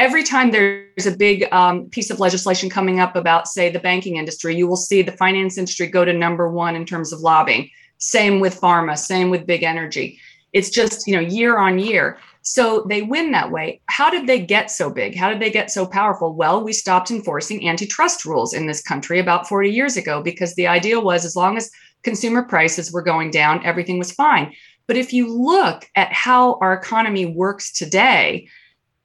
[0.01, 4.15] Every time there's a big um, piece of legislation coming up about, say, the banking
[4.15, 7.69] industry, you will see the finance industry go to number one in terms of lobbying.
[7.99, 10.17] Same with pharma, same with big energy.
[10.53, 12.17] It's just, you know, year on year.
[12.41, 13.79] So they win that way.
[13.89, 15.15] How did they get so big?
[15.15, 16.33] How did they get so powerful?
[16.33, 20.65] Well, we stopped enforcing antitrust rules in this country about 40 years ago because the
[20.65, 21.69] idea was as long as
[22.01, 24.51] consumer prices were going down, everything was fine.
[24.87, 28.47] But if you look at how our economy works today,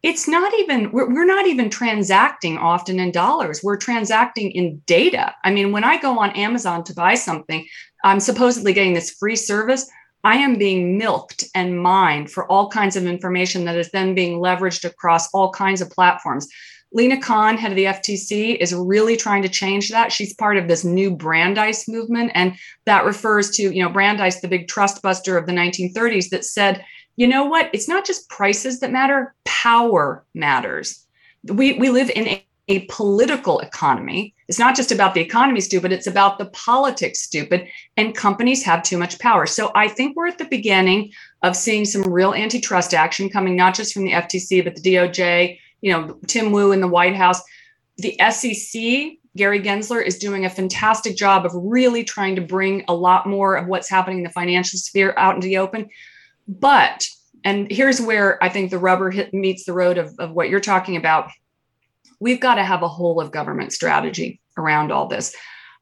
[0.06, 5.34] it's not even we're, we're not even transacting often in dollars we're transacting in data
[5.42, 7.66] i mean when i go on amazon to buy something
[8.04, 9.90] i'm supposedly getting this free service
[10.24, 14.40] I am being milked and mined for all kinds of information that is then being
[14.40, 16.48] leveraged across all kinds of platforms.
[16.92, 20.10] Lina Khan, head of the FTC, is really trying to change that.
[20.10, 24.48] She's part of this new Brandeis movement, and that refers to, you know, Brandeis, the
[24.48, 26.84] big trust buster of the 1930s, that said,
[27.16, 27.70] you know what?
[27.72, 31.04] It's not just prices that matter; power matters.
[31.44, 35.92] We we live in a, a political economy it's not just about the economy, stupid,
[35.92, 37.66] it's about the politics, stupid.
[37.96, 39.46] And companies have too much power.
[39.46, 41.12] So I think we're at the beginning
[41.42, 45.58] of seeing some real antitrust action coming, not just from the FTC, but the DOJ,
[45.80, 47.42] you know, Tim Wu in the White House.
[47.98, 52.94] The SEC, Gary Gensler, is doing a fantastic job of really trying to bring a
[52.94, 55.88] lot more of what's happening in the financial sphere out into the open.
[56.48, 57.06] But,
[57.44, 60.60] and here's where I think the rubber hit, meets the road of, of what you're
[60.60, 61.30] talking about
[62.20, 65.34] We've got to have a whole of government strategy around all this.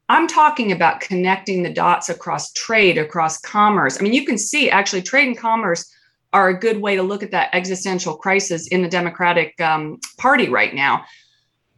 [0.08, 3.98] I'm talking about connecting the dots across trade, across commerce.
[3.98, 5.90] I mean, you can see actually trade and commerce
[6.32, 10.48] are a good way to look at that existential crisis in the Democratic um, Party
[10.48, 11.04] right now.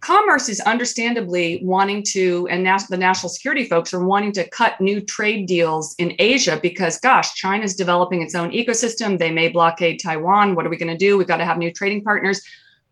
[0.07, 4.81] Commerce is understandably wanting to, and nas- the national security folks are wanting to cut
[4.81, 9.19] new trade deals in Asia because, gosh, China's developing its own ecosystem.
[9.19, 10.55] They may blockade Taiwan.
[10.55, 11.19] What are we going to do?
[11.19, 12.41] We've got to have new trading partners.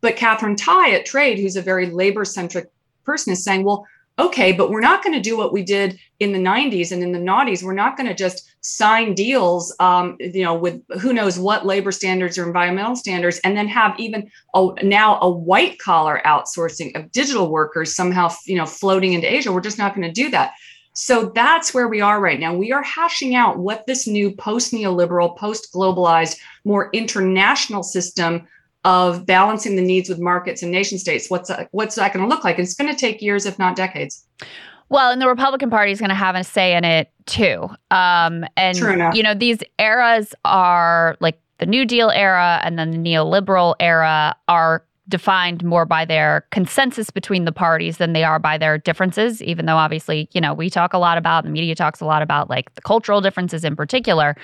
[0.00, 2.68] But Katherine Tai at Trade, who's a very labor centric
[3.04, 3.86] person, is saying, well,
[4.18, 7.12] okay, but we're not going to do what we did in the 90s and in
[7.12, 7.62] the noughties.
[7.62, 11.90] We're not going to just sign deals, um, you know, with who knows what labor
[11.90, 17.10] standards or environmental standards, and then have even a, now a white collar outsourcing of
[17.10, 19.52] digital workers somehow, you know, floating into Asia.
[19.52, 20.52] We're just not going to do that.
[20.94, 22.54] So that's where we are right now.
[22.54, 28.46] We are hashing out what this new post neoliberal, post globalized, more international system
[28.84, 31.30] of balancing the needs with markets and nation states.
[31.30, 32.58] What's that, what's that going to look like?
[32.58, 34.24] It's going to take years, if not decades.
[34.90, 37.68] Well, and the Republican Party is going to have a say in it too.
[37.90, 38.76] Um, and
[39.16, 44.36] you know, these eras are like the New Deal era and then the neoliberal era
[44.48, 49.42] are defined more by their consensus between the parties than they are by their differences
[49.42, 52.22] even though obviously you know we talk a lot about the media talks a lot
[52.22, 54.34] about like the cultural differences in particular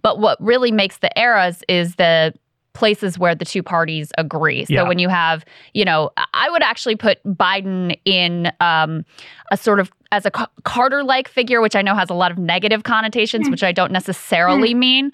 [0.00, 2.32] but what really makes the eras is the
[2.76, 4.64] places where the two parties agree.
[4.66, 4.82] So yeah.
[4.82, 9.04] when you have, you know, I would actually put Biden in um,
[9.50, 12.38] a sort of as a Carter like figure, which I know has a lot of
[12.38, 13.50] negative connotations, mm.
[13.50, 14.78] which I don't necessarily mm.
[14.78, 15.12] mean.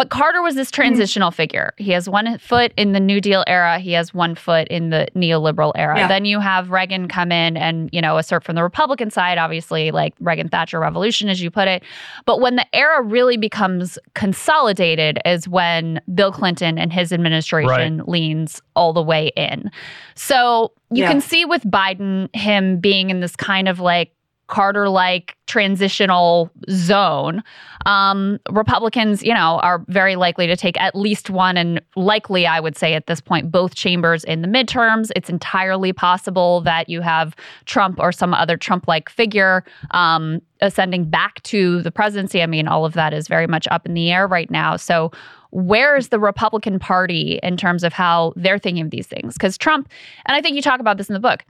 [0.00, 0.80] But Carter was this mm-hmm.
[0.80, 1.74] transitional figure.
[1.76, 5.06] He has one foot in the New Deal era, he has one foot in the
[5.14, 5.98] neoliberal era.
[5.98, 6.08] Yeah.
[6.08, 9.90] Then you have Reagan come in and, you know, assert from the Republican side, obviously,
[9.90, 11.82] like Reagan Thatcher revolution, as you put it.
[12.24, 18.08] But when the era really becomes consolidated is when Bill Clinton and his administration right.
[18.08, 19.70] leans all the way in.
[20.14, 21.10] So you yeah.
[21.10, 24.14] can see with Biden him being in this kind of like
[24.50, 27.42] Carter like transitional zone,
[27.86, 32.60] um, Republicans, you know, are very likely to take at least one and likely, I
[32.60, 35.10] would say at this point, both chambers in the midterms.
[35.16, 37.34] It's entirely possible that you have
[37.64, 42.42] Trump or some other Trump like figure um, ascending back to the presidency.
[42.42, 44.76] I mean, all of that is very much up in the air right now.
[44.76, 45.10] So,
[45.52, 49.34] where is the Republican Party in terms of how they're thinking of these things?
[49.34, 49.88] Because Trump,
[50.26, 51.44] and I think you talk about this in the book,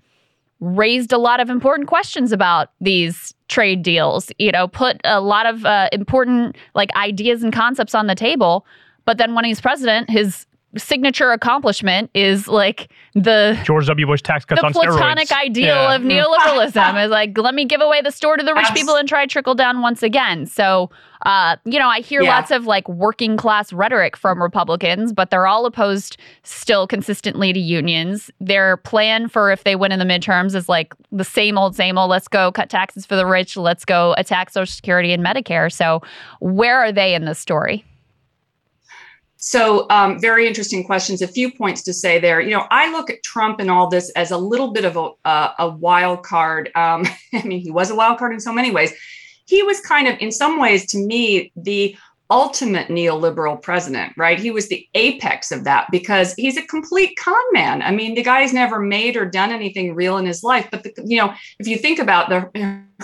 [0.60, 5.46] raised a lot of important questions about these trade deals, you know, put a lot
[5.46, 8.66] of uh, important like ideas and concepts on the table.
[9.06, 10.46] But then when he's president, his
[10.76, 14.06] signature accomplishment is like the George W.
[14.06, 15.44] Bush tax cuts the on platonic steroids.
[15.44, 15.94] ideal yeah.
[15.94, 19.08] of neoliberalism is like let me give away the store to the rich people and
[19.08, 20.46] try trickle down once again.
[20.46, 20.90] So
[21.26, 22.30] uh, you know, I hear yeah.
[22.30, 27.60] lots of like working class rhetoric from Republicans, but they're all opposed still consistently to
[27.60, 28.30] unions.
[28.40, 31.98] Their plan for if they win in the midterms is like the same old, same
[31.98, 32.10] old.
[32.10, 33.56] Let's go cut taxes for the rich.
[33.56, 35.70] Let's go attack Social Security and Medicare.
[35.70, 36.00] So,
[36.40, 37.84] where are they in this story?
[39.42, 41.22] So, um, very interesting questions.
[41.22, 42.42] A few points to say there.
[42.42, 45.50] You know, I look at Trump and all this as a little bit of a,
[45.58, 46.70] a wild card.
[46.74, 48.92] Um, I mean, he was a wild card in so many ways.
[49.46, 51.96] he was kind of, in some ways, to me, the
[52.30, 54.38] ultimate neoliberal president, right?
[54.38, 57.82] He was the apex of that because he's a complete con man.
[57.82, 60.68] I mean, the guy's never made or done anything real in his life.
[60.70, 62.48] But the, you know, if you think about the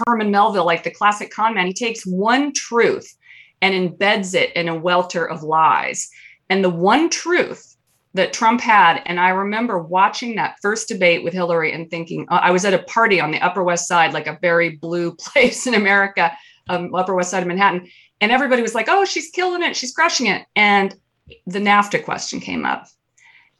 [0.06, 3.16] Herman Melville, like the classic con man, he takes one truth
[3.62, 6.10] and embeds it in a welter of lies.
[6.48, 7.76] And the one truth
[8.14, 12.40] that Trump had, and I remember watching that first debate with Hillary and thinking, uh,
[12.42, 15.66] I was at a party on the Upper West Side, like a very blue place
[15.66, 16.32] in America,
[16.68, 17.88] um, Upper West Side of Manhattan
[18.20, 20.46] and everybody was like, oh, she's killing it, she's crushing it.
[20.54, 20.94] And
[21.46, 22.86] the NAFTA question came up.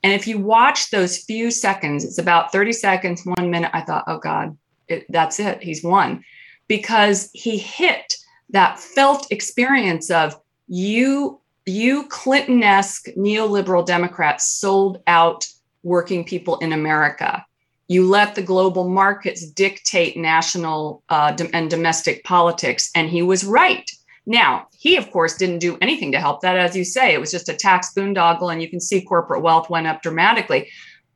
[0.03, 4.05] And if you watch those few seconds, it's about 30 seconds, one minute, I thought,
[4.07, 4.57] oh God,
[4.89, 5.63] it, that's it.
[5.63, 6.25] He's won.
[6.69, 8.15] Because he hit
[8.51, 15.47] that felt experience of you, you Clinton-esque neoliberal Democrats sold out
[15.83, 17.45] working people in America.
[17.89, 22.91] You let the global markets dictate national uh, and domestic politics.
[22.95, 23.89] And he was right
[24.27, 26.57] now, he, of course, didn't do anything to help that.
[26.57, 29.71] As you say, it was just a tax boondoggle, and you can see corporate wealth
[29.71, 30.69] went up dramatically.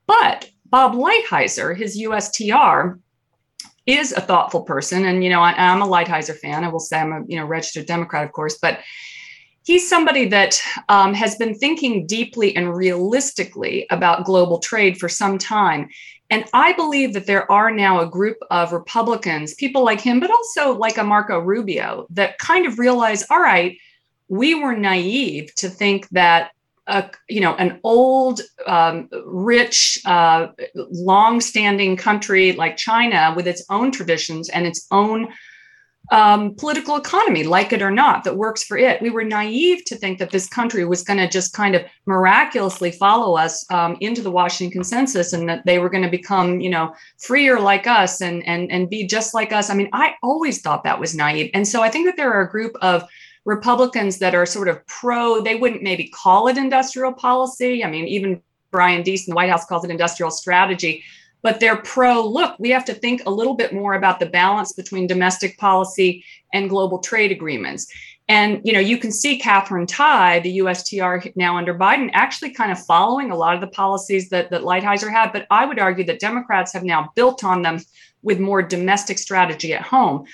[0.06, 3.00] But Bob Lighthizer, his USTR,
[3.86, 5.06] is a thoughtful person.
[5.06, 6.62] And, you know, I, am a Lighthizer fan.
[6.62, 8.78] I will say I'm a, you know, registered Democrat, of course, but
[9.70, 15.38] he's somebody that um, has been thinking deeply and realistically about global trade for some
[15.38, 15.88] time.
[16.28, 20.28] And I believe that there are now a group of Republicans, people like him, but
[20.28, 23.78] also like a Marco Rubio, that kind of realize, all right,
[24.26, 26.50] we were naive to think that
[26.88, 33.92] a, you know an old um, rich uh, long-standing country like china with its own
[33.92, 35.28] traditions and its own
[36.10, 39.00] um, political economy, like it or not, that works for it.
[39.00, 42.90] We were naive to think that this country was going to just kind of miraculously
[42.90, 46.70] follow us um, into the Washington Consensus, and that they were going to become, you
[46.70, 49.70] know, freer like us and and and be just like us.
[49.70, 52.42] I mean, I always thought that was naive, and so I think that there are
[52.42, 53.04] a group of
[53.44, 55.40] Republicans that are sort of pro.
[55.40, 57.84] They wouldn't maybe call it industrial policy.
[57.84, 58.42] I mean, even
[58.72, 61.04] Brian Deese in the White House calls it industrial strategy
[61.42, 64.72] but they're pro look we have to think a little bit more about the balance
[64.72, 67.86] between domestic policy and global trade agreements.
[68.28, 72.70] And you know you can see Katherine tai the ustr now under biden actually kind
[72.70, 76.04] of following a lot of the policies that, that lighthizer had but i would argue
[76.04, 77.80] that democrats have now built on them
[78.22, 80.26] with more domestic strategy at home.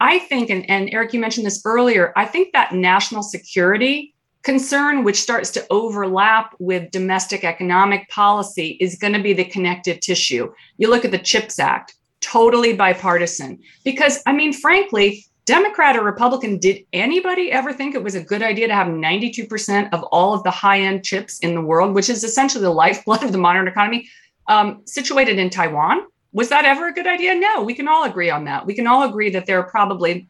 [0.00, 4.15] I think and, and eric you mentioned this earlier i think that national security
[4.46, 9.98] concern, which starts to overlap with domestic economic policy, is going to be the connective
[9.98, 10.52] tissue.
[10.78, 13.58] You look at the CHIPS Act, totally bipartisan.
[13.84, 18.40] Because, I mean, frankly, Democrat or Republican, did anybody ever think it was a good
[18.40, 22.08] idea to have 92% of all of the high end chips in the world, which
[22.08, 24.08] is essentially the lifeblood of the modern economy,
[24.46, 26.06] um, situated in Taiwan?
[26.32, 27.34] Was that ever a good idea?
[27.34, 28.64] No, we can all agree on that.
[28.64, 30.28] We can all agree that there are probably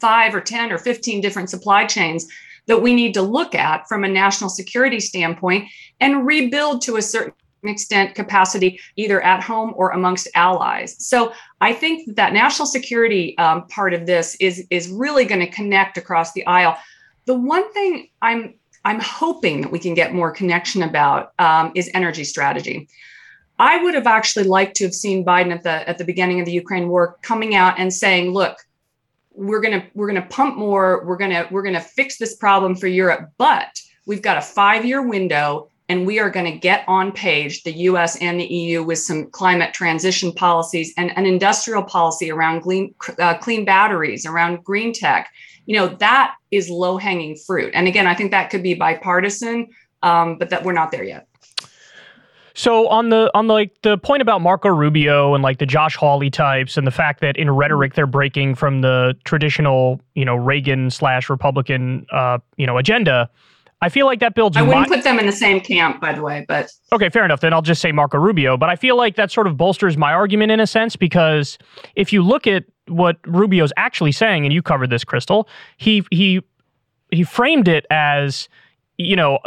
[0.00, 2.26] five or 10 or 15 different supply chains
[2.66, 5.68] that we need to look at from a national security standpoint
[6.00, 10.96] and rebuild to a certain extent capacity either at home or amongst allies.
[10.98, 15.40] So i think that, that national security um, part of this is is really going
[15.40, 16.76] to connect across the aisle.
[17.26, 18.54] The one thing i'm
[18.84, 22.88] i'm hoping that we can get more connection about um, is energy strategy.
[23.58, 26.46] I would have actually liked to have seen biden at the at the beginning of
[26.46, 28.58] the ukraine war coming out and saying look
[29.34, 32.18] we're going to we're going to pump more we're going to we're going to fix
[32.18, 36.50] this problem for europe but we've got a 5 year window and we are going
[36.50, 41.16] to get on page the US and the EU with some climate transition policies and
[41.16, 45.30] an industrial policy around clean uh, clean batteries around green tech.
[45.66, 47.72] You know that is low hanging fruit.
[47.74, 49.68] And again i think that could be bipartisan
[50.02, 51.26] um, but that we're not there yet
[52.54, 55.96] so on the on the, like the point about Marco Rubio and like the Josh
[55.96, 60.36] Hawley types and the fact that in rhetoric they're breaking from the traditional you know
[60.36, 63.28] Reagan slash Republican uh, you know agenda.
[63.82, 64.56] I feel like that builds.
[64.56, 67.24] I wouldn't my- put them in the same camp, by the way, but okay, fair
[67.24, 67.40] enough.
[67.40, 68.56] Then I'll just say Marco Rubio.
[68.56, 71.58] But I feel like that sort of bolsters my argument in a sense because
[71.96, 75.46] if you look at what Rubio's actually saying, and you covered this, Krystal,
[75.76, 76.40] he he
[77.10, 78.48] he framed it as
[78.96, 79.38] you know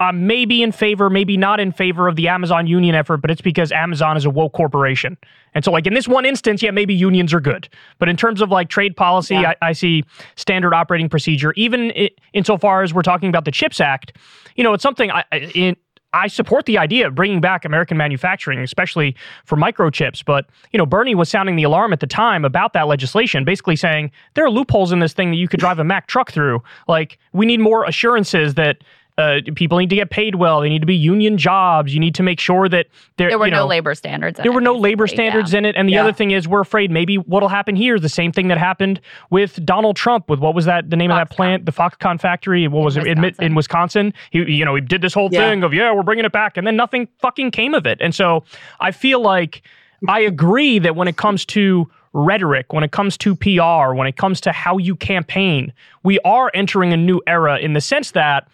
[0.00, 3.42] I'm maybe in favor, maybe not in favor of the Amazon union effort, but it's
[3.42, 5.18] because Amazon is a woke corporation.
[5.54, 7.68] And so, like in this one instance, yeah, maybe unions are good.
[7.98, 9.52] But in terms of like trade policy, yeah.
[9.60, 10.04] I, I, see
[10.36, 11.52] standard operating procedure.
[11.52, 11.90] Even
[12.32, 14.16] insofar as we're talking about the CHIPS Act,
[14.56, 15.24] you know, it's something I,
[15.54, 15.76] in,
[16.12, 20.24] I support the idea of bringing back American manufacturing, especially for microchips.
[20.24, 23.76] But you know, Bernie was sounding the alarm at the time about that legislation, basically
[23.76, 26.62] saying there are loopholes in this thing that you could drive a Mack truck through.
[26.88, 28.78] Like we need more assurances that
[29.20, 30.60] uh, people need to get paid well.
[30.60, 31.92] They need to be union jobs.
[31.94, 32.86] You need to make sure that
[33.18, 34.40] there, there were you know, no labor standards.
[34.42, 35.58] There were no labor standards yeah.
[35.58, 35.76] in it.
[35.76, 36.02] And the Yeah.
[36.02, 39.00] other thing is, we're afraid maybe what'll happen here is the same thing that happened
[39.30, 40.28] with Donald Trump.
[40.30, 40.90] With what was that?
[40.90, 41.36] The name of that Foxconn.
[41.36, 42.66] plant, the Foxconn factory.
[42.66, 43.06] What was it?
[43.06, 43.44] In, Wisconsin.
[43.44, 44.14] in Wisconsin.
[44.30, 45.48] He, you know, he did this whole Yeah.
[45.50, 47.98] thing of yeah, we're bringing it back, and then nothing fucking came of it.
[48.00, 48.44] And so
[48.80, 49.62] I feel like
[50.08, 54.16] I agree that when it comes to rhetoric, when it comes to PR, when it
[54.16, 58.48] comes to how you campaign, we are entering a new era in the sense that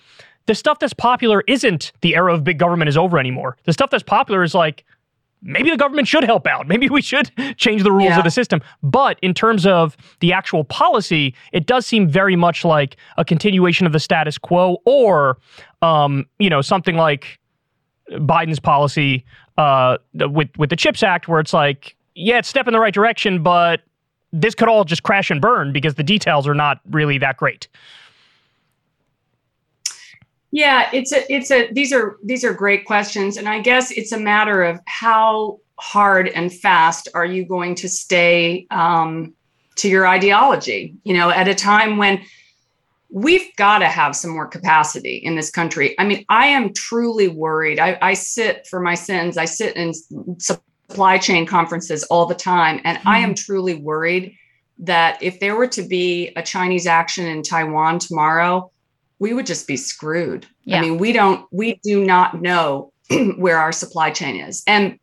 [0.46, 3.56] the stuff that's popular isn't the era of big government is over anymore.
[3.64, 4.84] The stuff that's popular is like,
[5.42, 6.66] maybe the government should help out.
[6.72, 8.18] Maybe we should change the rules Yeah.
[8.18, 8.60] of the system.
[8.82, 13.86] But in terms of the actual policy, it does seem very much like a continuation
[13.86, 15.38] of the status quo or,
[15.82, 17.38] um, you know, something like
[18.10, 19.24] Biden's policy
[19.58, 22.80] uh, with, with the CHIPS Act, where it's like, yeah, it's a step in the
[22.80, 23.82] right direction, but
[24.32, 27.68] this could all just crash and burn because the details are not really that great.
[30.56, 34.12] Yeah, it's a it's a these are these are great questions and I guess it's
[34.12, 39.34] a matter of how hard and fast are you going to stay um,
[39.74, 42.22] to your ideology, you know, at a time when
[43.10, 45.94] we've got to have some more capacity in this country.
[45.98, 47.78] I mean, I am truly worried.
[47.78, 49.36] I, I sit for my sins.
[49.36, 49.92] I sit in
[50.40, 54.34] supply chain conferences all the time, and I am truly worried
[54.78, 58.70] that if there were to be a Chinese action in Taiwan tomorrow,
[59.18, 60.46] we would just be screwed.
[60.64, 60.78] Yeah.
[60.78, 62.92] I mean, we don't, we do not know
[63.36, 64.62] where our supply chain is.
[64.66, 64.98] And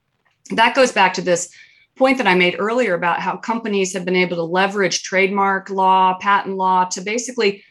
[0.51, 1.49] that goes back to this
[1.95, 6.17] point that I made earlier about how companies have been able to leverage trademark law,
[6.19, 7.63] patent law to basically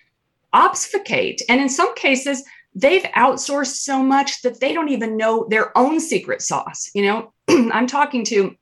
[0.52, 1.42] obfuscate.
[1.48, 6.00] And in some cases, they've outsourced so much that they don't even know their own
[6.00, 6.90] secret sauce.
[6.94, 7.32] You know,
[7.72, 8.54] I'm talking to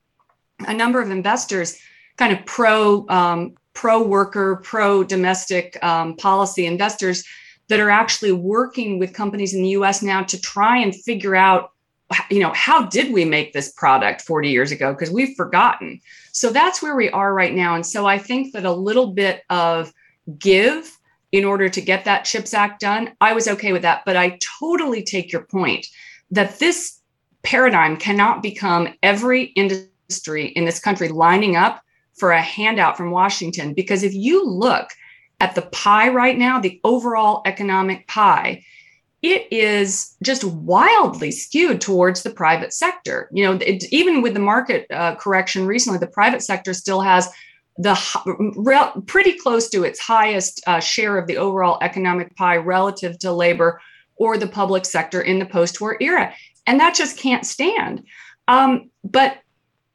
[0.66, 1.78] a number of investors,
[2.16, 7.24] kind of pro um, pro worker, pro domestic um, policy investors
[7.70, 10.02] that are actually working with companies in the U.S.
[10.02, 11.70] now to try and figure out,
[12.28, 14.92] you know, how did we make this product 40 years ago?
[14.92, 16.00] Because we've forgotten.
[16.32, 17.76] So that's where we are right now.
[17.76, 19.92] And so I think that a little bit of
[20.36, 20.98] give
[21.30, 24.02] in order to get that CHIPS Act done, I was okay with that.
[24.04, 25.86] But I totally take your point
[26.32, 26.98] that this
[27.44, 33.74] paradigm cannot become every industry in this country lining up for a handout from Washington.
[33.74, 34.88] Because if you look
[35.40, 38.62] at the pie right now, the overall economic pie,
[39.22, 43.28] it is just wildly skewed towards the private sector.
[43.32, 47.28] You know, it, even with the market uh, correction recently, the private sector still has
[47.76, 47.98] the
[48.56, 53.32] rel- pretty close to its highest uh, share of the overall economic pie relative to
[53.32, 53.80] labor
[54.16, 56.32] or the public sector in the post-war era,
[56.66, 58.04] and that just can't stand.
[58.48, 59.38] Um, but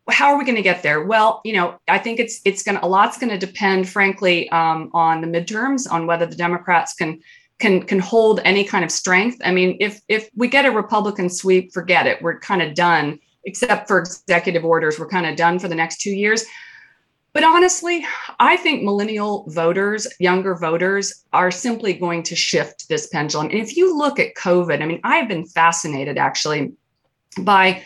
[0.10, 1.04] how are we going to get there?
[1.04, 4.50] Well, you know, I think it's it's going to a lot's going to depend, frankly,
[4.50, 7.20] um, on the midterms, on whether the Democrats can
[7.60, 9.42] can can hold any kind of strength.
[9.44, 12.22] I mean, if if we get a Republican sweep, forget it.
[12.22, 13.20] We're kind of done.
[13.48, 16.46] Except for executive orders, we're kind of done for the next two years.
[17.32, 18.04] But honestly,
[18.40, 23.50] I think millennial voters, younger voters, are simply going to shift this pendulum.
[23.50, 26.72] And if you look at COVID, I mean, I've been fascinated actually
[27.42, 27.84] by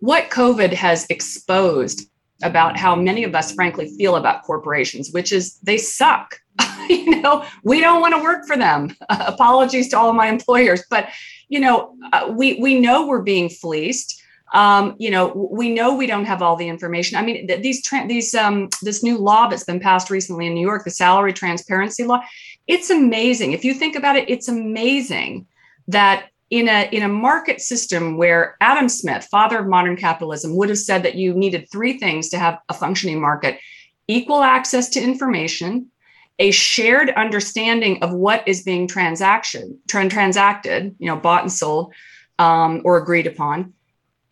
[0.00, 2.08] what COVID has exposed
[2.42, 6.38] about how many of us, frankly, feel about corporations, which is they suck.
[6.88, 8.94] you know, we don't want to work for them.
[9.08, 11.08] Uh, apologies to all my employers, but
[11.48, 14.22] you know, uh, we we know we're being fleeced.
[14.54, 17.18] Um, you know, we know we don't have all the information.
[17.18, 20.54] I mean, th- these tra- these um, this new law that's been passed recently in
[20.54, 22.22] New York, the salary transparency law,
[22.66, 23.52] it's amazing.
[23.52, 25.46] If you think about it, it's amazing
[25.88, 30.68] that in a in a market system where Adam Smith, father of modern capitalism, would
[30.68, 33.58] have said that you needed three things to have a functioning market:
[34.06, 35.90] equal access to information,
[36.38, 41.92] a shared understanding of what is being transaction tran- transacted, you know, bought and sold,
[42.38, 43.72] um, or agreed upon,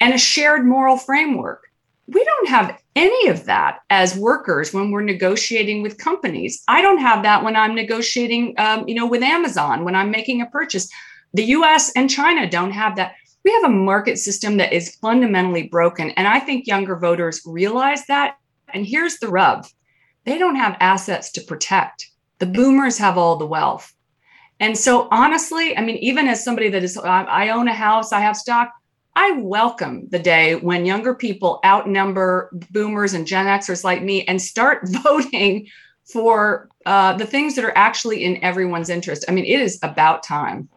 [0.01, 1.65] and a shared moral framework.
[2.09, 6.63] We don't have any of that as workers when we're negotiating with companies.
[6.69, 10.41] I don't have that when I'm negotiating, um, you know, with Amazon when I'm making
[10.41, 10.89] a purchase.
[11.35, 11.93] The U.S.
[11.97, 13.15] and China don't have that.
[13.45, 18.07] We have a market system that is fundamentally broken, and I think younger voters realize
[18.07, 18.37] that.
[18.73, 19.67] And here's the rub:
[20.25, 22.09] they don't have assets to protect.
[22.39, 23.93] The boomers have all the wealth.
[24.59, 28.21] And so, honestly, I mean, even as somebody that is, I own a house, I
[28.21, 28.73] have stock,
[29.17, 34.41] I welcome the day when younger people outnumber boomers and Gen Xers like me and
[34.41, 35.69] start voting
[36.13, 39.25] for uh, the things that are actually in everyone's interest.
[39.27, 40.69] I mean, it is about time.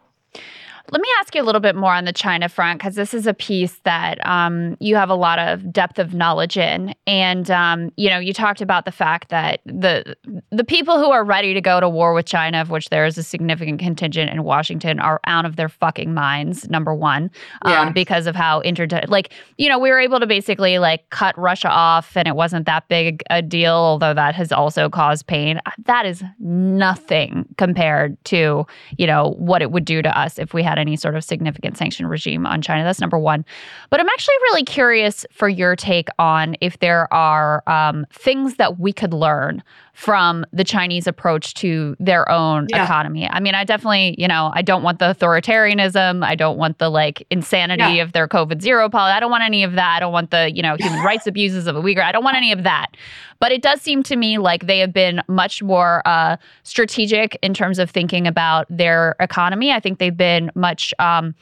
[0.92, 3.28] Let me ask you a little bit more on the China front because this is
[3.28, 7.92] a piece that um, you have a lot of depth of knowledge in, and um,
[7.96, 10.16] you know you talked about the fact that the
[10.52, 13.18] the people who are ready to go to war with China, of which there is
[13.18, 16.68] a significant contingent in Washington, are out of their fucking minds.
[16.70, 17.30] Number one,
[17.64, 17.92] um, yeah.
[17.92, 21.70] because of how inter like you know we were able to basically like cut Russia
[21.70, 25.60] off, and it wasn't that big a deal, although that has also caused pain.
[25.86, 28.66] That is nothing compared to
[28.98, 31.77] you know what it would do to us if we had any sort of significant
[31.77, 32.84] sanction regime on China.
[32.84, 33.45] That's number one.
[33.89, 38.80] But I'm actually really curious for your take on if there are um, things that
[38.80, 39.61] we could learn
[40.00, 42.86] from the Chinese approach to their own yeah.
[42.86, 43.28] economy.
[43.30, 46.24] I mean, I definitely, you know, I don't want the authoritarianism.
[46.24, 48.04] I don't want the like insanity yeah.
[48.04, 49.12] of their COVID zero policy.
[49.12, 49.97] I don't want any of that.
[49.97, 52.02] I don't want the, you know, human rights abuses of a Uyghur.
[52.02, 52.95] I don't want any of that.
[53.41, 57.54] But it does seem to me like they have been much more uh, strategic in
[57.54, 59.72] terms of thinking about their economy.
[59.72, 61.36] I think they've been much, um,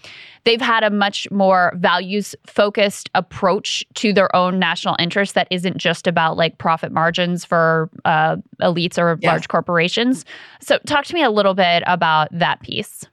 [0.45, 5.77] they've had a much more values focused approach to their own national interests that isn't
[5.77, 9.31] just about like profit margins for uh, elites or yeah.
[9.31, 10.25] large corporations.
[10.61, 13.05] So, talk to me a little bit about that piece.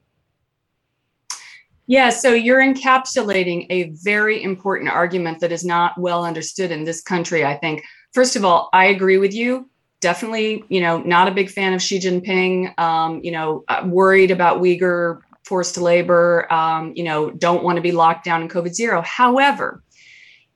[1.87, 7.03] Yeah, so you're encapsulating a very important argument that is not well understood in this
[7.03, 7.83] country, I think
[8.15, 9.69] first of all, I agree with you.
[10.01, 12.79] Definitely, you know, not a big fan of Xi Jinping.
[12.79, 16.51] Um, you know, uh, worried about Uyghur forced labor.
[16.53, 19.03] Um, you know, don't want to be locked down in COVID zero.
[19.03, 19.83] However,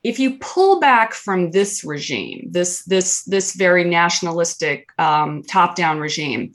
[0.03, 6.53] if you pull back from this regime, this this this very nationalistic um, top-down regime,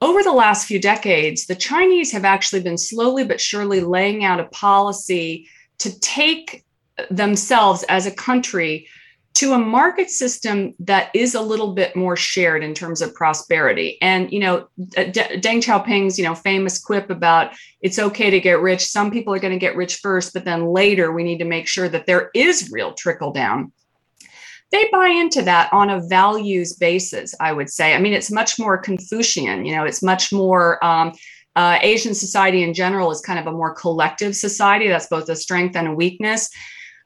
[0.00, 4.40] over the last few decades, the Chinese have actually been slowly but surely laying out
[4.40, 5.48] a policy
[5.78, 6.64] to take
[7.10, 8.88] themselves as a country
[9.38, 13.96] to a market system that is a little bit more shared in terms of prosperity.
[14.02, 18.60] And you know, D- Deng Xiaoping's you know famous quip about it's okay to get
[18.60, 18.84] rich.
[18.84, 21.68] Some people are going to get rich first, but then later we need to make
[21.68, 23.72] sure that there is real trickle down.
[24.72, 27.32] They buy into that on a values basis.
[27.38, 27.94] I would say.
[27.94, 29.64] I mean, it's much more Confucian.
[29.64, 30.84] You know, it's much more.
[30.84, 31.12] Um,
[31.54, 34.86] uh, Asian society in general is kind of a more collective society.
[34.86, 36.50] That's both a strength and a weakness.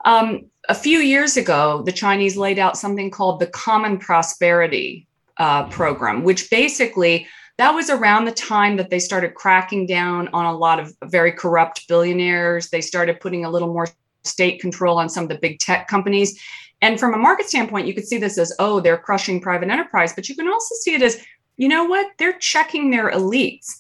[0.05, 5.07] Um, a few years ago, the Chinese laid out something called the Common Prosperity
[5.39, 7.27] uh, Program, which basically
[7.59, 11.33] that was around the time that they started cracking down on a lot of very
[11.33, 12.71] corrupt billionaires.
[12.71, 13.89] They started putting a little more
[14.25, 16.41] state control on some of the big tech companies.
[16.81, 20.13] And from a market standpoint, you could see this as, oh, they're crushing private enterprise,
[20.13, 21.25] but you can also see it as,
[21.57, 22.07] you know what?
[22.19, 23.75] They're checking their elites.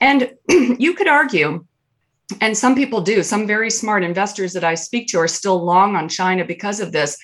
[0.00, 1.64] And you could argue
[2.40, 3.22] and some people do.
[3.22, 6.92] Some very smart investors that i speak to are still long on china because of
[6.92, 7.16] this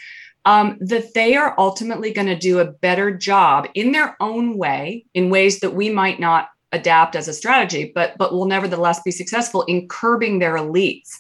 [0.44, 5.04] um, that they are ultimately going to do a better job in their own way
[5.12, 9.10] in ways that we might not adapt as a strategy but but will nevertheless be
[9.10, 11.10] successful in curbing their elites.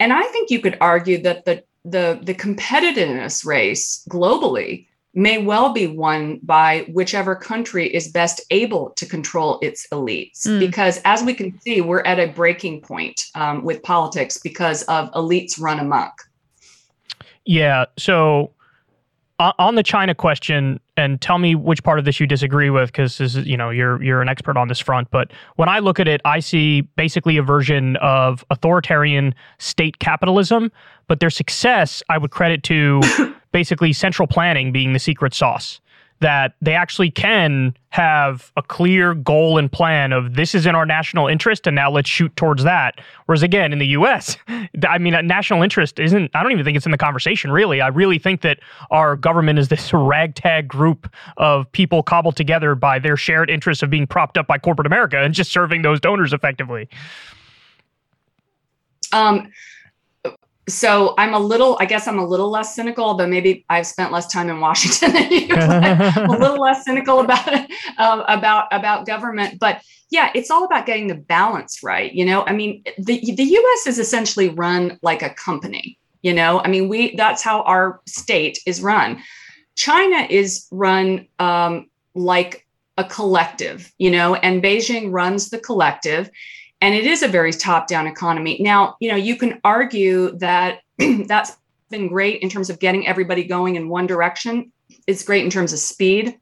[0.00, 5.72] And i think you could argue that the the the competitiveness race globally may well
[5.72, 10.46] be won by whichever country is best able to control its elites.
[10.46, 10.60] Mm.
[10.60, 15.10] Because as we can see, we're at a breaking point um, with politics because of
[15.12, 16.24] elites run amok.
[17.44, 17.86] Yeah.
[17.96, 18.52] So
[19.40, 23.18] on the China question, and tell me which part of this you disagree with, because
[23.18, 25.10] this is, you know, you're you're an expert on this front.
[25.12, 30.72] But when I look at it, I see basically a version of authoritarian state capitalism.
[31.06, 33.00] But their success, I would credit to
[33.52, 35.80] basically central planning being the secret sauce
[36.20, 40.84] that they actually can have a clear goal and plan of this is in our
[40.84, 43.00] national interest and now let's shoot towards that.
[43.26, 44.36] Whereas again, in the US,
[44.88, 47.80] I mean, national interest isn't, I don't even think it's in the conversation really.
[47.80, 48.58] I really think that
[48.90, 53.90] our government is this ragtag group of people cobbled together by their shared interests of
[53.90, 56.88] being propped up by corporate America and just serving those donors effectively.
[59.12, 59.50] Um,
[60.68, 64.12] so I'm a little, I guess I'm a little less cynical, although maybe I've spent
[64.12, 65.48] less time in Washington than you.
[65.50, 70.86] a little less cynical about it, uh, about about government, but yeah, it's all about
[70.86, 72.12] getting the balance right.
[72.12, 73.86] You know, I mean, the the U.S.
[73.86, 75.98] is essentially run like a company.
[76.22, 79.22] You know, I mean, we that's how our state is run.
[79.76, 82.66] China is run um, like
[82.96, 83.92] a collective.
[83.98, 86.30] You know, and Beijing runs the collective
[86.80, 88.58] and it is a very top down economy.
[88.60, 90.80] Now you know you can argue that
[91.26, 91.56] that's
[91.90, 94.72] been great in terms of getting everybody going in one direction.
[95.06, 96.38] It's great in terms of speed.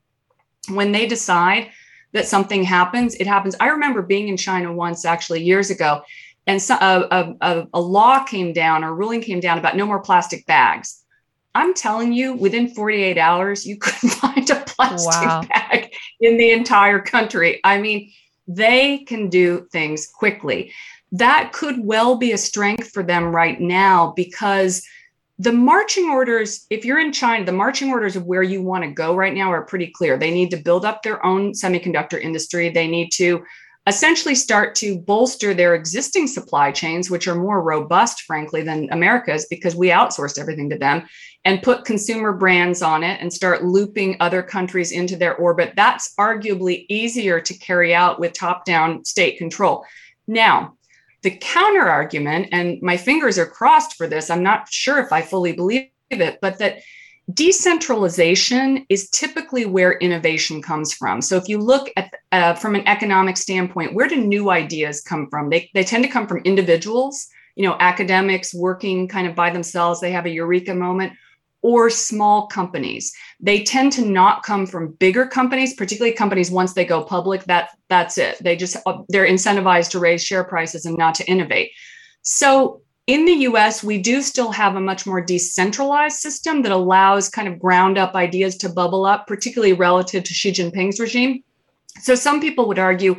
[0.69, 1.71] When they decide
[2.13, 3.55] that something happens it happens.
[3.61, 6.03] I remember being in china once actually years ago
[6.47, 9.99] and so, a, a, a law came down or ruling came down about no more
[9.99, 11.03] plastic bags.
[11.57, 15.43] I'm telling you within 48 hours you couldn't find a plastic wow.
[15.49, 17.61] bag in the entire country.
[17.65, 18.13] I mean
[18.47, 20.73] They can do things quickly.
[21.13, 24.83] That could well be a strength for them right now because
[25.39, 28.91] the marching orders, if you're in China, the marching orders of where you want to
[28.91, 30.17] go right now are pretty clear.
[30.17, 32.71] They need to build up their own semiconductor industry.
[32.71, 33.45] They need to
[33.87, 39.47] essentially start to bolster their existing supply chains, which are more robust, frankly, than America's
[39.47, 41.07] because we outsourced everything to them,
[41.47, 45.75] and put consumer brands on it and start looping other countries into their orbit.
[45.77, 49.87] That's arguably easier to carry out with top down state control.
[50.27, 50.75] Now,
[51.23, 55.23] the counter argument, and my fingers are crossed for this, I'm not sure if I
[55.23, 56.79] fully believe it, but that
[57.33, 61.23] decentralization is typically where innovation comes from.
[61.23, 65.29] So if you look at uh, from an economic standpoint, where do new ideas come
[65.31, 65.51] from?
[65.51, 70.01] They, they tend to come from individuals, you know, academics working kind of by themselves.
[70.01, 71.13] They have a eureka moment
[71.67, 73.13] or small companies.
[73.41, 77.43] They tend to not come from bigger companies, particularly companies once they go public.
[77.47, 78.39] That that's it.
[78.41, 81.73] They just uh, they're incentivized to raise share prices and not to innovate.
[82.23, 87.29] So in the US, we do still have a much more decentralized system that allows
[87.29, 91.43] kind of ground up ideas to bubble up, particularly relative to Xi Jinping's regime.
[92.01, 93.17] So some people would argue,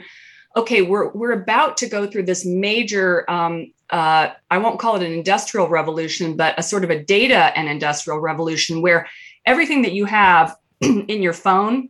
[0.57, 5.03] okay, we're, we're about to go through this major um, uh, I won't call it
[5.03, 9.07] an industrial revolution, but a sort of a data and industrial revolution where
[9.45, 11.89] everything that you have in your phone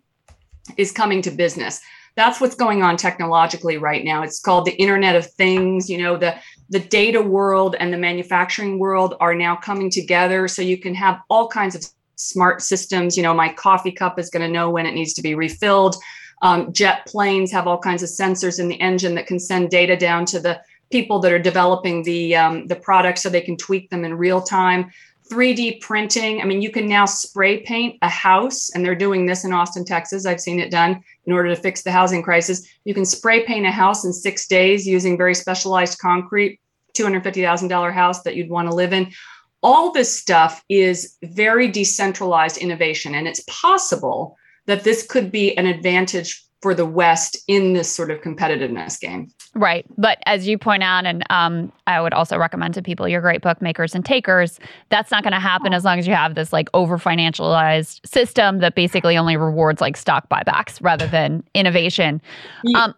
[0.77, 1.81] is coming to business.
[2.15, 4.23] That's what's going on technologically right now.
[4.23, 5.89] It's called the Internet of Things.
[5.89, 6.35] You know, the
[6.69, 11.19] the data world and the manufacturing world are now coming together, so you can have
[11.29, 13.15] all kinds of smart systems.
[13.15, 15.95] You know, my coffee cup is going to know when it needs to be refilled.
[16.41, 19.95] Um, jet planes have all kinds of sensors in the engine that can send data
[19.95, 20.61] down to the
[20.91, 24.41] people that are developing the um, the products so they can tweak them in real
[24.41, 24.91] time.
[25.29, 29.43] 3d printing i mean you can now spray paint a house and they're doing this
[29.43, 30.25] in austin texas.
[30.25, 32.65] I've seen it done in order to fix the housing crisis.
[32.85, 36.61] You can spray paint a house in six days using very specialized concrete
[36.97, 39.11] $250000 house that you'd want to live in.
[39.61, 45.65] All this stuff is very decentralized innovation and it's possible that this could be an
[45.65, 49.29] advantage for the West in this sort of competitiveness game.
[49.53, 49.85] Right.
[49.97, 53.41] But as you point out, and um, I would also recommend to people your great
[53.41, 54.59] book, Makers and Takers,
[54.89, 58.59] that's not going to happen as long as you have this like over financialized system
[58.59, 62.21] that basically only rewards like stock buybacks rather than innovation.
[62.75, 62.95] Um,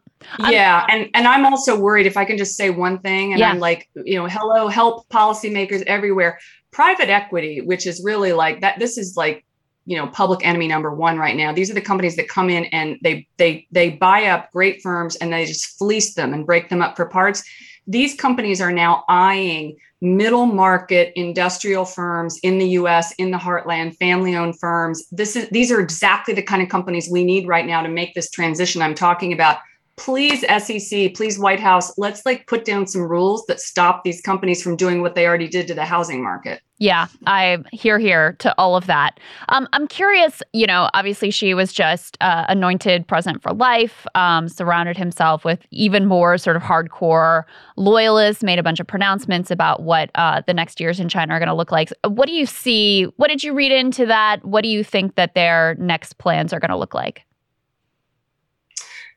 [0.50, 3.52] yeah, and and I'm also worried if I can just say one thing, and yeah.
[3.52, 6.40] I'm like, you know, hello, help policymakers everywhere.
[6.72, 8.80] Private equity, which is really like that.
[8.80, 9.46] This is like
[9.90, 11.52] you know public enemy number one right now.
[11.52, 15.16] These are the companies that come in and they they they buy up great firms
[15.16, 17.44] and they just fleece them and break them up for parts.
[17.88, 23.98] These companies are now eyeing middle market industrial firms in the US in the heartland
[23.98, 25.08] family owned firms.
[25.12, 28.14] This is these are exactly the kind of companies we need right now to make
[28.14, 29.58] this transition I'm talking about
[30.00, 34.64] please SEC please White House let's like put down some rules that stop these companies
[34.64, 38.56] from doing what they already did to the housing market yeah, I hear here to
[38.58, 39.20] all of that.
[39.50, 44.48] Um, I'm curious, you know, obviously Xi was just uh, anointed president for life, um,
[44.48, 47.44] surrounded himself with even more sort of hardcore
[47.76, 51.40] loyalists, made a bunch of pronouncements about what uh, the next years in China are
[51.40, 51.92] going to look like.
[52.08, 53.04] What do you see?
[53.18, 54.44] What did you read into that?
[54.46, 57.26] What do you think that their next plans are going to look like?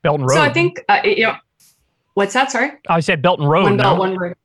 [0.03, 0.37] Belt and Road.
[0.37, 1.37] So I think, uh, you know,
[2.15, 2.51] what's that?
[2.51, 2.73] Sorry?
[2.89, 3.65] I said Belt and Road.
[3.65, 4.01] One Belt, no?
[4.01, 4.37] One Road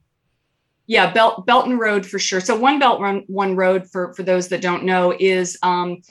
[0.87, 4.47] yeah belt belton road for sure so one belt run one road for for those
[4.47, 6.01] that don't know is um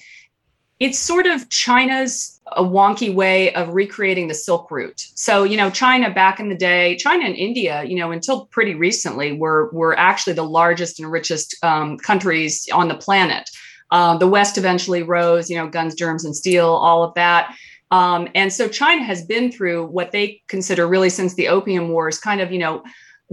[0.79, 5.71] it's sort of china's a wonky way of recreating the silk route so you know
[5.71, 9.99] china back in the day china and india you know until pretty recently were were
[9.99, 13.51] actually the largest and richest um, countries on the planet
[13.93, 17.55] uh, the west eventually rose you know guns germs and steel all of that
[17.91, 22.19] um, and so china has been through what they consider really since the opium wars
[22.19, 22.83] kind of you know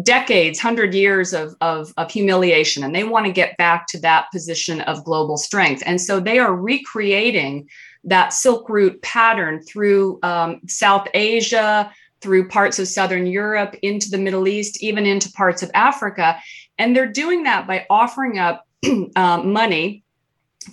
[0.02, 4.32] decades, hundred years of, of, of humiliation, and they want to get back to that
[4.32, 5.84] position of global strength.
[5.86, 7.70] And so they are recreating
[8.04, 11.92] that Silk Route pattern through um, South Asia,
[12.22, 16.38] through parts of Southern Europe, into the Middle East, even into parts of Africa.
[16.80, 18.66] And they're doing that by offering up
[19.16, 20.04] um, money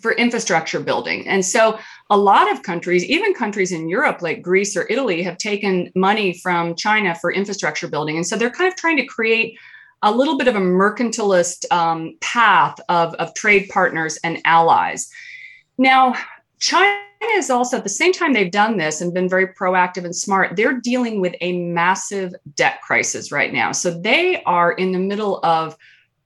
[0.01, 1.27] for infrastructure building.
[1.27, 1.79] And so
[2.11, 6.37] a lot of countries, even countries in Europe like Greece or Italy, have taken money
[6.39, 8.17] from China for infrastructure building.
[8.17, 9.57] And so they're kind of trying to create
[10.03, 15.09] a little bit of a mercantilist um, path of, of trade partners and allies.
[15.79, 16.15] Now,
[16.59, 16.99] China
[17.33, 20.57] is also, at the same time they've done this and been very proactive and smart,
[20.57, 23.73] they're dealing with a massive debt crisis right now.
[23.73, 25.77] So they are in the middle of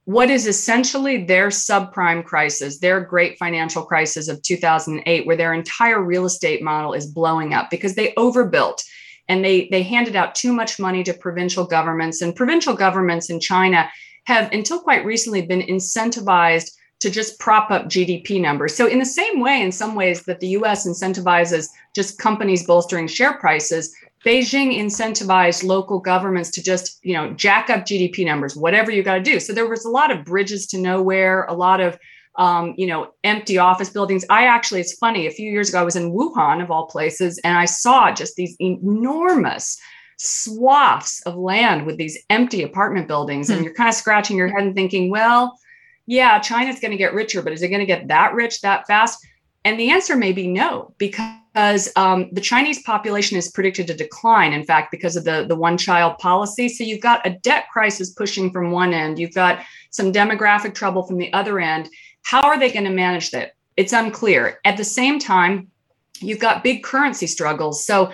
[0.05, 6.03] what is essentially their subprime crisis, their great financial crisis of 2008, where their entire
[6.03, 8.83] real estate model is blowing up because they overbuilt.
[9.29, 13.41] and they they handed out too much money to provincial governments and provincial governments in
[13.41, 13.89] China
[14.25, 16.71] have until quite recently been incentivized
[17.01, 18.75] to just prop up GDP numbers.
[18.75, 23.07] So in the same way in some ways that the US incentivizes just companies bolstering
[23.07, 23.95] share prices,
[24.25, 29.17] Beijing incentivized local governments to just, you know, jack up GDP numbers, whatever you got
[29.17, 29.39] to do.
[29.39, 31.99] So there was a lot of bridges to nowhere, a lot of
[32.37, 34.25] um, you know, empty office buildings.
[34.29, 37.39] I actually, it's funny, a few years ago, I was in Wuhan, of all places,
[37.45, 39.79] and I saw just these enormous
[40.17, 43.51] swaths of land with these empty apartment buildings.
[43.51, 43.65] And hmm.
[43.65, 45.57] you're kind of scratching your head and thinking, well,
[46.07, 48.87] yeah, China's going to get richer, but is it going to get that rich that
[48.87, 49.25] fast?
[49.65, 51.39] And the answer may be no, because
[51.97, 55.79] um, the Chinese population is predicted to decline, in fact, because of the, the one
[55.79, 56.69] child policy.
[56.69, 59.61] So you've got a debt crisis pushing from one end, you've got
[59.91, 61.89] some demographic trouble from the other end.
[62.23, 63.53] How are they going to manage that?
[63.77, 64.59] It's unclear.
[64.65, 65.71] At the same time,
[66.21, 67.85] you've got big currency struggles.
[67.85, 68.11] So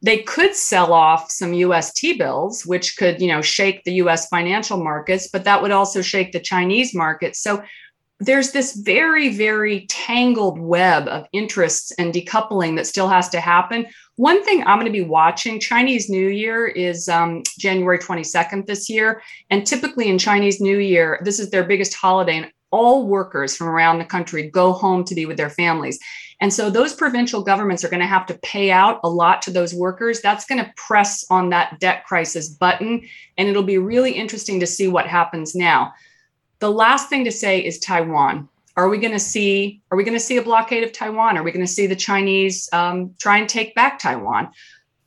[0.00, 4.28] they could sell off some US T bills, which could, you know, shake the US
[4.28, 7.36] financial markets, but that would also shake the Chinese market.
[7.36, 7.62] So
[8.20, 13.86] there's this very, very tangled web of interests and decoupling that still has to happen.
[14.16, 18.90] One thing I'm going to be watching Chinese New Year is um, January 22nd this
[18.90, 19.22] year.
[19.50, 22.38] And typically in Chinese New Year, this is their biggest holiday.
[22.38, 25.98] And all workers from around the country go home to be with their families.
[26.40, 29.50] And so those provincial governments are going to have to pay out a lot to
[29.50, 30.20] those workers.
[30.20, 33.02] That's going to press on that debt crisis button.
[33.36, 35.92] And it'll be really interesting to see what happens now.
[36.60, 38.48] The last thing to say is Taiwan.
[38.76, 39.80] Are we going to see?
[39.90, 41.36] Are we going to see a blockade of Taiwan?
[41.36, 44.50] Are we going to see the Chinese um, try and take back Taiwan?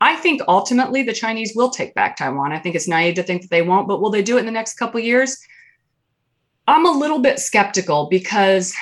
[0.01, 2.51] I think ultimately the Chinese will take back Taiwan.
[2.51, 4.45] I think it's naive to think that they won't, but will they do it in
[4.45, 5.37] the next couple years?
[6.71, 8.73] I'm a little bit skeptical because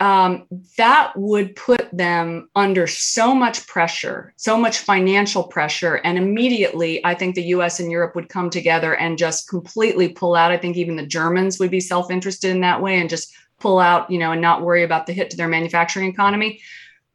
[0.00, 5.96] um, that would put them under so much pressure, so much financial pressure.
[5.96, 10.34] And immediately, I think the US and Europe would come together and just completely pull
[10.34, 10.50] out.
[10.50, 13.78] I think even the Germans would be self interested in that way and just pull
[13.78, 16.60] out, you know, and not worry about the hit to their manufacturing economy.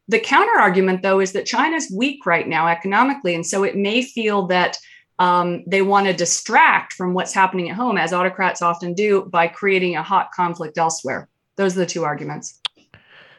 [0.08, 3.34] The counter argument, though, is that China's weak right now economically.
[3.34, 4.78] And so it may feel that
[5.22, 9.46] um, they want to distract from what's happening at home, as autocrats often do, by
[9.46, 11.28] creating a hot conflict elsewhere.
[11.56, 12.60] Those are the two arguments.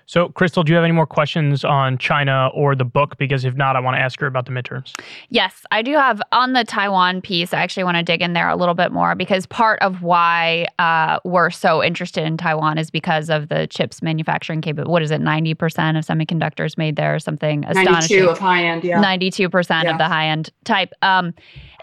[0.05, 3.17] So, Krystal, do you have any more questions on China or the book?
[3.17, 4.93] Because if not, I want to ask her about the midterms.
[5.29, 7.53] Yes, I do have on the Taiwan piece.
[7.53, 10.67] I actually want to dig in there a little bit more because part of why
[10.77, 14.91] uh, we're so interested in Taiwan is because of the chips manufacturing capability.
[14.91, 15.53] What is it, 90%
[15.97, 18.17] of semiconductors made there, or something astonishing?
[18.19, 19.01] 92 of high end, yeah.
[19.01, 20.93] 92% of the high end type.
[21.01, 21.33] Um,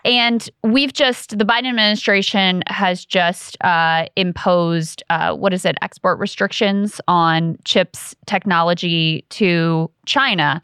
[0.04, 6.18] and we've just, the Biden administration has just uh, imposed, uh, what is it, export
[6.18, 10.62] restrictions on chips technology to China.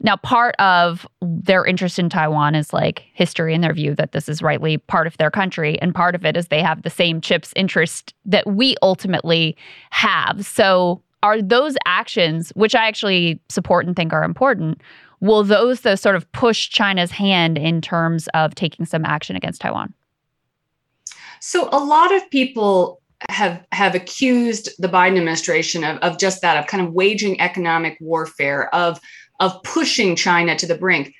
[0.00, 4.28] Now, part of their interest in Taiwan is like history in their view that this
[4.28, 5.80] is rightly part of their country.
[5.80, 9.56] And part of it is they have the same chips interest that we ultimately
[9.90, 10.44] have.
[10.44, 14.80] So, are those actions, which I actually support and think are important,
[15.20, 19.60] will those the sort of push China's hand in terms of taking some action against
[19.60, 19.94] Taiwan?
[21.40, 26.56] So a lot of people have have accused the Biden administration of, of just that,
[26.58, 29.00] of kind of waging economic warfare, of
[29.40, 31.14] of pushing China to the brink.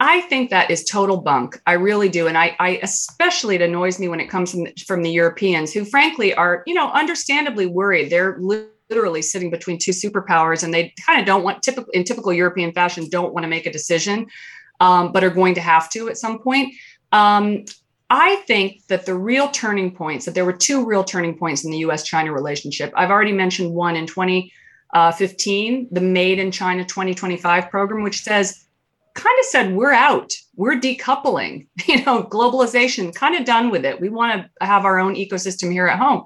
[0.00, 1.60] I think that is total bunk.
[1.66, 2.28] I really do.
[2.28, 5.84] And I, I especially it annoys me when it comes from, from the Europeans who
[5.84, 8.10] frankly are, you know, understandably worried.
[8.10, 8.38] They're
[8.90, 12.72] literally sitting between two superpowers and they kind of don't want typical in typical european
[12.72, 14.26] fashion don't want to make a decision
[14.80, 16.74] um, but are going to have to at some point.
[17.12, 17.64] Um,
[18.10, 21.70] i think that the real turning points that there were two real turning points in
[21.70, 22.92] the us china relationship.
[22.96, 28.64] I've already mentioned one in 2015 uh, the made in china 2025 program which says
[29.14, 30.32] kind of said we're out.
[30.56, 34.00] We're decoupling you know globalization kind of done with it.
[34.00, 36.24] We want to have our own ecosystem here at home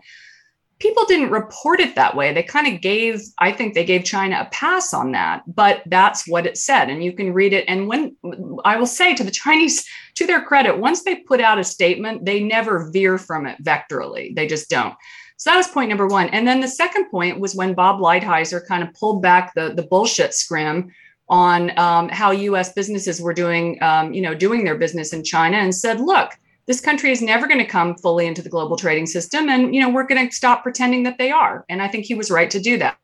[0.82, 2.32] people didn't report it that way.
[2.32, 6.26] They kind of gave, I think they gave China a pass on that, but that's
[6.26, 6.90] what it said.
[6.90, 7.64] And you can read it.
[7.68, 8.16] And when
[8.64, 9.86] I will say to the Chinese,
[10.16, 14.34] to their credit, once they put out a statement, they never veer from it vectorally.
[14.34, 14.94] They just don't.
[15.36, 16.28] So that was point number one.
[16.30, 19.84] And then the second point was when Bob Lighthizer kind of pulled back the, the
[19.84, 20.90] bullshit scrim
[21.28, 22.72] on um, how U.S.
[22.72, 26.32] businesses were doing, um, you know, doing their business in China and said, look,
[26.72, 29.80] this country is never going to come fully into the global trading system and you
[29.82, 32.50] know we're going to stop pretending that they are and i think he was right
[32.50, 32.96] to do that.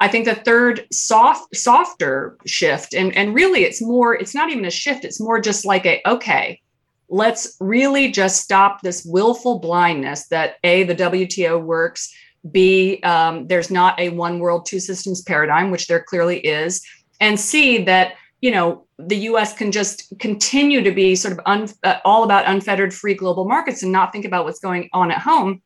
[0.00, 4.64] I think the third soft softer shift and and really it's more it's not even
[4.64, 6.60] a shift it's more just like a okay
[7.08, 12.14] let's really just stop this willful blindness that a the wto works
[12.52, 16.80] b um, there's not a one world two systems paradigm which there clearly is
[17.20, 21.68] and c that you know the us can just continue to be sort of un,
[21.84, 25.18] uh, all about unfettered free global markets and not think about what's going on at
[25.18, 25.62] home.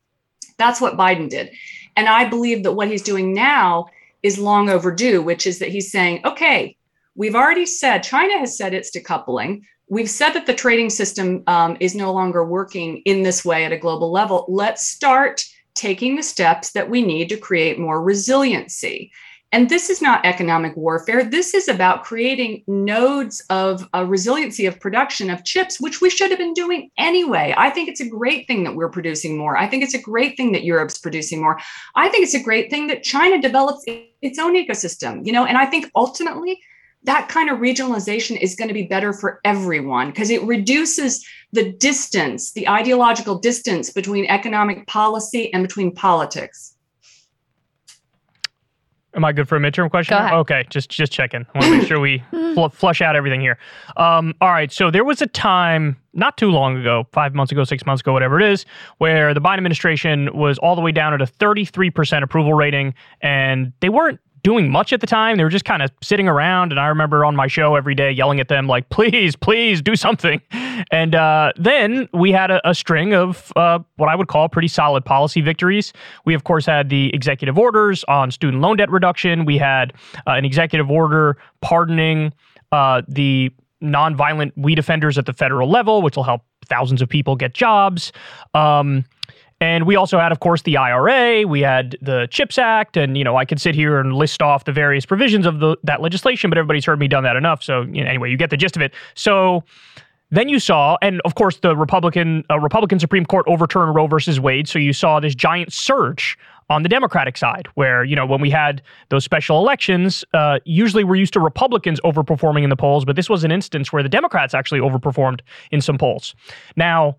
[0.59, 1.51] That's what biden did.
[1.97, 3.87] And i believe that what he's doing now
[4.23, 6.77] is long overdue which is that he's saying okay
[7.15, 9.63] we've already said china has said it's decoupling.
[9.89, 13.73] We've said that the trading system um, is no longer working in this way at
[13.73, 14.47] a global level.
[14.49, 15.45] Let's start
[15.75, 19.13] taking the steps that we need to create more resiliency
[19.53, 21.23] and this is not economic warfare.
[21.23, 26.31] This is about creating nodes of a resiliency of production of chips, which we should
[26.31, 27.55] have been doing anyway.
[27.57, 29.57] I think it's a great thing that we're producing more.
[29.59, 31.61] I think it's a great thing that Europe's producing more.
[31.95, 35.59] I think it's a great thing that China develops its own ecosystem, you know, and
[35.59, 36.59] I think ultimately
[37.05, 41.73] that kind of regionalization is going to be better for everyone because it reduces the
[41.73, 46.72] distance, the ideological distance between economic policy and between politics.
[49.15, 50.17] Am I good for a midterm question?
[50.17, 51.45] Okay, just just checking.
[51.55, 52.23] I want to make sure we
[52.55, 53.59] fl- flush out everything here.
[53.97, 57.65] Um, all right, so there was a time not too long ago, five months ago,
[57.65, 58.65] six months ago, whatever it is,
[58.99, 63.73] where the Biden administration was all the way down at a 33% approval rating, and
[63.81, 65.37] they weren't doing much at the time.
[65.37, 66.73] They were just kind of sitting around.
[66.73, 69.97] And I remember on my show every day yelling at them, like, please, please do
[69.97, 70.41] something.
[70.91, 74.69] And uh, then we had a, a string of uh, what I would call pretty
[74.69, 75.93] solid policy victories.
[76.25, 79.45] We, of course, had the executive orders on student loan debt reduction.
[79.45, 79.93] We had
[80.27, 82.33] uh, an executive order pardoning
[82.73, 83.53] uh, the
[83.83, 88.13] nonviolent weed offenders at the federal level, which will help thousands of people get jobs.
[88.55, 89.05] Um,
[89.63, 91.47] and we also had, of course, the IRA.
[91.47, 94.65] We had the CHIPS Act, and you know, I could sit here and list off
[94.65, 97.63] the various provisions of the, that legislation, but everybody's heard me done that enough.
[97.63, 98.93] So you know, anyway, you get the gist of it.
[99.15, 99.63] So
[100.33, 104.41] then you saw, and of course, the Republican uh, Republican Supreme Court overturned Roe versus
[104.41, 104.67] Wade.
[104.67, 106.37] So you saw this giant surge
[106.69, 111.05] on the Democratic side, where you know when we had those special elections, uh, usually
[111.05, 114.09] we're used to Republicans overperforming in the polls, but this was an instance where the
[114.09, 115.41] Democrats actually overperformed
[115.71, 116.35] in some polls.
[116.75, 117.17] Now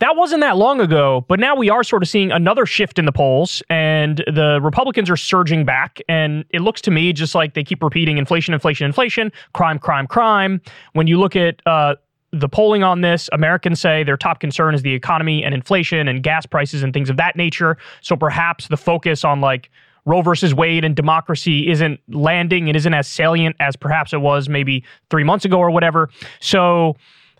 [0.00, 3.04] that wasn't that long ago, but now we are sort of seeing another shift in
[3.04, 6.00] the polls, and the Republicans are surging back.
[6.08, 10.06] And it looks to me just like they keep repeating inflation, inflation, inflation, crime, crime,
[10.06, 10.60] crime.
[10.92, 11.96] When you look at uh,
[12.32, 16.22] the polling on this, Americans say their top concern is the economy and inflation and
[16.22, 17.76] gas prices and things of that nature.
[18.00, 19.68] So perhaps the focus on like
[20.04, 24.48] Roe versus Wade and democracy isn't landing and isn't as salient as perhaps it was
[24.48, 26.08] maybe three months ago or whatever.
[26.40, 26.96] So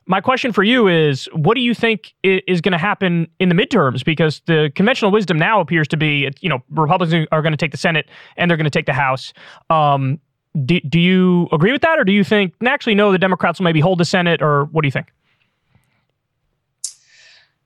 [0.09, 3.55] my question for you is what do you think is going to happen in the
[3.55, 4.03] midterms?
[4.03, 7.71] Because the conventional wisdom now appears to be you know republicans are going to take
[7.71, 9.33] the senate and they're going to take the house.
[9.69, 10.19] Um,
[10.65, 13.65] do, do you agree with that or do you think actually no the democrats will
[13.65, 15.13] maybe hold the senate or what do you think?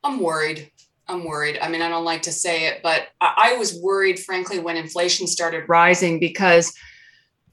[0.02, 0.68] I'm worried.
[1.06, 1.58] I'm worried.
[1.62, 4.76] I mean i don't like to say it but i, I was worried frankly when
[4.76, 6.74] inflation started rising because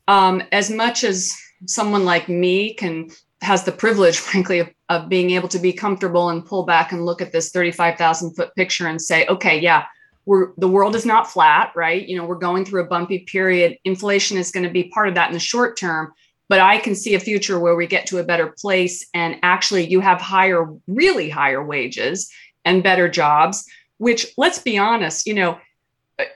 [0.08, 1.32] um, as much as
[1.68, 3.12] someone like me can
[3.42, 7.06] has the privilege, frankly, of, of being able to be comfortable and pull back and
[7.06, 9.86] look at this 35,000 foot picture and say, okay, yeah,
[10.26, 12.08] we're, the world is not flat, right?
[12.08, 13.78] You know, we're going through a bumpy period.
[13.84, 16.14] Inflation is going to be part of that in the short term,
[16.50, 19.88] but I can see a future where we get to a better place and actually
[19.88, 22.30] you have higher, really higher wages
[22.66, 23.66] and better jobs,
[23.98, 25.58] which let's be honest, you know,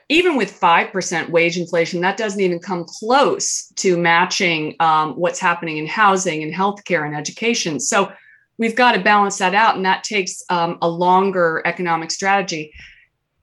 [0.08, 5.78] even with 5% wage inflation, that doesn't even come close to matching um, what's happening
[5.78, 7.80] in housing and healthcare and education.
[7.80, 8.12] So
[8.58, 12.72] we've got to balance that out, and that takes um, a longer economic strategy.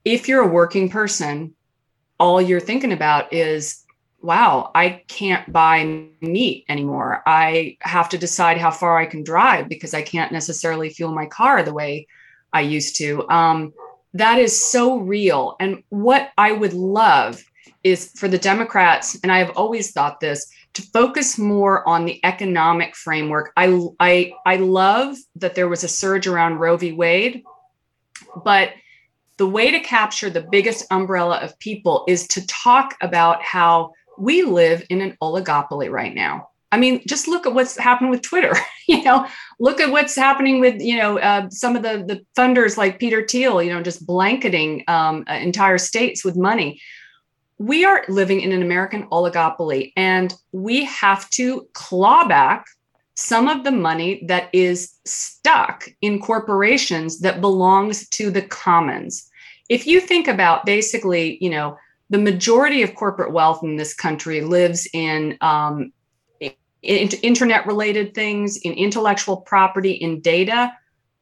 [0.04, 1.54] If you're a working person,
[2.20, 3.84] all you're thinking about is,
[4.22, 7.24] wow, I can't buy meat anymore.
[7.26, 11.26] I have to decide how far I can drive because I can't necessarily fuel my
[11.26, 12.08] car the way
[12.54, 13.28] I used to.
[13.30, 13.74] Um,
[14.14, 15.56] that is so real.
[15.60, 17.44] And what I would love
[17.84, 22.24] is for the Democrats, and I have always thought this, to focus more on the
[22.24, 23.52] economic framework.
[23.58, 26.92] I I I love that there was a surge around Roe v.
[26.94, 27.44] Wade,
[28.44, 28.74] but
[29.38, 34.44] the way to capture the biggest umbrella of people is to talk about how we
[34.44, 36.51] live in an oligopoly right now.
[36.72, 38.54] I mean, just look at what's happened with Twitter.
[38.88, 39.28] you know,
[39.60, 43.26] look at what's happening with you know uh, some of the the funders like Peter
[43.26, 43.62] Thiel.
[43.62, 46.80] You know, just blanketing um, uh, entire states with money.
[47.58, 52.66] We are living in an American oligopoly, and we have to claw back
[53.16, 59.30] some of the money that is stuck in corporations that belongs to the commons.
[59.70, 61.78] If you think about basically, you know,
[62.10, 65.94] the majority of corporate wealth in this country lives in um,
[66.82, 70.72] in internet related things, in intellectual property, in data.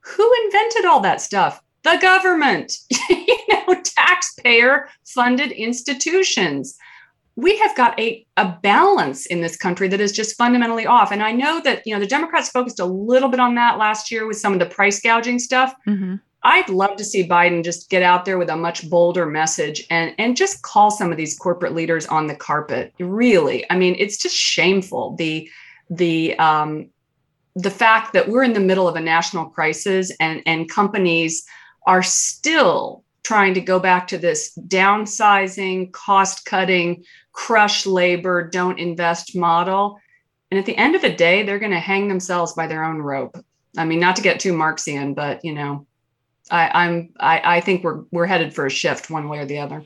[0.02, 1.62] Who invented all that stuff?
[1.84, 2.78] The government,
[3.10, 6.78] you know, taxpayer funded institutions.
[7.36, 11.12] we have got a, a balance in this country that is just fundamentally off.
[11.12, 14.12] And I know that, you know, the Democrats focused a little bit on that last
[14.12, 15.74] year with some of the price gouging stuff.
[15.88, 16.16] Mm-hmm.
[16.44, 20.16] I'd love to see Biden just get out there with a much bolder message and,
[20.18, 22.94] and just call some of these corporate leaders on the carpet.
[23.00, 23.70] Really.
[23.70, 25.16] I mean, it's just shameful.
[25.18, 25.50] The
[25.90, 26.90] the um,
[27.56, 31.46] the fact that we're in the middle of a national crisis and, and companies
[31.88, 37.04] are still trying to go back to this downsizing, cost cutting,
[37.34, 40.00] crush labor, don't invest model.
[40.52, 43.00] And at the end of the day, they're going to hang themselves by their own
[43.00, 43.38] rope.
[43.78, 45.86] I mean, not to get too Marxian, but you know,
[46.52, 49.60] I, I'm I, I think we're we're headed for a shift one way or the
[49.60, 49.86] other.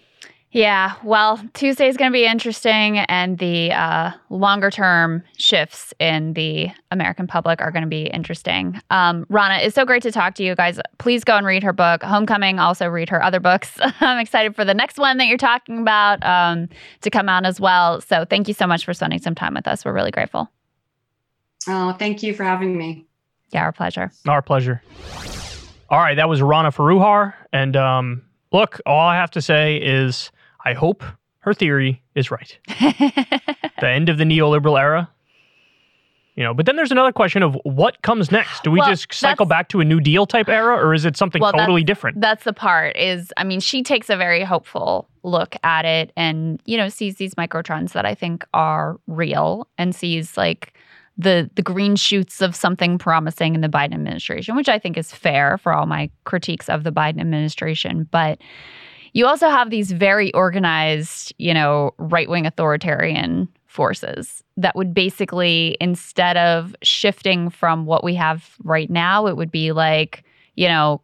[0.53, 6.33] Yeah, well, Tuesday is going to be interesting, and the uh, longer term shifts in
[6.33, 8.79] the American public are going to be interesting.
[8.91, 10.79] Um, Rana, it's so great to talk to you guys.
[10.99, 12.59] Please go and read her book, Homecoming.
[12.59, 13.71] Also, read her other books.
[13.81, 16.69] I'm excited for the next one that you're talking about um,
[17.01, 17.99] to come out as well.
[18.01, 19.83] So, thank you so much for spending some time with us.
[19.83, 20.51] We're really grateful.
[21.67, 23.07] Oh, thank you for having me.
[23.49, 24.11] Yeah, our pleasure.
[24.27, 24.83] Our pleasure.
[25.93, 27.35] All right, that was Rana Foroohar.
[27.51, 30.31] And um, look, all I have to say is
[30.65, 31.03] I hope
[31.41, 32.57] her theory is right.
[32.67, 35.07] the end of the neoliberal era.
[36.33, 38.63] You know, but then there's another question of what comes next.
[38.63, 41.15] Do we well, just cycle back to a New Deal type era, or is it
[41.15, 42.19] something well, totally that's, different?
[42.19, 42.97] That's the part.
[42.97, 47.17] Is I mean, she takes a very hopeful look at it, and you know, sees
[47.17, 50.73] these microtrends that I think are real, and sees like
[51.17, 55.13] the the green shoots of something promising in the Biden administration, which I think is
[55.13, 58.39] fair for all my critiques of the Biden administration, but
[59.13, 65.77] you also have these very organized, you know, right wing authoritarian forces that would basically,
[65.79, 70.23] instead of shifting from what we have right now, it would be like,
[70.55, 71.01] you know,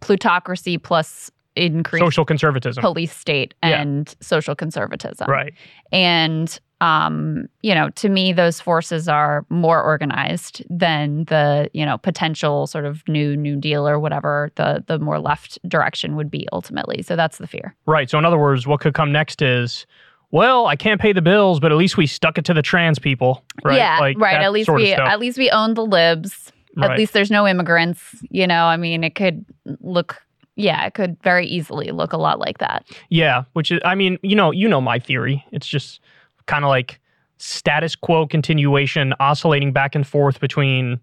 [0.00, 4.14] plutocracy plus increased social conservatism, police state, and yeah.
[4.20, 5.28] social conservatism.
[5.28, 5.54] Right.
[5.92, 11.96] And um, you know, to me, those forces are more organized than the, you know,
[11.96, 16.46] potential sort of new New Deal or whatever the the more left direction would be
[16.52, 17.00] ultimately.
[17.02, 17.74] So that's the fear.
[17.86, 18.10] Right.
[18.10, 19.86] So in other words, what could come next is,
[20.30, 22.98] well, I can't pay the bills, but at least we stuck it to the trans
[22.98, 23.44] people.
[23.64, 23.78] Right?
[23.78, 23.98] Yeah.
[24.00, 24.42] Like right.
[24.42, 26.52] At least we at least we own the libs.
[26.76, 26.90] Right.
[26.90, 28.02] At least there's no immigrants.
[28.28, 29.46] You know, I mean, it could
[29.80, 30.20] look
[30.56, 32.86] yeah, it could very easily look a lot like that.
[33.08, 35.44] Yeah, which is, I mean, you know, you know my theory.
[35.52, 36.00] It's just
[36.46, 37.00] kind of like
[37.38, 41.00] status quo continuation, oscillating back and forth between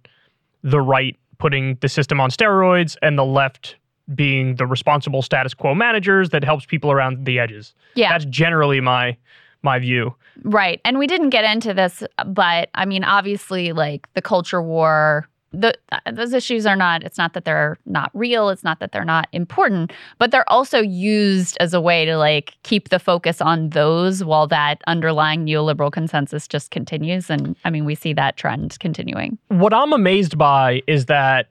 [0.64, 3.76] the right putting the system on steroids and the left
[4.14, 7.74] being the responsible status quo managers that helps people around the edges.
[7.96, 8.12] Yeah.
[8.12, 9.18] That's generally my
[9.64, 10.16] my view.
[10.44, 10.82] Right.
[10.86, 15.74] And we didn't get into this, but I mean, obviously, like the culture war the
[16.12, 19.28] those issues are not it's not that they're not real it's not that they're not
[19.34, 24.24] important but they're also used as a way to like keep the focus on those
[24.24, 29.38] while that underlying neoliberal consensus just continues and i mean we see that trend continuing
[29.50, 31.48] what i'm amazed by is that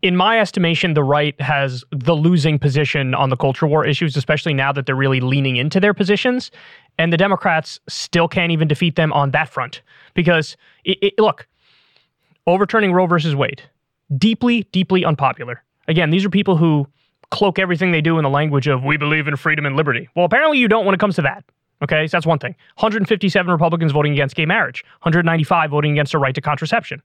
[0.00, 4.54] in my estimation, the right has the losing position on the culture war issues, especially
[4.54, 6.52] now that they're really leaning into their positions.
[6.98, 9.82] And the Democrats still can't even defeat them on that front.
[10.14, 11.48] Because, it, it, look,
[12.48, 13.62] overturning Roe versus Wade,
[14.16, 15.62] deeply, deeply unpopular.
[15.86, 16.88] Again, these are people who
[17.30, 20.08] cloak everything they do in the language of we believe in freedom and liberty.
[20.16, 21.44] Well, apparently you don't when it comes to that.
[21.80, 22.56] Okay, so that's one thing.
[22.76, 27.00] 157 Republicans voting against gay marriage, 195 voting against a right to contraception.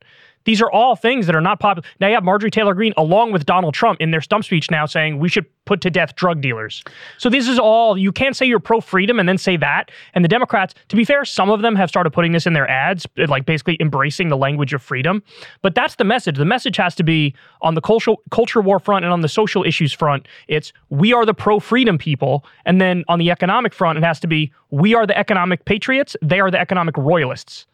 [0.45, 1.87] These are all things that are not popular.
[1.99, 4.85] Now you have Marjorie Taylor Greene along with Donald Trump in their stump speech now
[4.85, 6.83] saying we should put to death drug dealers.
[7.17, 9.91] So this is all you can't say you're pro freedom and then say that.
[10.13, 12.69] And the Democrats, to be fair, some of them have started putting this in their
[12.69, 15.23] ads, uh, like basically embracing the language of freedom.
[15.61, 16.37] But that's the message.
[16.37, 19.63] The message has to be on the cultural culture war front and on the social
[19.63, 20.27] issues front.
[20.47, 24.19] It's we are the pro freedom people, and then on the economic front, it has
[24.21, 26.15] to be we are the economic patriots.
[26.21, 27.65] They are the economic royalists.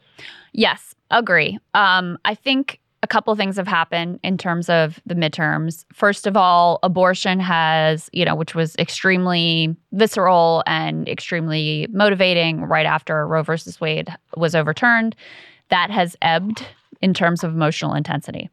[0.51, 1.60] Yes, agree.
[1.73, 5.86] Um, I think a couple things have happened in terms of the midterms.
[5.94, 12.86] First of all, abortion has, you know, which was extremely visceral and extremely motivating right
[12.86, 15.15] after Roe versus Wade was overturned,
[15.69, 16.65] that has ebbed
[17.02, 18.49] in terms of emotional intensity.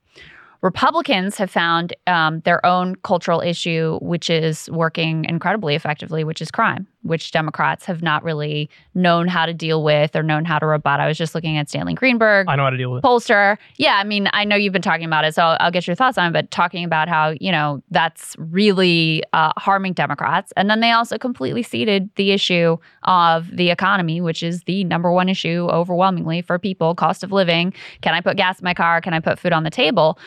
[0.63, 6.51] Republicans have found um, their own cultural issue, which is working incredibly effectively, which is
[6.51, 10.67] crime which Democrats have not really known how to deal with or known how to
[10.67, 11.01] rebut.
[11.01, 12.47] I was just looking at Stanley Greenberg.
[12.49, 13.07] I know how to deal with it.
[13.07, 13.59] Pollster.
[13.77, 15.97] Yeah, I mean, I know you've been talking about it, so I'll, I'll get your
[15.97, 20.53] thoughts on it, but talking about how, you know, that's really uh, harming Democrats.
[20.57, 25.13] And then they also completely ceded the issue of the economy, which is the number
[25.13, 27.73] one issue overwhelmingly for people cost of living.
[28.01, 29.01] Can I put gas in my car?
[29.01, 30.19] Can I put food on the table?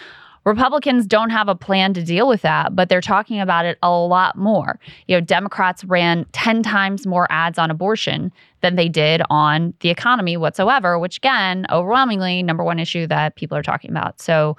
[0.50, 3.92] Republicans don't have a plan to deal with that, but they're talking about it a
[3.92, 4.80] lot more.
[5.08, 8.32] You know, Democrats ran 10 times more ads on abortion
[8.62, 13.56] than they did on the economy whatsoever, which again, overwhelmingly, number one issue that people
[13.56, 14.20] are talking about.
[14.20, 14.58] So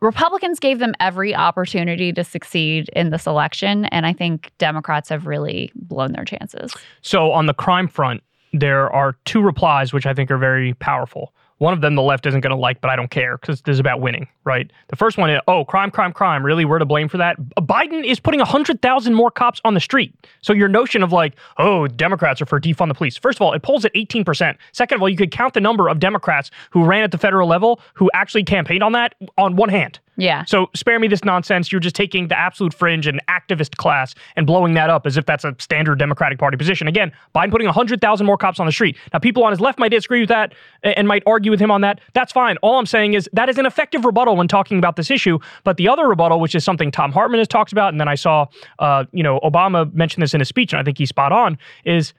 [0.00, 3.84] Republicans gave them every opportunity to succeed in this election.
[3.86, 6.74] And I think Democrats have really blown their chances.
[7.02, 8.22] So, on the crime front,
[8.54, 11.34] there are two replies which I think are very powerful.
[11.64, 13.72] One of them the left isn't going to like, but I don't care because this
[13.72, 14.70] is about winning, right?
[14.88, 16.44] The first one is, oh, crime, crime, crime.
[16.44, 17.38] Really, we're to blame for that?
[17.56, 20.14] Biden is putting 100,000 more cops on the street.
[20.42, 23.16] So your notion of like, oh, Democrats are for defund the police.
[23.16, 24.58] First of all, it polls at 18%.
[24.72, 27.48] Second of all, you could count the number of Democrats who ran at the federal
[27.48, 30.00] level who actually campaigned on that on one hand.
[30.16, 30.44] Yeah.
[30.44, 31.72] So spare me this nonsense.
[31.72, 35.26] You're just taking the absolute fringe and activist class and blowing that up as if
[35.26, 36.86] that's a standard Democratic Party position.
[36.86, 38.96] Again, Biden putting 100,000 more cops on the street.
[39.12, 41.80] Now, people on his left might disagree with that and might argue with him on
[41.80, 42.00] that.
[42.12, 42.56] That's fine.
[42.58, 45.38] All I'm saying is that is an effective rebuttal when talking about this issue.
[45.64, 48.14] But the other rebuttal, which is something Thom Hartmann has talked about, and then I
[48.14, 48.46] saw,
[48.78, 51.58] uh, you know, Obama mention this in his speech, and I think he's spot on,
[51.84, 52.14] is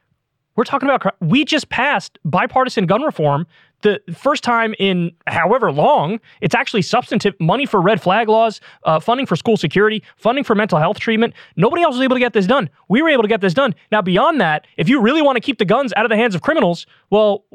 [0.56, 3.46] we're talking about we just passed bipartisan gun reform
[3.86, 9.00] the first time in however long, it's actually substantive money for red flag laws, uh,
[9.00, 11.36] funding for school security, funding for mental health treatment.
[11.56, 12.68] Nobody else was able to get this done.
[12.90, 13.76] We were able to get this done.
[13.92, 16.34] Now, beyond that, if you really want to keep the guns out of the hands
[16.34, 17.46] of criminals, well,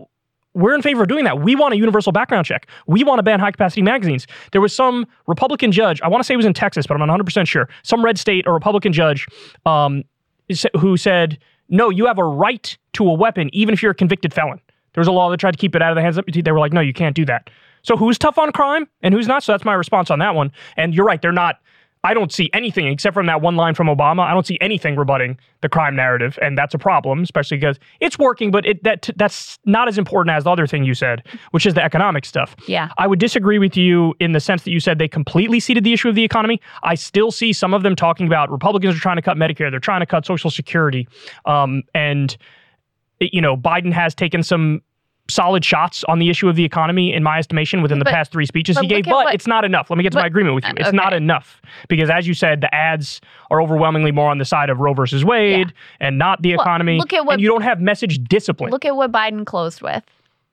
[0.55, 1.41] we're in favor of doing that.
[1.41, 2.69] We want a universal background check.
[2.87, 4.29] We want to ban high capacity magazines.
[4.53, 7.07] There was some Republican judge, I want to say it was in Texas, but I'm
[7.07, 9.27] not 100% sure, some red state or Republican judge
[9.67, 10.05] um,
[10.79, 11.39] who said,
[11.71, 14.61] no, you have a right to a weapon even if you're a convicted felon.
[14.95, 16.53] There was a law that tried to keep it out of the hands of they
[16.53, 17.49] were like, no, you can't do that.
[17.83, 19.43] So who's tough on crime and who's not?
[19.43, 20.53] So that's my response on that one.
[20.77, 21.61] And you're right, they're not.
[22.03, 24.21] I don't see anything except from that one line from Obama.
[24.21, 28.19] I don't see anything rebutting the crime narrative, and that's a problem, especially because it's
[28.19, 28.51] working.
[28.51, 31.75] But it, that that's not as important as the other thing you said, which is
[31.75, 32.57] the economic stuff.
[32.67, 35.85] Yeah, I would disagree with you in the sense that you said they completely ceded
[35.85, 36.61] the issue of the economy.
[36.83, 39.79] I still see some of them talking about Republicans are trying to cut Medicare, they're
[39.79, 41.07] trying to cut Social Security,
[41.45, 42.35] um, and
[43.21, 44.81] you know Biden has taken some
[45.31, 48.47] solid shots on the issue of the economy, in my estimation, within the past three
[48.47, 49.05] speeches he gave.
[49.05, 49.91] But what, it's not enough.
[49.91, 50.75] Let me get to but, my agreement with you.
[50.77, 50.97] It's okay.
[50.97, 53.21] not enough because, as you said, the ads
[53.51, 56.07] are overwhelmingly more on the side of Roe versus Wade yeah.
[56.07, 56.99] and not the well, economy.
[56.99, 58.71] Look at what, and you don't have message discipline.
[58.71, 60.05] Look at what Biden closed with.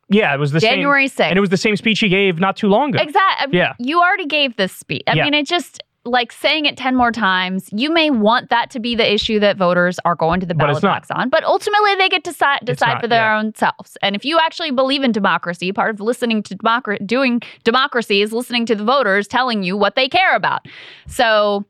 [0.10, 1.30] Yeah, it was the January same, 6th.
[1.30, 3.04] and it was the same speech he gave not too long ago.
[3.04, 3.58] Exactly.
[3.58, 3.74] Yeah.
[3.78, 5.04] You already gave this speech.
[5.08, 5.24] I yeah.
[5.26, 8.96] mean, it just like saying it 10 more times, you may want that to be
[8.96, 12.24] the issue that voters are going to the ballot box on, but ultimately they get
[12.24, 13.38] to decide, decide not, for their yeah.
[13.38, 13.98] own selves.
[14.02, 18.34] And if you actually believe in democracy, part of listening to democracy, doing democracy is
[18.34, 20.68] listening to the voters telling you what they care about.
[21.08, 21.66] So,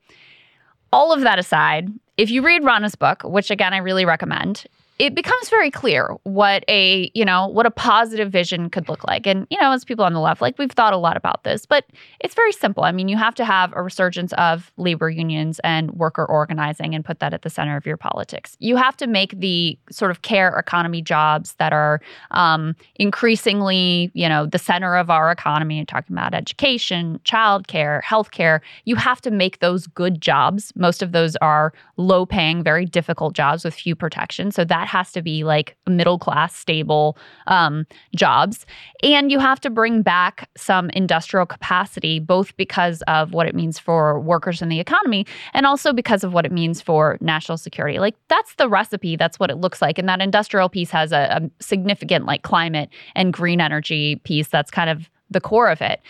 [0.93, 4.65] all of that aside, if you read Rana's book, which again I really recommend,
[4.99, 9.27] it becomes very clear what a you know what a positive vision could look like.
[9.27, 11.65] And you know as people on the left like we've thought a lot about this
[11.65, 11.85] but
[12.19, 12.83] it's very simple.
[12.83, 17.05] I mean you have to have a resurgence of labor unions and worker organizing and
[17.05, 18.57] put that at the center of your politics.
[18.59, 22.01] You have to make the sort of care economy jobs that are
[22.31, 25.77] um, increasingly you know the center of our economy.
[25.77, 28.61] You're talking about education childcare healthcare.
[28.85, 30.73] You have to make those good jobs.
[30.75, 34.55] Most of those are low paying very difficult jobs with few protections.
[34.55, 37.85] So that has to be like middle class, stable um,
[38.15, 38.65] jobs.
[39.03, 43.77] And you have to bring back some industrial capacity, both because of what it means
[43.77, 47.99] for workers in the economy and also because of what it means for national security.
[47.99, 49.97] Like that's the recipe, that's what it looks like.
[49.97, 54.71] And that industrial piece has a, a significant like climate and green energy piece that's
[54.71, 56.01] kind of the core of it.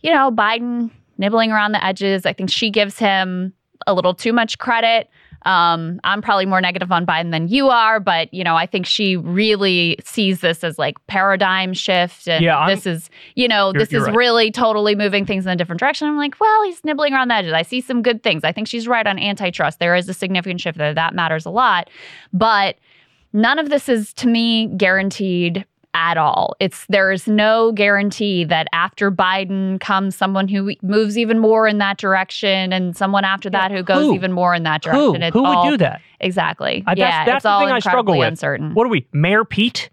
[0.00, 2.26] You know, Biden nibbling around the edges.
[2.26, 3.52] I think she gives him
[3.86, 5.08] a little too much credit.
[5.44, 8.86] Um, I'm probably more negative on Biden than you are, but you know, I think
[8.86, 13.92] she really sees this as like paradigm shift, and Yeah, this is, you know, this
[13.92, 14.14] is right.
[14.14, 16.08] really totally moving things in a different direction.
[16.08, 17.52] I'm like, well, he's nibbling around the edges.
[17.52, 18.44] I see some good things.
[18.44, 19.78] I think she's right on antitrust.
[19.78, 20.94] There is a significant shift there.
[20.94, 21.90] That matters a lot,
[22.32, 22.76] but
[23.32, 25.64] none of this is to me guaranteed
[25.94, 26.56] at all.
[26.60, 31.78] It's there is no guarantee that after Biden comes someone who moves even more in
[31.78, 34.14] that direction and someone after that who goes Who?
[34.14, 34.90] even more in that Who?
[34.90, 35.22] direction.
[35.22, 36.00] It's Who would do that?
[36.20, 36.82] Exactly.
[36.86, 38.28] Uh, yeah, that's that's it's the all thing I struggle with.
[38.28, 38.74] uncertain.
[38.74, 39.06] What are we?
[39.12, 39.90] Mayor Pete,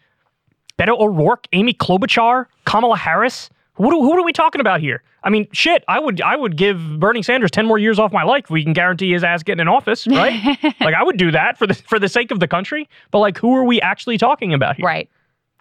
[0.77, 3.49] Beto O'Rourke, Amy Klobuchar, Kamala Harris.
[3.76, 5.03] What are, who are we talking about here?
[5.23, 5.84] I mean, shit.
[5.88, 8.63] I would I would give Bernie Sanders ten more years off my life if we
[8.63, 10.57] can guarantee his ass getting in office, right?
[10.80, 12.88] like I would do that for the for the sake of the country.
[13.11, 14.85] But like, who are we actually talking about here?
[14.85, 15.09] Right.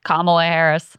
[0.08, 0.96] Kamala Harris.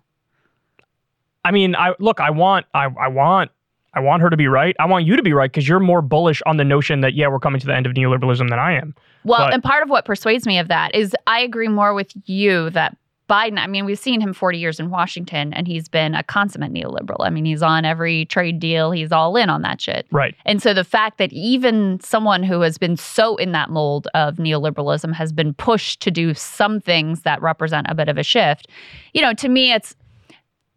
[1.43, 2.19] I mean, I look.
[2.19, 3.49] I want I I want.
[3.91, 4.75] I want her to be right.
[4.79, 7.27] I want you to be right because you're more bullish on the notion that, yeah,
[7.27, 8.93] we're coming to the end of neoliberalism than I am.
[9.23, 12.11] Well, But- and part of what persuades me of that is I agree more with
[12.25, 12.95] you that
[13.29, 16.73] Biden, I mean, we've seen him 40 years in Washington and he's been a consummate
[16.73, 17.17] neoliberal.
[17.19, 20.07] I mean, he's on every trade deal, he's all in on that shit.
[20.11, 20.35] Right.
[20.45, 24.37] And so the fact that even someone who has been so in that mold of
[24.37, 28.67] neoliberalism has been pushed to do some things that represent a bit of a shift,
[29.13, 29.95] you know, to me, it's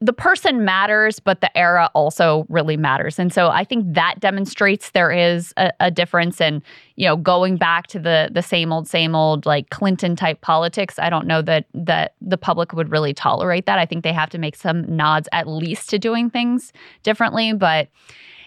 [0.03, 3.21] the person matters, but the era also really matters.
[3.21, 6.41] And so I think that demonstrates there is a, a, difference.
[6.41, 6.61] And,
[6.97, 10.99] you know, going back to the the same old, same old like Clinton type politics,
[10.99, 13.79] I don't know that that the public would really tolerate that.
[13.79, 16.73] I think they have to make some nods at least to doing things
[17.05, 17.53] differently.
[17.53, 17.89] But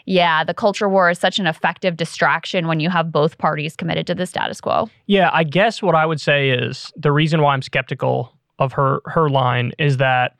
[0.05, 4.05] yeah, the culture war is such an effective distraction when you have both parties committed
[4.07, 4.89] to the status quo.
[5.07, 8.99] Yeah, I guess what I would say is the reason why I'm skeptical of her
[9.05, 10.35] her line is that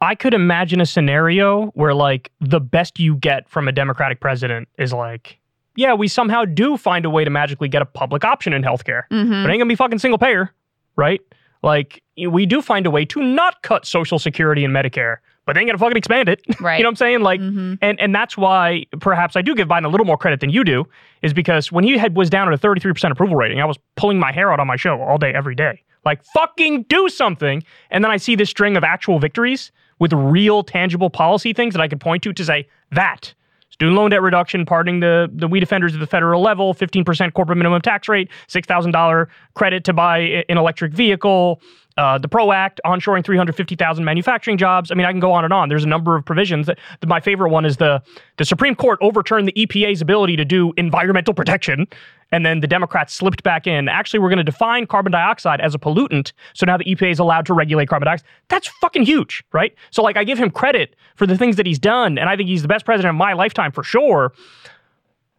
[0.00, 4.68] I could imagine a scenario where like the best you get from a Democratic president
[4.78, 5.38] is like,
[5.74, 9.02] yeah, we somehow do find a way to magically get a public option in healthcare.
[9.10, 9.30] Mm-hmm.
[9.30, 10.52] But it ain't gonna be fucking single payer,
[10.96, 11.20] right?
[11.62, 15.16] Like we do find a way to not cut Social Security and Medicare,
[15.46, 16.42] but they ain't gonna fucking expand it.
[16.60, 16.76] Right.
[16.78, 17.20] you know what I'm saying?
[17.20, 17.74] Like, mm-hmm.
[17.80, 20.62] and and that's why perhaps I do give Biden a little more credit than you
[20.62, 20.84] do,
[21.22, 24.18] is because when he had was down at a 33% approval rating, I was pulling
[24.18, 25.82] my hair out on my show all day, every day.
[26.04, 27.64] Like, fucking do something.
[27.90, 31.80] And then I see this string of actual victories with real tangible policy things that
[31.80, 33.34] I could point to to say that
[33.70, 37.58] student loan debt reduction, pardoning the, the weed offenders at the federal level, 15% corporate
[37.58, 41.60] minimum tax rate, $6,000 credit to buy an electric vehicle,
[41.98, 44.90] uh, the PRO Act, onshoring 350,000 manufacturing jobs.
[44.90, 45.68] I mean, I can go on and on.
[45.68, 46.66] There's a number of provisions.
[46.66, 48.02] That, my favorite one is the
[48.36, 51.86] the Supreme Court overturned the EPA's ability to do environmental protection,
[52.32, 53.88] and then the Democrats slipped back in.
[53.88, 57.18] Actually, we're going to define carbon dioxide as a pollutant, so now the EPA is
[57.18, 58.28] allowed to regulate carbon dioxide.
[58.48, 59.74] That's fucking huge, right?
[59.90, 62.48] So, like, I give him credit for the things that he's done, and I think
[62.48, 64.32] he's the best president of my lifetime for sure.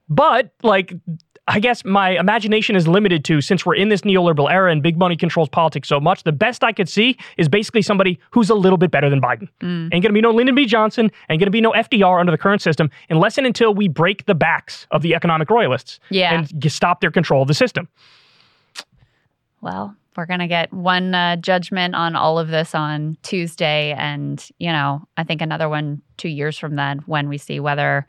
[0.10, 0.94] But like
[1.50, 4.98] I guess my imagination is limited to since we're in this neoliberal era and big
[4.98, 8.56] money controls politics so much, the best I could see is basically somebody who's a
[8.56, 9.48] little bit better than Biden.
[9.62, 9.94] Mm.
[9.94, 10.66] Ain't gonna be no Lyndon B.
[10.66, 14.26] Johnson, ain't gonna be no FDR under the current system unless and until we break
[14.26, 16.34] the backs of the economic royalists Yeah.
[16.54, 17.88] and stop their control of the system.
[19.62, 23.94] Well, we're going to get one uh, judgment on all of this on Tuesday.
[23.98, 28.08] And, you know, I think another one two years from then when we see whether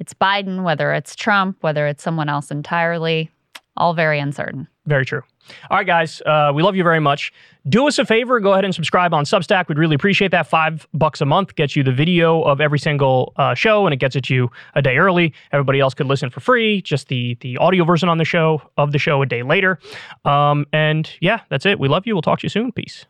[0.00, 3.30] it's Biden, whether it's Trump, whether it's someone else entirely,
[3.76, 4.66] all very uncertain.
[4.86, 5.22] Very true.
[5.70, 7.32] All right, guys, uh, we love you very much.
[7.68, 9.68] Do us a favor, go ahead and subscribe on Substack.
[9.68, 10.46] We'd really appreciate that.
[10.46, 13.98] Five bucks a month gets you the video of every single uh, show, and it
[13.98, 15.34] gets it to you a day early.
[15.52, 18.92] Everybody else could listen for free, just the the audio version on the show of
[18.92, 19.78] the show a day later.
[20.24, 21.78] Um, and yeah, that's it.
[21.78, 22.14] We love you.
[22.14, 22.72] We'll talk to you soon.
[22.72, 23.06] Peace.